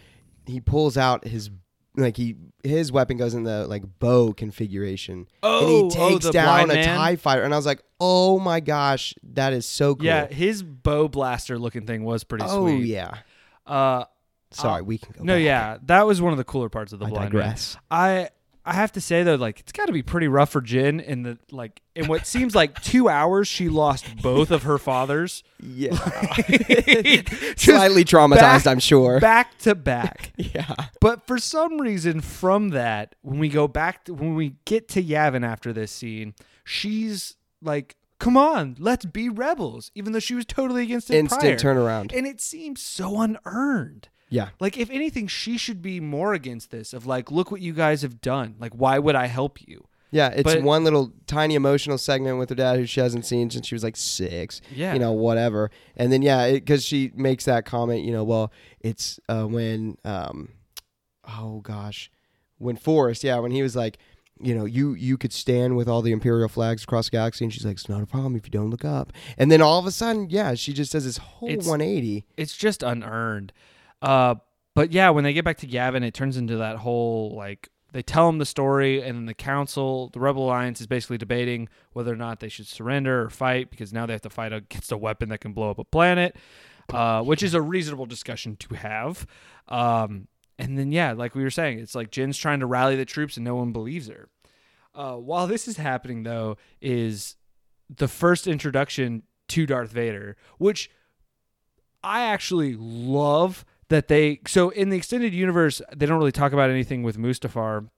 [0.47, 1.49] He pulls out his
[1.97, 5.29] like he his weapon goes in the like bow configuration.
[5.45, 6.85] Oh, and he Oh, oh, takes down a man?
[6.99, 7.43] TIE fighter.
[7.45, 10.07] And I was like, oh my gosh, that is so cool.
[10.07, 12.87] Yeah, his bow blaster looking thing was pretty oh sweet.
[12.87, 13.19] yeah.
[13.65, 14.07] Uh,
[14.53, 15.43] Sorry, Uh, we can go no, back.
[15.43, 17.75] yeah, that was one of the cooler parts of the I blind digress.
[17.75, 17.83] man.
[17.91, 18.29] I
[18.65, 21.25] I have to say though, like it's got to be pretty rough for Jyn in
[21.25, 23.49] the like in what seems like two hours.
[23.49, 25.95] She lost both of her fathers Yeah.
[27.57, 29.21] Slightly traumatized, back- I'm sure.
[29.21, 30.33] back to back.
[30.37, 30.75] yeah.
[31.01, 35.03] But for some reason, from that, when we go back, to, when we get to
[35.03, 36.35] Yavin after this scene,
[36.65, 41.43] she's like, "Come on, let's be rebels," even though she was totally against it Instant
[41.43, 41.57] prior.
[41.57, 42.17] turnaround.
[42.17, 44.09] and it seems so unearned.
[44.33, 44.49] Yeah.
[44.61, 46.93] Like, if anything, she should be more against this.
[46.93, 48.57] Of like, look what you guys have done.
[48.59, 49.87] Like, why would I help you?
[50.11, 53.49] Yeah, it's But- one little tiny emotional segment with her dad who she hasn't seen
[53.51, 54.61] since she was like six.
[54.75, 54.93] Yeah.
[54.93, 55.71] You know, whatever.
[55.97, 60.51] And then, yeah, because she makes that comment, you know, well, it's uh, when, um,
[61.39, 62.11] oh gosh,
[62.59, 63.99] when Forest, yeah, when he was like,
[64.41, 67.53] you know, you you could stand with all the Imperial flags across the galaxy, and
[67.55, 69.13] she's like, it's not a problem if you don't look up.
[69.39, 72.25] And then all of a sudden, yeah, she just does this whole It's- 180.
[72.37, 73.53] It's just unearned.
[74.03, 74.35] Uh,
[74.75, 78.03] but yeah, when they get back to Yavin, it turns into that whole like they
[78.03, 82.13] tell him the story, and then the council, the Rebel Alliance, is basically debating whether
[82.13, 84.97] or not they should surrender or fight because now they have to fight against a
[84.97, 86.35] weapon that can blow up a planet,
[86.93, 89.27] uh, which is a reasonable discussion to have.
[89.69, 90.27] Um,
[90.59, 93.37] and then yeah, like we were saying, it's like Jyn's trying to rally the troops,
[93.37, 94.29] and no one believes her.
[94.95, 97.37] Uh, while this is happening, though, is
[97.95, 100.91] the first introduction to Darth Vader, which
[102.03, 104.41] I actually love that they.
[104.47, 107.89] So in the extended universe, they don't really talk about anything with Mustafar,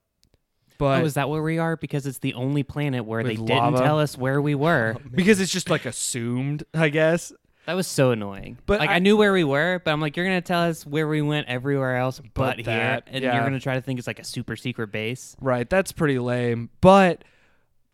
[0.79, 1.77] but oh, is that where we are?
[1.77, 4.97] Because it's the only planet where they With didn't tell us where we were.
[5.15, 7.33] because it's just like assumed, I guess.
[7.67, 8.59] That was so annoying.
[8.67, 10.85] But like I- I, knew where we were, but I'm like, you're gonna tell us
[10.85, 13.35] where we went everywhere else but, But here, that, and yeah.
[13.35, 15.35] you're gonna try to think it's like a super secret base.
[15.41, 16.69] Right, that's pretty lame.
[16.83, 17.25] But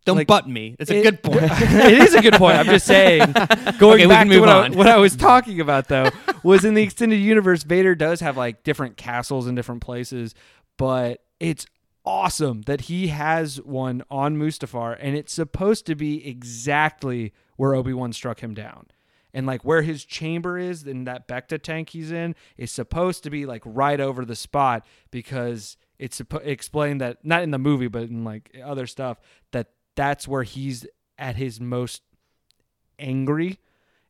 [0.07, 0.76] Don't Like, butt me.
[0.78, 1.42] It's a it- good point.
[1.53, 2.57] it is a good point.
[2.59, 3.20] I'm just saying.
[3.78, 4.72] Going Okay, back to what I, on.
[4.74, 6.09] what I was talking about, though,
[6.42, 10.34] was in the extended universe, Vader does have like different castles in different places,
[10.78, 11.66] but it's
[12.05, 17.92] awesome that he has one on Mustafar, and it's supposed to be exactly where Obi
[17.92, 18.86] Wan struck him down.
[19.32, 23.30] And like where his chamber is in that Bacta tank he's in is supposed to
[23.30, 28.03] be like right over the spot because it's explained that not in the movie but
[28.05, 29.20] in like other stuff
[29.53, 29.68] that
[30.01, 30.86] that's where he's
[31.18, 32.01] at his most
[32.98, 33.59] angry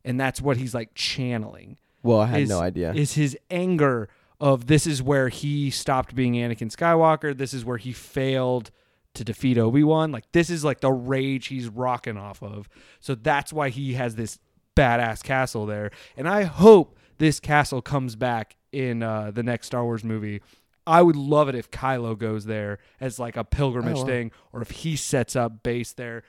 [0.05, 1.77] and that's what he's like channeling.
[2.01, 2.93] Well, I had is, no idea.
[2.93, 4.07] is his anger
[4.39, 8.71] of this is where he stopped being Anakin Skywalker this is where he failed
[9.15, 12.69] to defeat Obi-Wan like this is like the rage he's rocking off of.
[13.01, 14.39] So that's why he has this
[14.77, 15.91] badass castle there.
[16.15, 20.41] And I hope this castle comes back in uh, the next Star Wars movie
[20.91, 24.05] I would love it if Kylo goes there as like a pilgrimage Oh, wow.
[24.07, 26.23] thing or if he sets up base there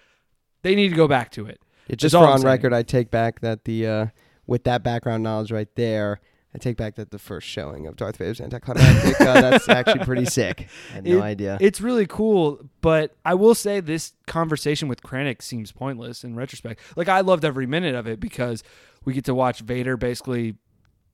[0.62, 2.46] they need to go back to it Yeah, just for on saying.
[2.46, 4.06] record, I take back that the uh,
[4.46, 6.20] with that background knowledge right there,
[6.54, 9.20] I take back that the first showing of Darth Vader's anticlimactic.
[9.20, 10.68] uh, that's actually pretty sick.
[10.90, 11.58] I had no It- idea.
[11.60, 16.80] It's really cool, but I will say this conversation with Krennic seems pointless in retrospect.
[16.94, 18.62] Like I loved every minute of it because
[19.04, 20.54] we get to watch Vader basically,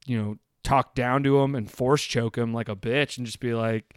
[0.07, 0.37] you know,
[0.69, 3.95] talk down to him and force choke him like a bitch and just be like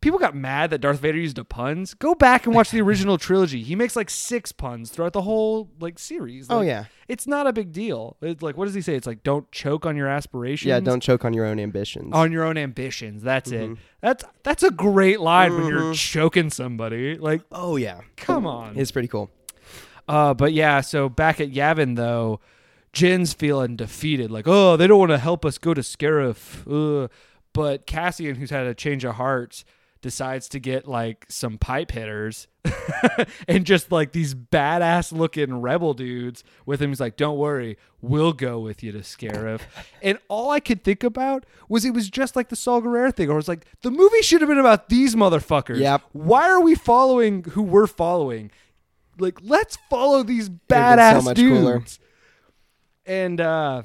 [0.00, 1.94] People got mad that Darth Vader used a puns.
[1.94, 3.62] Go back and watch the original trilogy.
[3.62, 6.48] He makes like six puns throughout the whole like series.
[6.50, 8.18] oh yeah, it's not a big deal.
[8.20, 8.96] It's like what does he say?
[8.96, 10.68] It's like don't choke on your aspirations.
[10.68, 10.80] yeah.
[10.80, 12.12] Don't choke on your own ambitions.
[12.12, 13.22] on your own ambitions.
[13.22, 13.70] That's it.
[13.70, 13.78] Mhm.
[14.02, 15.94] That's that's a great line when you're Mhm.
[16.12, 17.16] choking somebody.
[17.16, 18.76] Like, oh yeah, come on.
[18.76, 19.30] it's pretty cool.
[20.06, 22.40] Uh, but yeah, so back at Yavin though,
[22.94, 24.30] Jyn's feeling defeated.
[24.30, 26.64] Like, oh, they don't want to help us go to Scarif.
[27.04, 27.10] Ugh.
[27.52, 29.64] But Cassian, who's had a change of hearts,
[30.04, 32.46] decides to get like some pipe hitters
[33.48, 36.90] and just like these badass looking rebel dudes with him.
[36.90, 39.62] He's like, "Don't worry, we'll go with you to Scarif."
[40.02, 43.30] and all I could think about was it was just like the Saul Guerrero thing,
[43.30, 45.78] or it was like the movie should have been about these motherfuckers.
[45.78, 46.02] Yep.
[46.12, 48.50] Why are we following who we're following?
[49.18, 51.60] Like, let's follow these badass so dudes.
[51.60, 51.82] cooler.
[53.06, 53.82] And uh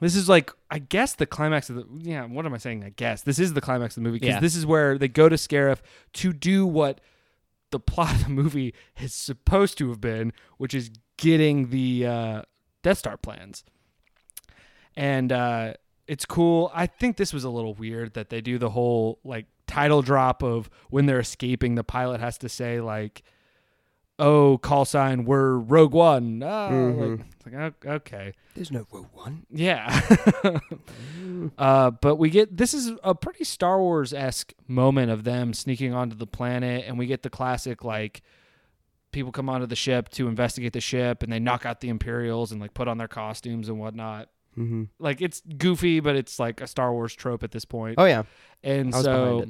[0.00, 2.84] this is like I guess the climax of the yeah, what am I saying?
[2.84, 3.22] I guess.
[3.22, 4.40] This is the climax of the movie because Yeah.
[4.40, 5.78] this is where they go to Scarif
[6.14, 7.00] to do what
[7.70, 12.42] the plot of the movie is supposed to have been, which is getting the uh
[12.82, 13.64] Death Star plans.
[14.96, 15.74] And uh
[16.06, 16.70] it's cool.
[16.74, 20.42] I think this was a little weird that they do the whole like title drop
[20.42, 23.22] of when they're escaping the pilot has to say like
[24.18, 27.18] oh call sign we're rogue one ah, Mhm.
[27.18, 29.44] like, it's like "Oh, okay There's no Rogue One.
[29.50, 30.00] yeah.
[31.58, 35.92] uh, but we get this is a pretty Star Wars esque moment of them sneaking
[35.92, 38.22] onto the planet, and we get the classic like
[39.12, 42.50] people come onto the ship to investigate the ship, and they knock out the Imperials
[42.52, 44.30] and like put on their costumes and whatnot.
[44.56, 44.84] Mm-hmm.
[44.98, 47.96] Like it's goofy, but it's like a Star Wars trope at this point.
[47.98, 48.22] Oh yeah,
[48.62, 49.44] and so.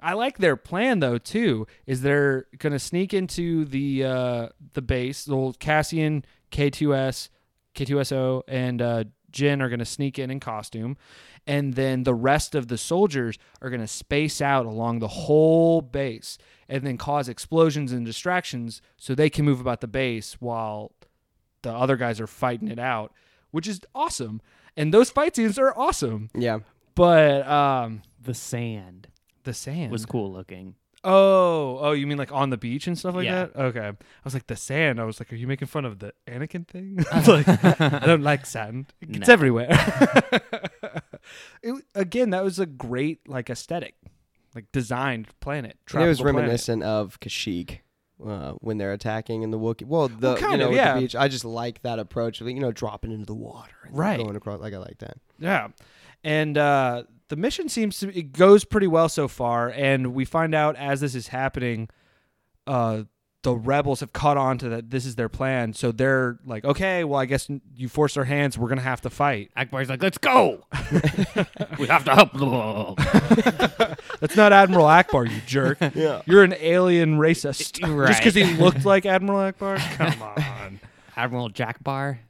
[0.00, 1.66] I like their plan though too.
[1.86, 5.24] Is they're gonna sneak into the uh, the base.
[5.24, 7.28] The old Cassian, K2S,
[7.74, 10.96] K2SO, and uh, Jyn are gonna sneak in in costume,
[11.46, 16.38] and then the rest of the soldiers are gonna space out along the whole base,
[16.68, 20.92] and then cause explosions and distractions so they can move about the base while
[21.62, 23.12] the other guys are fighting it out,
[23.50, 24.40] which is awesome.
[24.76, 26.30] And those fight scenes are awesome.
[26.34, 26.60] Yeah,
[26.94, 29.08] But um, The sand
[29.48, 30.74] the sand was cool looking.
[31.04, 33.46] Oh, oh, you mean like on the beach and stuff like Yeah.
[33.46, 33.56] that?
[33.56, 33.86] Okay.
[33.88, 33.94] I
[34.24, 35.00] was like the sand.
[35.00, 36.98] I was like, are you making fun of the Anakin thing?
[37.12, 37.48] I was like,
[37.80, 38.92] I don't like sand.
[39.00, 39.32] It's No.
[39.32, 39.68] everywhere.
[41.62, 43.94] it, again, that was a great like aesthetic,
[44.54, 45.76] like designed planet.
[45.94, 46.40] and it was tropical planet.
[46.42, 47.78] reminiscent of Kashyyyk.
[48.24, 50.76] Uh, when they're attacking in the Wookiee, well, the Well, kind you know of, with
[50.78, 50.94] yeah.
[50.94, 53.96] the beach, I just like that approach of you know dropping into the water, and
[53.96, 54.18] Right.
[54.18, 55.18] Going across, like I like that.
[55.38, 55.68] Yeah.
[56.24, 60.54] And uh, the mission seems to it goes pretty well so far, and we find
[60.54, 61.88] out as this is happening,
[62.66, 63.02] uh,
[63.42, 65.72] the rebels have caught on to that this is their plan.
[65.72, 68.58] So they're like, okay, well, I guess you force our hands.
[68.58, 69.50] We're gonna have to fight.
[69.56, 70.64] Ackbar's like, let's go.
[71.78, 73.96] we have to help the.
[74.20, 75.78] That's not Admiral Ackbar, you jerk.
[75.94, 76.22] Yeah.
[76.26, 77.80] You're an alien racist.
[77.86, 78.08] Right.
[78.08, 79.78] Just because he looked like Admiral Ackbar?
[79.96, 80.80] Come on.
[81.16, 82.20] Admiral Jack Bar.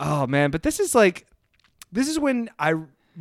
[0.00, 1.26] Oh man, but this is like
[1.92, 2.74] this is when I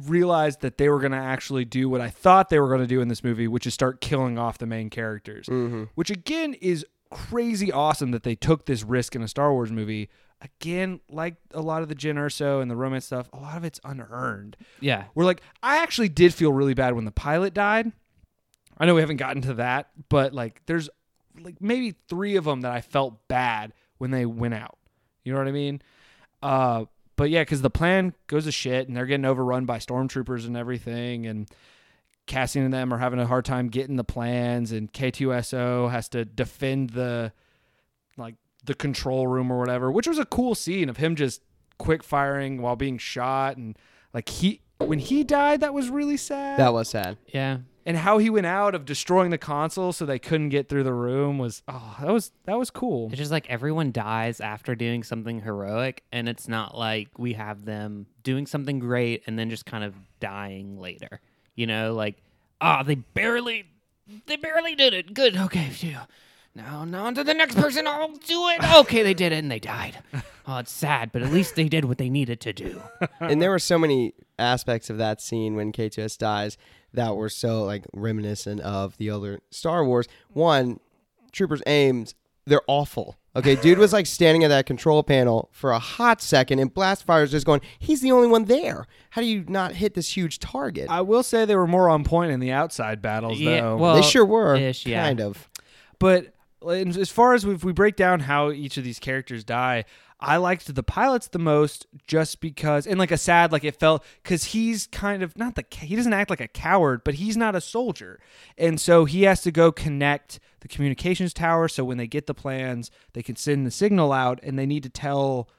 [0.05, 2.87] realized that they were going to actually do what I thought they were going to
[2.87, 5.47] do in this movie, which is start killing off the main characters.
[5.47, 5.85] Mm-hmm.
[5.95, 10.09] Which again is crazy awesome that they took this risk in a Star Wars movie.
[10.41, 13.63] Again, like a lot of the Jyn Erso and the romance stuff, a lot of
[13.63, 14.55] it's unearned.
[14.79, 15.05] Yeah.
[15.15, 17.91] We're like, I actually did feel really bad when the pilot died.
[18.77, 20.89] I know we haven't gotten to that, but like, there's
[21.39, 24.77] like maybe three of them that I felt bad when they went out.
[25.23, 25.81] You know what I mean?
[26.43, 26.85] Uh,
[27.17, 30.55] but yeah, because the plan goes to shit, and they're getting overrun by stormtroopers and
[30.55, 31.49] everything, and
[32.27, 36.23] Cassian and them are having a hard time getting the plans, and K2SO has to
[36.23, 37.33] defend the
[38.15, 41.41] like the control room or whatever, which was a cool scene of him just
[41.77, 43.77] quick firing while being shot, and
[44.13, 47.17] like he when he died, that was really sad That was sad.
[47.27, 47.59] Yeah.
[47.87, 50.93] And how he went out of destroying the console so they couldn't get through the
[50.93, 55.03] room was oh that was that was cool It's just like everyone dies after doing
[55.03, 59.65] something heroic, and it's not like we have them doing something great and then just
[59.65, 61.21] kind of dying later.
[61.55, 62.17] You know, like,
[62.59, 63.65] ah, they barely,
[64.25, 65.13] they barely did it.
[65.13, 65.37] Good.
[65.37, 65.69] Okay.
[65.69, 65.97] Phew.
[66.53, 67.87] Now, now on to the next person.
[67.87, 68.73] I'll do it.
[68.79, 69.97] Okay, they did it and they died.
[70.49, 72.81] Oh, it's sad, but at least they did what they needed to do.
[73.19, 76.57] and there were so many aspects of that scene when K2S dies
[76.93, 80.07] that were so like reminiscent of the other Star Wars.
[80.33, 80.79] One,
[81.31, 82.15] troopers' aims,
[82.45, 83.17] they're awful.
[83.35, 87.29] Okay, dude was like standing at that control panel for a hot second, and Blastfire's
[87.29, 88.87] just going, he's the only one there.
[89.11, 90.87] How do you not hit this huge target?
[90.89, 93.95] i will say they were more on point in the outside battles Yeah, though well-
[93.95, 95.03] they sure were, ish, yeah.
[95.05, 95.49] kind of.
[95.99, 96.33] but
[96.67, 99.85] as far as if we break down how each of these characters die
[100.19, 104.03] i liked the pilots the most just because and like a sad like it felt
[104.23, 107.55] because he's kind of not the he doesn't act like a coward but he's not
[107.55, 108.19] a soldier.
[108.57, 112.33] And so he has to go connect the communications tower so when they get the
[112.33, 115.49] plans they can send the signal out and they need to tell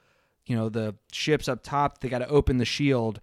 [0.45, 3.21] you know the ships up top they got to open the shield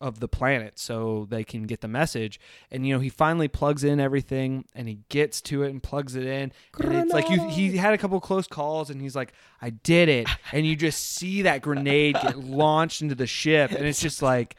[0.00, 2.38] of the planet so they can get the message.
[2.70, 6.14] And you know he finally plugs in everything and he gets to it and plugs
[6.14, 6.52] it in.
[6.80, 10.08] And it's like you he had a couple close calls and he's like i did
[10.08, 10.28] it.
[10.52, 14.56] And you just see that grenade get launched into the ship and it's just like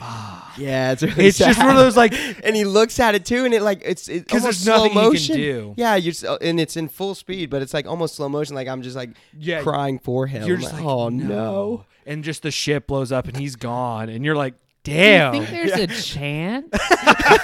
[0.00, 2.12] Yeah, it's really It's just one of those like
[2.44, 4.92] and he looks at it too, and it like it's it 'Cause almost there's nothing
[4.92, 5.36] slow he can motion.
[5.36, 5.74] do.
[5.76, 8.54] Yeah, you just uh, and it's in full speed, but it's like almost slow motion.
[8.54, 10.46] Like I'm just like Yeah, crying for him.
[10.46, 11.84] you're just like, oh no.
[12.06, 15.34] and just the ship blows up and he's gone, and you're like, Do damn.
[15.34, 16.68] you think there's a chance?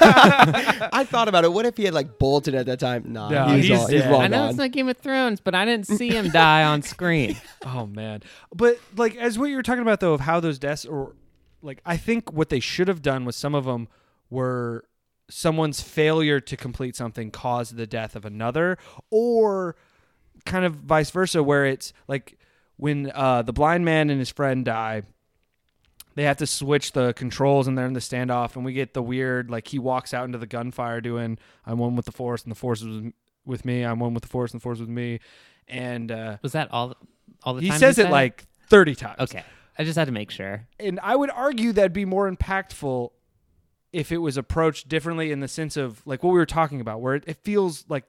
[0.07, 1.53] I thought about it.
[1.53, 3.05] What if he had like bolted at that time?
[3.13, 4.13] Nah, No, he's, he's all, he's dead.
[4.13, 4.49] long I know gone.
[4.51, 7.37] it's not Game of Thrones, but I didn't see him die on screen.
[7.67, 8.23] Oh man.
[8.55, 11.15] But like as what you were talking about though of how those deaths or
[11.65, 13.89] like I think what they should have done was some of them
[14.31, 14.85] were
[15.29, 18.79] someone's failure to complete something caused the death of another
[19.11, 19.75] or
[20.45, 22.39] kind of vice versa where it's like
[22.77, 25.03] when uh, the blind man and his friend die
[26.15, 29.03] they have to switch the controls and they're in the standoff and we get the
[29.03, 32.51] weird like he walks out into the gunfire doing i'm one with the force and
[32.51, 33.11] the force is
[33.47, 35.19] with me i'm one with the force and the force is with me
[35.69, 36.95] and uh, Was that all?
[37.43, 39.43] All the he says it said like 30 times Okay,
[39.79, 40.67] I just had to make sure.
[40.79, 43.11] and I would argue that'd be more impactful
[43.93, 47.01] if it was approached differently in the sense of like what we were talking about,
[47.01, 48.05] where it, it feels like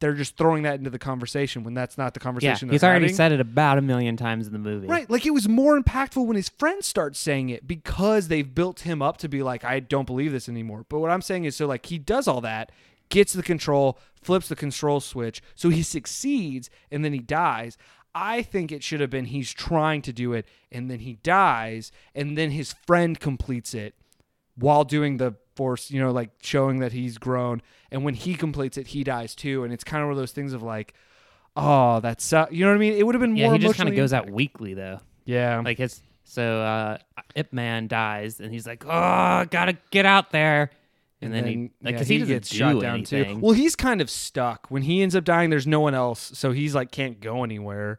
[0.00, 2.68] they're just throwing that into the conversation when that's not the conversation.
[2.68, 3.16] Yeah, he's already having.
[3.16, 4.88] said it about a million times in the movie.
[4.88, 8.80] Right, like it was more impactful when his friends start saying it because they've built
[8.80, 10.84] him up to be like, I don't believe this anymore.
[10.88, 12.72] But what I'm saying is, so like he does all that,
[13.10, 17.78] gets the control, flips the control switch, so he succeeds, and then he dies.
[18.14, 21.90] I think it should have been he's trying to do it, and then he dies,
[22.14, 23.94] and then his friend completes it
[24.56, 27.62] while doing the force, you know, like showing that he's grown.
[27.90, 29.64] And when he completes it, he dies too.
[29.64, 30.94] And it's kind of one of those things of like,
[31.56, 32.94] oh, that's you know what I mean?
[32.94, 33.54] It would have been Yeah, more.
[33.54, 35.00] he just kind of goes out weekly though.
[35.24, 36.98] Yeah, Like it's so uh
[37.34, 40.70] Ip Man dies and he's like, "Oh, gotta get out there,"
[41.22, 43.36] and, then, he like yeah, because he, gets do shot down anything.
[43.36, 43.40] too.
[43.40, 44.66] Well, he's kind of stuck.
[44.68, 47.98] When he ends up dying, there's no one else, so he's like can't go anywhere.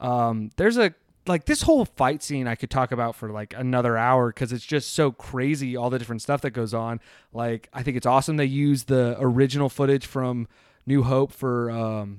[0.00, 0.94] Um, there's a
[1.26, 4.64] like this whole fight scene I could talk about for like another hour because it's
[4.64, 7.00] just so crazy all the different stuff that goes on.
[7.32, 10.48] Like I think it's awesome they use the original footage from
[10.86, 12.18] New Hope for um,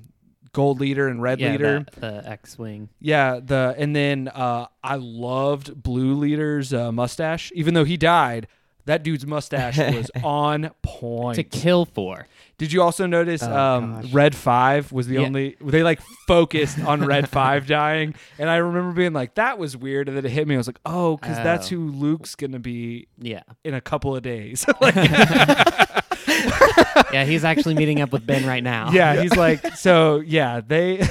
[0.52, 1.86] Gold Leader and Red yeah, Leader.
[1.94, 2.88] the, the X-wing.
[3.00, 8.48] Yeah, the and then uh, I loved Blue Leader's uh, mustache, even though he died.
[8.86, 11.36] That dude's mustache was on point.
[11.36, 12.26] to kill for.
[12.58, 14.12] Did you also notice Oh, um, gosh.
[14.12, 15.20] Red Five was the Yeah.
[15.22, 19.76] only they like focused on Red Five dying, and I remember being like, "That was
[19.76, 20.54] weird," and then it hit me.
[20.54, 21.76] I was like, "Oh, because that's Oh.
[21.76, 24.94] who Luke's gonna be Yeah, in a couple of days." like,
[27.12, 28.90] yeah, he's actually meeting up with Ben right now.
[28.92, 31.06] yeah, he's like, so yeah, they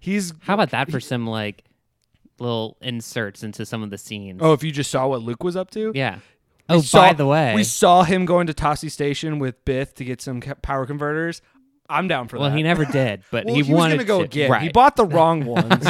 [0.00, 1.64] he's How about that for some like
[2.38, 4.40] little inserts into some of the scenes?
[4.42, 6.18] oh, if you just saw what Luke was up to, yeah.
[6.68, 9.92] We Oh, saw- by the way, we saw him going to Tosche Station with Biggs
[9.94, 11.40] to get some power converters.
[11.90, 12.50] I'm down for well, that.
[12.50, 14.24] Well, he never did, but Well, he, he, was wanted gonna go to.
[14.26, 14.50] again.
[14.50, 14.62] Right.
[14.62, 15.84] He bought the wrong ones.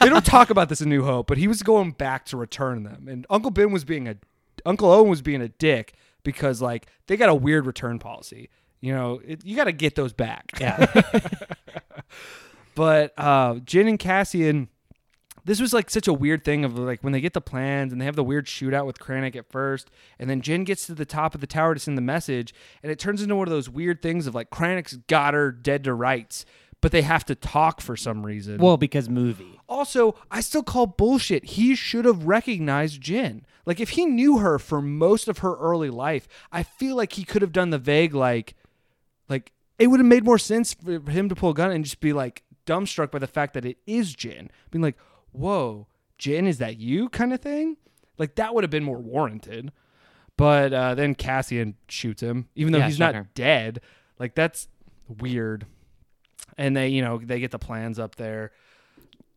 [0.00, 2.82] they don't talk about this in New Hope, but he was going back to return
[2.82, 3.08] them.
[3.08, 4.16] And Uncle Ben was being a
[4.66, 8.50] Uncle Owen was being a dick because like they got a weird return policy.
[8.82, 10.52] You know, it, you got to get those back.
[10.60, 10.86] Yeah.
[12.74, 14.68] But uh, Jyn and Cassian,
[15.44, 18.00] this was like such a weird thing of like when they get the plans and
[18.00, 21.04] they have the weird shootout with Krennic at first, and then Jyn gets to the
[21.04, 23.68] top of the tower to send the message, and it turns into one of those
[23.68, 26.44] weird things of like Krennic's got her dead to rights,
[26.80, 28.58] but they have to talk for some reason.
[28.58, 29.60] well, because movie.
[29.68, 31.44] Also, I still call bullshit.
[31.44, 33.42] He should have recognized Jyn.
[33.64, 37.24] Like, if he knew her for most of her early life, I feel like he
[37.24, 38.54] could have done the vague, like,
[39.28, 42.00] like it would have made more sense for him to pull a gun and just
[42.00, 44.96] be like dumbstruck by the fact that it is Jyn, being like,
[45.32, 45.86] "Whoa,
[46.18, 47.76] Jyn, is that you?" kind of thing.
[48.18, 49.72] Like that would have been more warranted.
[50.36, 53.80] But uh, then Cassian shoots him, even though Yeah, he's not dead.
[54.18, 54.68] Like that's
[55.08, 55.66] weird.
[56.58, 58.50] And they, you know, they get the plans up there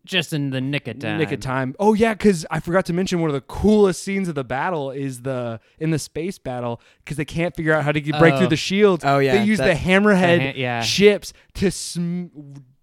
[0.06, 1.18] Just in the nick of time.
[1.18, 1.76] nick of time.
[1.80, 4.92] Oh yeah, because I forgot to mention one of the coolest scenes of the battle
[4.92, 8.34] is the in the space battle because they can't figure out how to get, break
[8.36, 8.38] Oh.
[8.40, 9.04] through the shields.
[9.06, 10.82] Oh, yeah, they use the hammerhead The ha- yeah.
[10.82, 12.26] ships to sm-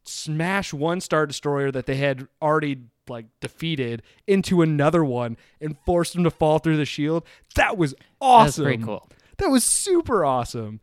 [0.05, 2.79] smash one star destroyer that they had already
[3.09, 7.25] like defeated into another one and forced them to fall through the shield.
[7.57, 8.65] That was awesome.
[8.65, 9.09] That's pretty cool.
[9.39, 10.81] That was super awesome.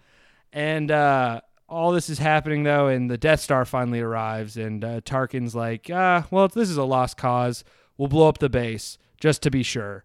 [0.51, 5.01] And uh, all this is happening though, and the Death Star finally arrives, and uh,
[5.01, 7.63] Tarkin's like, ah, well, this is a lost cause.
[7.97, 10.03] We'll blow up the base just to be sure.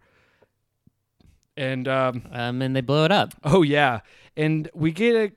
[1.56, 3.34] And um, Um, and they blow it up.
[3.44, 4.00] oh yeah,
[4.36, 5.32] and we get a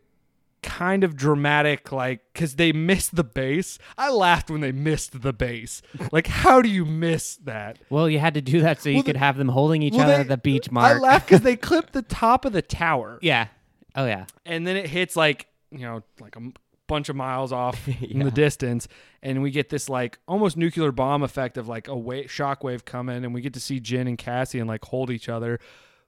[0.63, 3.77] kind of dramatic like because they missed the base.
[3.97, 5.81] I laughed when they missed the base.
[6.11, 7.79] Like, how do you miss that?
[7.89, 9.93] Well, you had to do that so you Well, could the- have them holding each
[9.93, 10.95] well, other they- at the beach mark.
[10.97, 13.19] I laughed because they clipped the top of the tower.
[13.21, 13.47] yeah.
[13.95, 14.25] Oh yeah.
[14.45, 16.41] and then it hits like you know like a
[16.87, 18.87] bunch of miles off in the distance,
[19.21, 23.25] and we get this like almost nuclear bomb effect of like a wa- shockwave coming,
[23.25, 25.59] and we get to see Jyn and Cassie and like hold each other,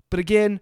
[0.09, 0.59] but again,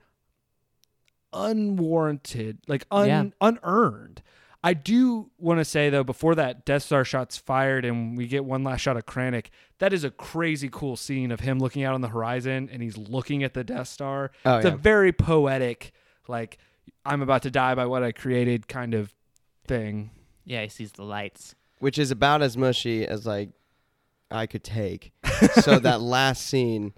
[1.34, 3.23] unwarranted, like un- Yeah.
[3.41, 4.21] unearned.
[4.63, 8.43] I do want to say though, before that Death Star shot's fired and we get
[8.43, 9.47] one last shot of Krennic,
[9.80, 12.97] that is a crazy cool scene of him looking out on the horizon and he's
[12.97, 14.32] looking at the Death Star.
[14.45, 14.73] Oh, it's yeah.
[14.73, 15.91] a very poetic,
[16.28, 16.57] like
[17.05, 19.13] I'm about to die by what I created kind of
[19.67, 20.11] thing.
[20.43, 21.55] Yeah, he sees the lights.
[21.80, 23.49] which is about as mushy as like
[24.32, 25.13] I could take.
[25.61, 26.93] so that last scene,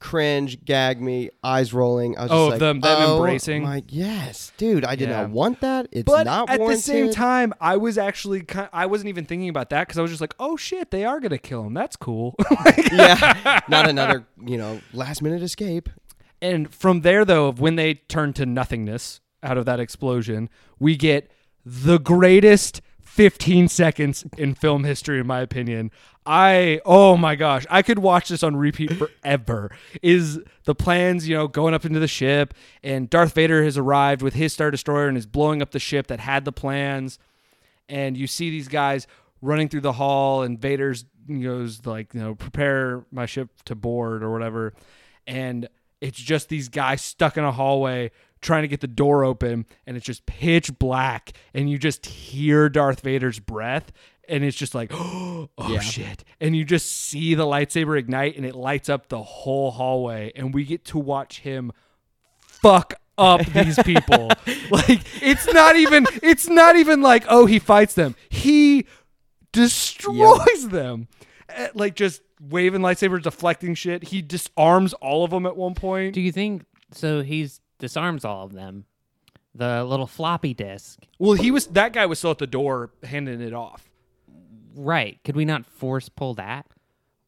[0.00, 2.16] cringe, gag me, eyes rolling.
[2.18, 3.62] I was Oh, just of like, them- them oh, embracing?
[3.62, 5.20] My, yes, dude, I did Yeah.
[5.22, 5.86] not want that.
[5.92, 6.78] It's but not at warranted.
[6.78, 10.02] the same time, I was actually kind I wasn't even thinking about that because I
[10.02, 11.74] was just like, oh shit, they are gonna kill him.
[11.74, 12.34] That's cool.
[12.92, 15.88] yeah, not another you know last minute escape.
[16.42, 20.48] And from there, though, of when they turn to nothingness out of that explosion,
[20.78, 21.30] we get
[21.66, 22.80] the greatest
[23.10, 25.90] 15 seconds in film history, in my opinion.
[26.24, 29.72] I, oh my gosh, I could watch this on repeat forever.
[30.00, 32.54] Is the plans, you know, going up into the ship,
[32.84, 36.06] and Darth Vader has arrived with his Star Destroyer and is blowing up the ship
[36.06, 37.18] that had the plans.
[37.88, 39.08] And you see these guys
[39.42, 41.04] running through the hall, and Vader's
[41.42, 44.72] goes, like, you know, prepare my ship to board or whatever.
[45.26, 45.68] And
[46.00, 49.96] it's just these guys stuck in a hallway trying to get the door open and
[49.96, 53.92] it's just pitch black and you just hear Darth Vader's breath
[54.28, 55.80] and it's just like oh Yeah.
[55.80, 56.24] shit.
[56.40, 60.54] And you just see the lightsaber ignite and it lights up the whole hallway and
[60.54, 61.72] we get to watch him
[62.38, 64.28] fuck up these people.
[64.70, 68.14] Like it's not even it's not even like oh he fights them.
[68.28, 68.86] He
[69.64, 71.08] destroys them.
[71.48, 74.04] Eh, like just waving lightsabers deflecting shit.
[74.04, 76.14] He disarms all of them at one point.
[76.14, 77.22] Do you think so?
[77.22, 78.84] He's disarms all of them.
[79.52, 83.40] The little floppy disk, well he was that guy was still at the door handing
[83.40, 83.90] it off
[84.76, 85.18] right?
[85.24, 86.66] Could we not force pull that,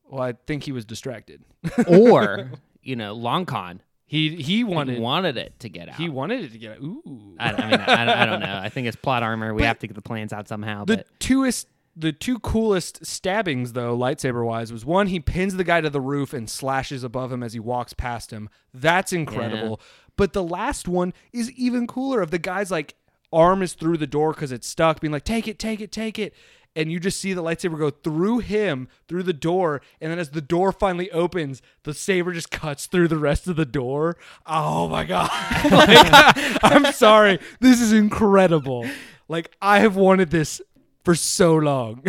[0.09, 1.43] well i think he was distracted
[1.89, 2.51] or
[2.83, 5.97] you know, long con he he wanted wanted wanted it to get out?
[5.97, 6.79] he wanted it to get out.
[6.83, 8.61] ooh I, I mean, I, I don't know.
[8.63, 9.53] I think it's plot armor.
[9.55, 10.85] We But have to get the plans out somehow.
[10.85, 15.65] The but twoest, the two coolest stabbings though, lightsaber wise, was one he pins the
[15.65, 18.49] guy to the roof and slashes above him as he walks past him.
[18.73, 19.81] That's incredible.
[20.17, 22.21] But the last one is even cooler.
[22.21, 22.95] Of the guy's like
[23.33, 26.19] arm is through the door because it's stuck, being like, "Take it, take it, take
[26.19, 26.35] it."
[26.75, 30.31] And you just see the lightsaber go through him, through the door, and then as
[30.31, 34.17] the door finally opens, the saber just cuts through the rest of the door.
[34.47, 35.31] Oh my god!
[35.71, 38.87] like, I'm sorry, this is incredible.
[39.29, 40.61] Like I have wanted this
[41.05, 42.05] for so long.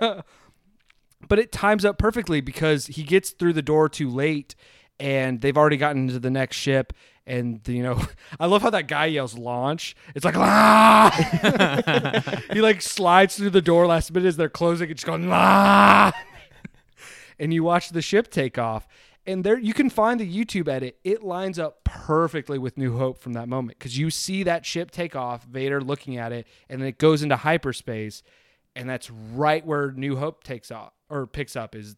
[1.28, 4.54] but it times up perfectly because he gets through the door too late
[4.98, 6.92] and they've already gotten into the next ship
[7.26, 8.00] and you know
[8.40, 11.10] i love how that guy yells launch it's like ah!
[12.52, 16.12] he like slides through the door last minute as they're closing just going ah!
[17.38, 18.86] and you watch the ship take off
[19.26, 23.18] and there you can find the youtube edit it lines up perfectly with new hope
[23.18, 26.80] from that moment because you see that ship take off vader looking at it and
[26.80, 28.22] then it goes into hyperspace
[28.76, 31.96] and that's right where new hope takes off or picks up is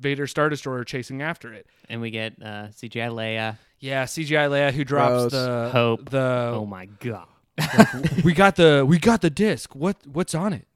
[0.00, 3.56] vader star destroyer chasing after it and we get uh, CGI Leia.
[3.78, 5.32] yeah cgi leia who drops Gross.
[5.32, 6.10] the Hope.
[6.10, 7.26] the Oh my god.
[8.24, 10.66] we got the we got the disc what what's on it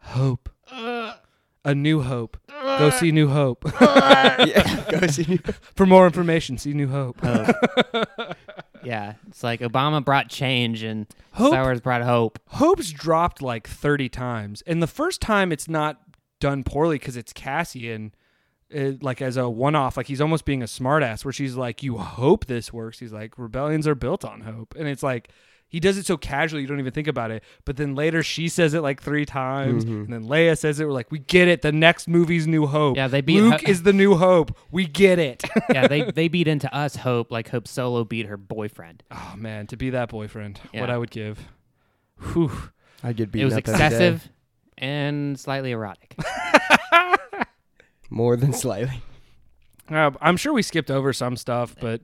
[0.00, 5.38] hope a new hope go see new hope yeah, go see.
[5.74, 7.18] for more information see new hope
[8.84, 12.38] Yeah, it's like Obama brought change and Hope- Star Wars brought hope.
[12.48, 14.62] Hope's dropped like 30 times.
[14.66, 16.02] And the first time it's not
[16.38, 18.14] done poorly because it's Cassian,
[18.74, 19.96] uh, like as a one off.
[19.96, 22.98] Like he's almost being a smartass where she's like, You hope this works.
[22.98, 24.74] He's like, Rebellions are built on hope.
[24.78, 25.28] And it's like,
[25.66, 27.42] he does it so casually, you don't even think about it.
[27.64, 29.82] But then later she says it like three times.
[29.84, 30.84] And then Leia says it.
[30.86, 31.62] We're like, We get it.
[31.62, 32.96] The next movie's New Hope.
[32.96, 34.56] Yeah, they beat Luke Ho- is the new Hope.
[34.70, 35.42] We get it.
[35.70, 39.02] yeah, they they beat into us hope like Hope Solo beat her boyfriend.
[39.10, 39.66] oh, man.
[39.68, 41.40] To be that boyfriend, what I would give.
[42.32, 42.52] Whew.
[43.02, 43.84] I get beat it beaten was up every day.
[43.86, 44.30] excessive
[44.78, 46.16] and slightly erotic.
[48.14, 49.02] more than slightly.
[49.90, 52.00] Uh, I'm sure we skipped over some stuff, but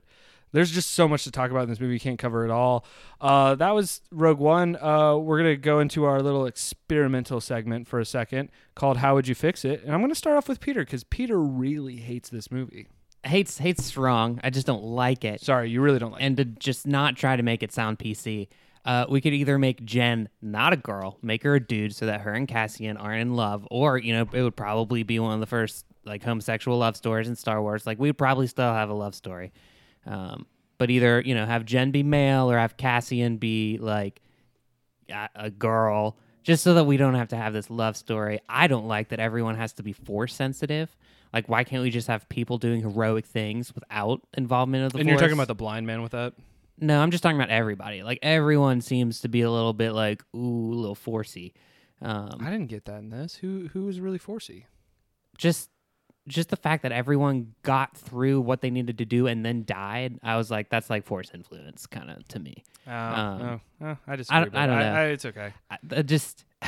[0.51, 1.93] there's just so much to talk about in this movie.
[1.93, 2.85] We can't cover it all.
[3.19, 4.75] Uh, that was Rogue One.
[4.75, 9.27] Uh, we're gonna go into our little experimental segment for a second called "How Would
[9.27, 12.51] You Fix It?" And I'm gonna start off with Peter because Peter really hates this
[12.51, 12.87] movie.
[13.23, 14.39] hates hates strong.
[14.43, 15.41] I just don't like it.
[15.41, 16.21] Sorry, you really don't like.
[16.21, 16.25] it.
[16.25, 18.47] and to just not try to make it sound PC.
[18.83, 22.21] Uh, we could either make Jyn not a girl, make her a dude, so that
[22.21, 25.39] her and Cassian aren't in love, or you know, it would probably be one of
[25.39, 27.85] the first like homosexual love stories in Star Wars.
[27.85, 29.51] Like we'd probably still have a love story,
[30.07, 30.47] um,
[30.79, 34.19] but either you know have Jyn be male or have Cassian be like
[35.09, 38.39] a, a girl, just so that we don't have to have this love story.
[38.49, 40.95] I don't like that everyone has to be force sensitive.
[41.33, 45.07] Like, why can't we just have people doing heroic things without involvement of the and
[45.07, 45.13] force?
[45.13, 46.33] you're talking about the blind man with that.
[46.81, 48.01] No, I'm just talking about everybody.
[48.03, 51.53] Like everyone seems to be a little bit like ooh, a little forcey.
[52.01, 53.35] Um, I didn't get that in this.
[53.35, 54.63] Who who was really forcey?
[55.37, 55.69] just
[56.27, 60.19] just the fact that everyone got through what they needed to do and then died,
[60.23, 62.63] I was like, that's like force influence, kind of to me.
[62.87, 65.05] Oh, Um, oh, oh, I just I don't- I don't know.
[65.07, 65.51] it's okay.
[65.71, 66.45] I, I just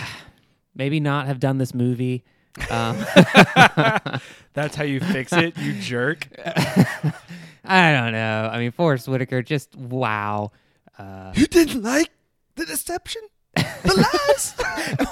[0.76, 2.24] maybe not have done this movie.
[2.70, 2.98] Um,
[4.54, 6.28] That's how you fix it, you jerk.
[7.64, 8.50] I don't know.
[8.52, 10.52] I mean, Forest Whitaker, just wow.
[10.98, 12.12] Uh, You didn't like
[12.56, 13.22] the deception,
[13.56, 14.06] the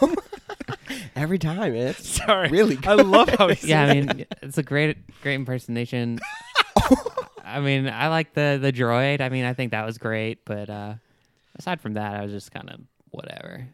[0.07, 0.15] lies.
[1.15, 4.97] Every time, it's Sorry, really I love how he yeah, I mean, it's a great,
[5.21, 6.19] great impersonation.
[7.43, 9.21] I mean, I like the the droid.
[9.21, 10.45] I mean, I think that was great.
[10.45, 10.95] But uh,
[11.57, 12.79] aside from that, I was just kind of
[13.09, 13.67] whatever.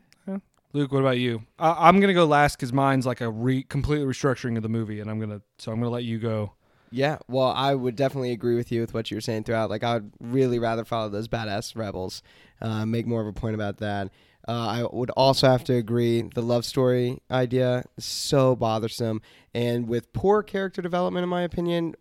[0.74, 1.44] Luke, what about you?
[1.58, 5.00] Uh, I'm gonna go last because mine's like a re- completely restructuring of the movie,
[5.00, 6.54] and I'm gonna so I'm gonna let you go.
[6.92, 9.70] Yeah, well, I would definitely agree with you with what you were saying throughout.
[9.70, 12.24] Like, I would really rather follow those badass rebels.
[12.62, 14.10] Uh, make more of a point about that.
[14.48, 19.22] Uh, I would also have to agree the love story idea is so bothersome,
[19.54, 21.96] and with poor character development, in my opinion,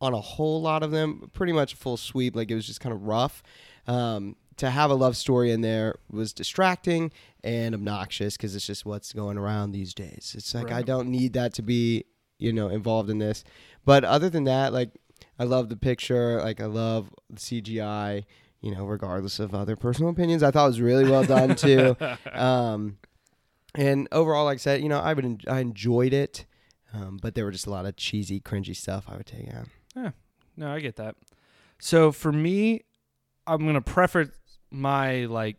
[0.00, 2.34] on a whole lot of them, pretty much a full sweep.
[2.34, 3.42] Like it was just kind of rough.
[3.86, 7.10] Um, to have a love story in there was distracting
[7.42, 10.34] and obnoxious because it's just what's going around these days.
[10.36, 12.04] It's like I don't need that to be,
[12.42, 13.44] you know, involved in this.
[13.84, 14.90] But other than that, like
[15.38, 16.40] I love the picture.
[16.42, 18.24] Like I love the CGI.
[18.60, 21.96] You know, regardless of other personal opinions, I thought it was really well done too.
[22.32, 22.98] um,
[23.74, 26.44] and overall, like I said, you know, I would en- I enjoyed it,
[26.94, 29.66] um, but there were just a lot of cheesy, cringy stuff I would take out.
[29.96, 30.10] Yeah,
[30.56, 31.16] no, I get that.
[31.80, 32.82] So for me,
[33.48, 34.28] I'm gonna preface
[34.70, 35.56] my like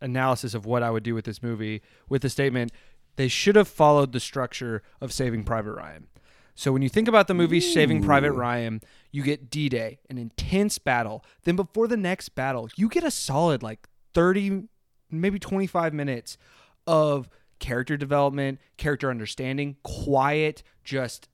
[0.00, 2.72] analysis of what I would do with this movie with the statement
[3.16, 6.06] they should have followed the structure of Saving Private Ryan.
[6.54, 8.80] So when you think about the movie Saving Private Ryan,
[9.10, 11.22] you get D-Day, an intense battle.
[11.44, 14.68] Then before the next battle, you get a solid like 30
[15.10, 16.38] maybe 25 minutes
[16.86, 17.28] of
[17.58, 21.28] character development, character understanding, quiet, just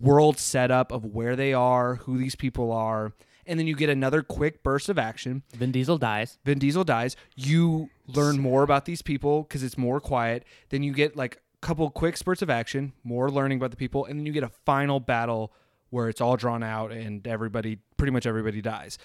[0.00, 3.12] world setup of where they are, who these people are,
[3.46, 5.42] and then you get another quick burst of action.
[5.54, 6.38] Vin Diesel dies.
[6.44, 7.16] Vin Diesel dies.
[7.34, 10.44] You learn more about these people because it's more quiet.
[10.70, 14.04] Then you get like a couple quick spurts of action, more learning about the people,
[14.04, 15.52] and then you get a final battle
[15.90, 18.98] where it's all drawn out and everybody, pretty much everybody dies.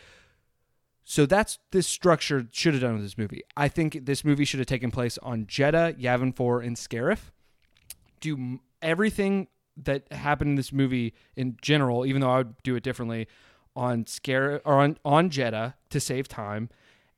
[1.03, 3.41] So that's this structure should have done with this movie.
[3.55, 7.31] I think this movie should have taken place on Jedha, Yavin 4, and Scarif.
[8.19, 9.47] Do everything
[9.83, 13.27] that happened in this movie in general, even though I would do it differently,
[13.75, 16.69] on Scarif or on, on Jedha to save time.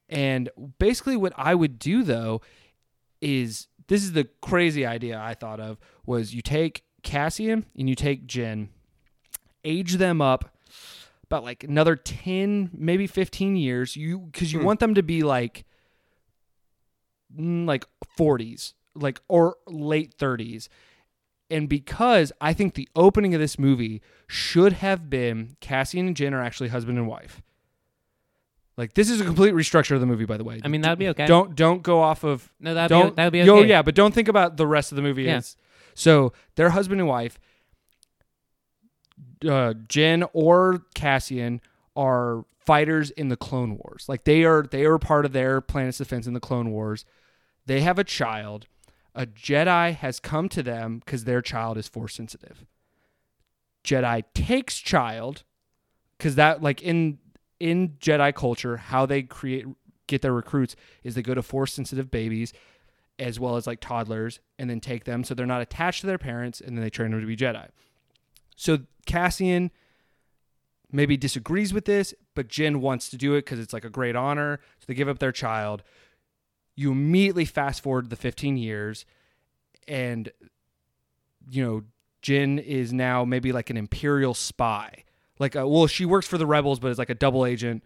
[0.09, 0.49] And
[0.79, 2.41] basically, what I would do though
[3.21, 7.95] is this is the crazy idea I thought of was you take Cassian and you
[7.95, 8.69] take Jyn,
[9.63, 10.55] age them up
[11.23, 13.95] about like another 10 maybe 15 years.
[13.95, 14.65] You because you Hmm.
[14.65, 15.65] want them to be like
[17.37, 17.85] mm, like
[18.17, 20.67] 40s like or late 30s
[21.51, 26.33] and because i think the opening of this movie should have been cassian and Jyn
[26.33, 27.41] are actually husband and wife
[28.79, 30.59] like this is a complete restructure of the movie by the way.
[30.63, 31.27] I mean, that would be okay.
[31.27, 33.93] don't don't go off of no, that'd don't be that would be yo yeah but
[33.93, 35.41] don't think about the rest of the movie Yeah.
[35.93, 37.39] so they're husband and wife
[39.43, 41.61] uh Jyn or cassian
[41.95, 44.05] are fighters in the clone wars.
[44.07, 47.03] Like they are they are part of their planet's defense in the clone wars.
[47.65, 48.67] They have a child.
[49.15, 52.65] A jedi has come to them because their child is force sensitive.
[53.83, 55.43] Jedi takes child
[56.17, 57.17] because that like in
[57.59, 59.65] in jedi culture how they create
[60.07, 62.53] get their recruits is they go to force sensitive babies
[63.19, 66.17] as well as like toddlers and then take them so they're not attached to their
[66.17, 67.67] parents and then they train them to be Jedi.
[68.55, 69.71] So Cassian
[70.91, 74.15] maybe disagrees with this, but Jyn wants to do it because it's like a great
[74.15, 74.59] honor.
[74.79, 75.83] So they give up their child.
[76.75, 79.05] You immediately fast forward the 15 years
[79.87, 80.31] and
[81.49, 81.83] you know
[82.23, 85.03] Jyn is now maybe like an imperial spy.
[85.39, 87.83] Like a, well she works for the rebels but is like a double agent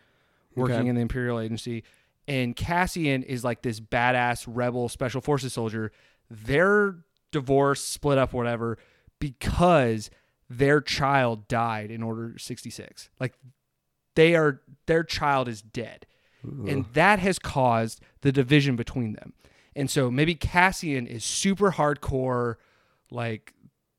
[0.55, 0.89] working Okay.
[0.89, 1.83] in the imperial agency
[2.27, 5.91] and Cassian is like this badass rebel special forces soldier.
[6.31, 6.95] They're
[7.31, 8.77] divorced, split up, whatever,
[9.19, 10.09] because
[10.49, 13.09] their child died in Order 66.
[13.19, 13.33] Like
[14.15, 16.05] they are their child is dead.
[16.43, 19.33] And that has caused the division between them.
[19.75, 22.55] And so maybe Cassian is super hardcore,
[23.11, 23.53] like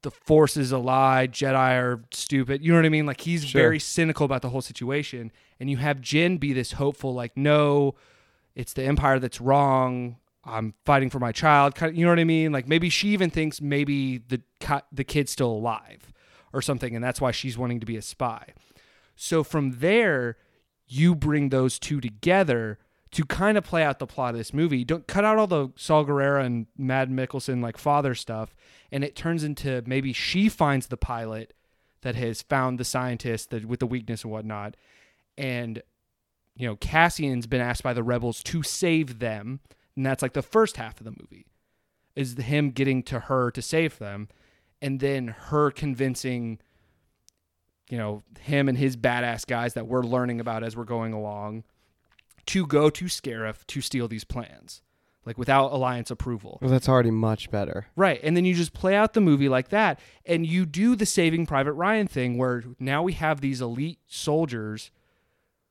[0.04, 2.64] the force is a lie, Jedi are stupid.
[2.64, 3.04] You know what I mean?
[3.06, 3.60] Like he's Sure.
[3.60, 5.32] very cynical about the whole situation.
[5.58, 7.94] And you have Jyn be this hopeful, like, no,
[8.54, 10.16] it's the Empire that's wrong.
[10.44, 11.74] I'm fighting for my child.
[11.80, 12.52] You know what I mean?
[12.52, 14.42] Like maybe she even thinks maybe the
[14.92, 16.12] the kid's still alive
[16.52, 18.52] or something, and that's why she's wanting to be a spy.
[19.16, 20.36] So from there,
[20.86, 22.78] you bring those two together
[23.14, 24.84] to kind of play out the plot of this movie.
[24.84, 28.56] Don't cut out all the Saw Gerrera and Mads Mikkelsen like father stuff,
[28.90, 31.54] and it turns into maybe she finds the pilot
[32.02, 34.76] that has found the scientist that with the weakness and whatnot,
[35.38, 35.80] and
[36.56, 39.60] you know Cassian's been asked by the rebels to save them,
[39.94, 41.46] and that's like the first half of the movie,
[42.16, 44.28] is him getting to her to save them,
[44.82, 46.58] and then her convincing
[47.90, 51.62] you know, him and his badass guys that we're learning about as we're going along
[52.46, 54.82] to go to Scarif to steal these plans,
[55.24, 56.58] like without Alliance approval.
[56.60, 57.86] Well, that's already much better.
[57.96, 58.20] Right.
[58.22, 60.00] And then you just play out the movie like that.
[60.26, 64.90] And you do the Saving Private Ryan thing where now we have these elite soldiers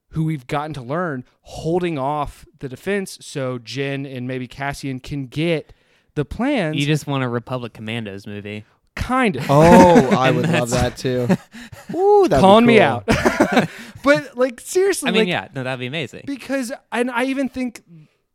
[0.10, 5.26] who we've gotten to learn holding off the defense so Jyn and maybe Cassian can
[5.26, 5.74] get
[6.16, 6.76] the plans.
[6.78, 8.66] You just want a Republic Commandos movie.
[8.96, 9.46] Kind of.
[9.50, 11.28] Oh, I would love that too.
[11.96, 13.06] Ooh, that'd be calling me out.
[14.04, 16.24] but like seriously, I mean, like, yeah, no, that'd be amazing.
[16.26, 17.82] because and I even think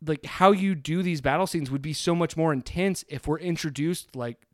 [0.05, 3.39] like how you do these battle scenes would be so much more intense if we're
[3.39, 4.45] introduced like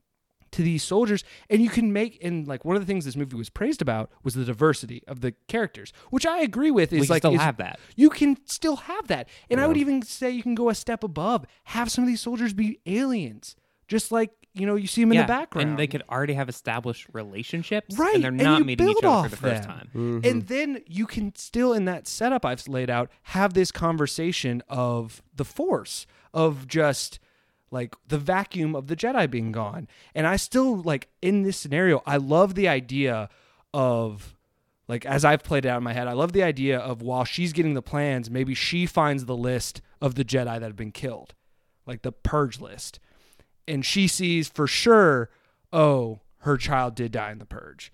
[0.52, 3.36] to these soldiers and you can make and like one of the things this movie
[3.36, 7.08] was praised about was the diversity of the characters which i agree with is we
[7.08, 7.78] like still is- have that.
[7.98, 11.04] you can still have that and i would even say you can go a step
[11.04, 13.58] above have some of these soldiers be aliens
[13.90, 16.34] just like you know you see them in yeah, the background and they could already
[16.34, 19.54] have established relationships, Right, And they're and not you meeting each other for the off
[19.54, 19.72] first them.
[19.72, 19.90] time.
[19.94, 20.28] Mm-hmm.
[20.28, 25.22] And then you can still, in that setup I've laid out, have this conversation of
[25.36, 27.20] the Force, of just
[27.72, 29.88] like the vacuum of the Jedi being gone.
[30.14, 33.30] And I still, like, in this scenario, I love the idea
[33.74, 34.36] of,
[34.88, 37.26] like, as I've played it out in my head, I love the idea of while
[37.26, 40.92] she's getting the plans, maybe she finds the list of the Jedi that have been
[40.92, 41.34] killed,
[41.86, 43.00] like the purge list.
[43.68, 45.30] And she sees for sure,
[45.74, 47.92] oh, her child did die in the purge.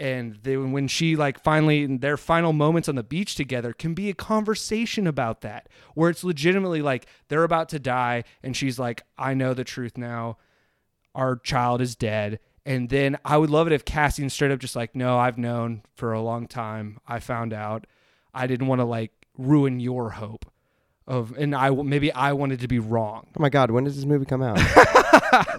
[0.00, 3.92] And then when she like finally in their final moments on the beach together can
[3.92, 8.78] be a conversation about that where it's legitimately like they're about to die and she's
[8.78, 10.38] like i know the truth now.
[11.14, 12.40] Our child is dead.
[12.64, 15.82] And then i would love it if cassian straight up just like no i've known
[15.94, 16.98] for a long time.
[17.06, 17.86] I found out.
[18.32, 20.49] I didn't want to like ruin your hope
[21.10, 24.04] of and i maybe i wanted to be wrong Oh my God, when does this
[24.04, 24.58] movie come out?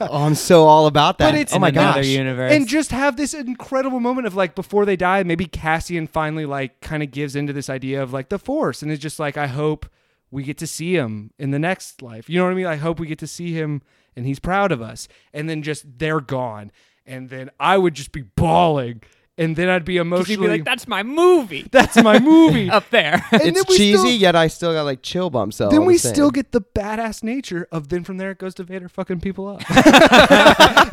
[0.02, 1.32] oh, I'm so all about that.
[1.32, 2.06] But it's- oh my gosh.
[2.08, 2.54] universe.
[2.54, 6.80] and just have this incredible moment of like before they die maybe cassian finally like
[6.82, 9.48] kind of gives into this idea of like the force and it's just like i
[9.48, 9.86] hope
[10.32, 12.78] we get to see him in the next life you know what i mean i
[12.78, 13.82] hope we get to see him
[14.16, 16.72] and he's proud of us and then just they're gone
[17.06, 19.02] and then i would just be bawling
[19.42, 22.90] and then i'd be emotionally you'd be like, "That's my movie that's my movie up
[22.90, 25.58] there." And It's then we cheesy, still- yet I still got like chill bumps.
[25.58, 28.54] Though, then we the still get the badass nature of then from there it goes
[28.56, 29.62] to vader fucking people up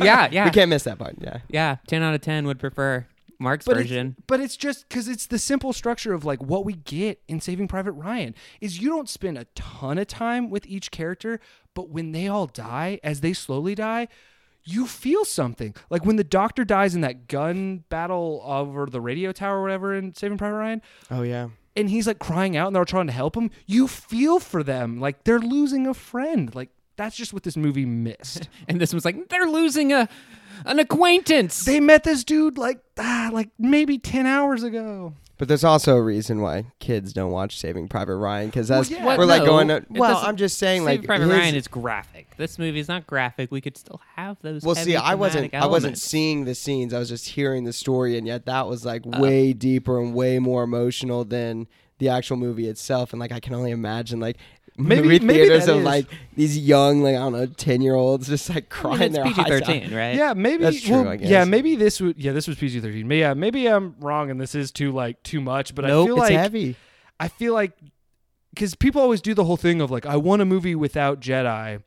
[0.01, 1.15] yeah, yeah, We can't miss that part.
[1.19, 1.39] Yeah.
[1.49, 1.77] yeah.
[1.87, 3.05] Ten out of ten would prefer
[3.39, 4.15] Mark's but version.
[4.17, 7.39] It's, but it's just because it's the simple structure of like what we get in
[7.39, 11.39] Saving Private Ryan is you don't spend a ton of time with each character,
[11.73, 14.07] but when they all die, as they slowly die,
[14.63, 15.73] you feel something.
[15.89, 19.93] Like when the doctor dies in that gun battle over the radio tower or whatever
[19.95, 21.49] in Saving Private Ryan, Oh yeah.
[21.75, 24.99] and he's like crying out and they're trying to help him, you feel for them.
[24.99, 26.53] Like they're losing a friend.
[26.53, 28.49] Like that's just what this movie missed.
[28.67, 30.07] And this was like, they're losing a
[30.65, 31.63] an acquaintance.
[31.63, 35.13] they met this dude like ah, like maybe 10 hours ago.
[35.39, 39.03] But there's also a reason why kids don't watch Saving Private Ryan because that's yeah.
[39.05, 39.27] we're What?
[39.29, 39.67] like No, going.
[39.69, 42.27] To, it well, doesn't- I'm just saying Saving like Private his- Ryan is graphic.
[42.37, 43.49] This movie is not graphic.
[43.49, 44.61] We could still have those.
[44.61, 44.65] Scenes.
[44.65, 45.45] Well, heavy see, I wasn't.
[45.51, 46.01] thematic I wasn't elements.
[46.03, 46.93] seeing the scenes.
[46.93, 49.17] I was just hearing the story, and yet that was like uh.
[49.19, 51.67] way deeper and way more emotional than
[51.99, 53.13] the actual movie itself.
[53.13, 54.37] And like, I can only imagine like
[54.79, 55.83] Maybe- movie maybe theaters of is.
[55.83, 59.01] like these young, like I don't know, ten year olds just like I mean, crying
[59.03, 60.15] it's their PG eyes thirteen, right?
[60.15, 61.29] Yeah, maybe That's true, well, I guess.
[61.29, 62.17] Yeah, maybe this would.
[62.17, 63.09] Yeah, this was PG thirteen.
[63.11, 65.75] Yeah, maybe I'm wrong and this is too like too much.
[65.75, 66.75] But I feel It's like heavy.
[67.19, 67.73] I feel like
[68.53, 71.83] because people always do the whole thing of like I want a movie without Jedi,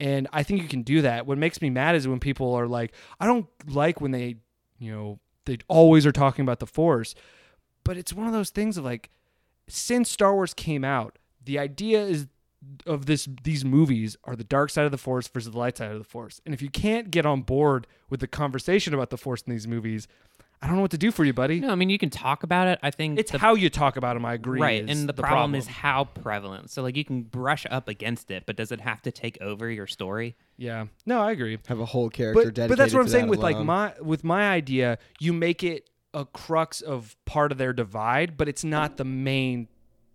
[0.00, 1.26] and I think you can do that.
[1.26, 4.36] What makes me mad is when people are like, I don't like when they,
[4.78, 7.14] you know, they always are talking about the Force,
[7.84, 9.10] but it's one of those things of like,
[9.68, 12.26] since Star Wars came out, the idea is
[12.86, 15.92] of this these movies are the dark side of the force versus the light side
[15.92, 16.40] of the force.
[16.44, 19.66] And if you can't get on board with the conversation about the force in these
[19.66, 20.06] movies,
[20.60, 21.58] I don't know what to do for you, buddy.
[21.60, 22.78] No, I mean you can talk about it.
[22.82, 24.26] I think It's the, how you talk about them.
[24.26, 24.60] I agree.
[24.60, 26.68] right, and the, the problem, is how prevalent.
[26.70, 29.70] So like you can brush up against it, but does it have to take over
[29.70, 30.36] your story?
[30.58, 30.84] yeah.
[31.06, 31.58] No, I agree.
[31.68, 32.68] Have a whole character But dedicated.
[32.68, 35.88] but that's what I'm saying that with like my with my idea, you make it
[36.12, 39.68] a crux of part of their divide, but it's not the main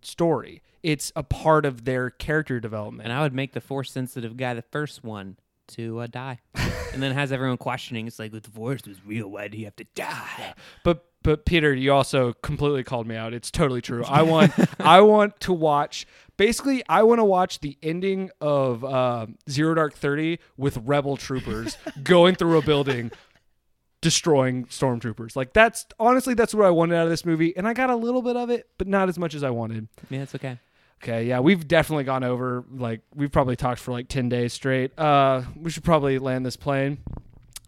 [0.06, 0.62] story.
[0.82, 3.08] It's a part of their character development.
[3.08, 5.36] And I would make the force sensitive guy the first one
[5.68, 6.38] to uh, die.
[6.92, 8.06] and then has everyone questioning.
[8.06, 10.54] It's like, if the force was real, why did he have to die?
[10.84, 13.34] But but Peter, you also completely called me out.
[13.34, 14.04] It's totally true.
[14.08, 16.06] I want I want to watch.
[16.36, 21.76] Basically, I want to watch the ending of uh, Zero Dark Thirty with rebel troopers
[22.04, 23.10] going through a building,
[24.06, 25.34] destroying stormtroopers.
[25.34, 27.96] Like that's honestly that's what I wanted out of this movie, and I got a
[27.96, 29.88] little bit of it, but not as much as I wanted.
[30.10, 30.60] Yeah, it's okay.
[31.02, 34.96] Okay, yeah, we've definitely gone over like we've probably talked for like ten days straight.
[34.96, 36.98] Uh, we should probably land this plane.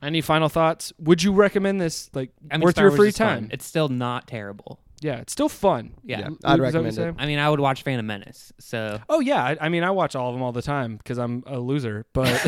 [0.00, 0.92] Any final thoughts?
[1.00, 2.08] Would you recommend this?
[2.14, 3.26] Like I mean, worth Star your Wars free is fun.
[3.26, 3.48] time?
[3.50, 4.78] It's still not terrible.
[5.00, 5.94] Yeah, it's still fun.
[6.04, 6.20] Yeah.
[6.20, 6.94] Yeah, Is I'd that what you're recommend it.
[6.96, 7.16] saying?
[7.18, 8.52] I mean, I would watch Phantom Menace.
[8.58, 11.18] So Oh yeah, I, I mean I watch all of them all the time because
[11.18, 12.28] I'm a loser, but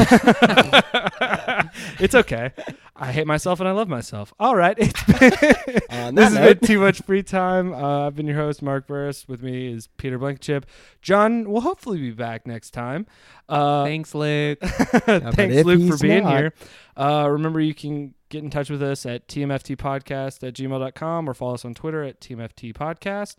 [2.00, 2.52] it's okay.
[2.96, 4.32] I hate myself and I love myself.
[4.38, 5.32] All right, it's been,
[5.90, 7.72] On this that has note, been too much free time.
[7.72, 9.26] Uh, I've been your host Mark Burris.
[9.28, 10.66] With me is Peter Blankenship.
[11.02, 13.06] John will hopefully be back next time.
[13.48, 14.58] Uh, thanks, Luke.
[14.60, 16.52] Thanks, if Luke, for he's being not- here.
[16.96, 21.54] Uh, remember, you can get in touch with us at tmftpodcast at gmail.com or follow
[21.54, 23.36] us on Twitter at tmftpodcast.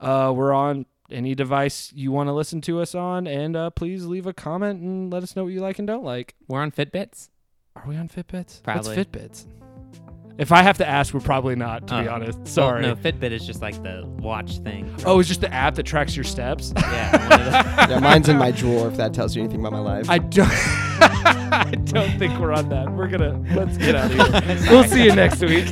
[0.00, 4.06] Uh, we're on any device you want to listen to us on, and uh, please
[4.06, 6.34] leave a comment and let us know what you like and don't like.
[6.48, 7.28] We're on Fitbits.
[7.76, 8.62] Are we on Fitbits?
[8.62, 8.96] Probably.
[8.96, 9.46] What's Fitbits?
[10.38, 12.14] If I have to ask, we're probably not, to be Oh.
[12.14, 12.38] honest.
[12.38, 12.82] Well, Sorry.
[12.82, 14.92] no, Fitbit is just like the watch thing.
[15.04, 16.72] Oh, it's just the app that tracks your steps?
[16.76, 17.28] Yeah.
[17.28, 17.44] one of
[17.88, 18.88] the- yeah, mine's in my drawer.
[18.88, 20.08] If that tells you anything about my life.
[20.08, 20.48] I don't.
[21.04, 22.90] I don't think we're on that.
[22.92, 24.58] We're gonna let's get out of here.
[24.70, 25.66] we'll see you next week.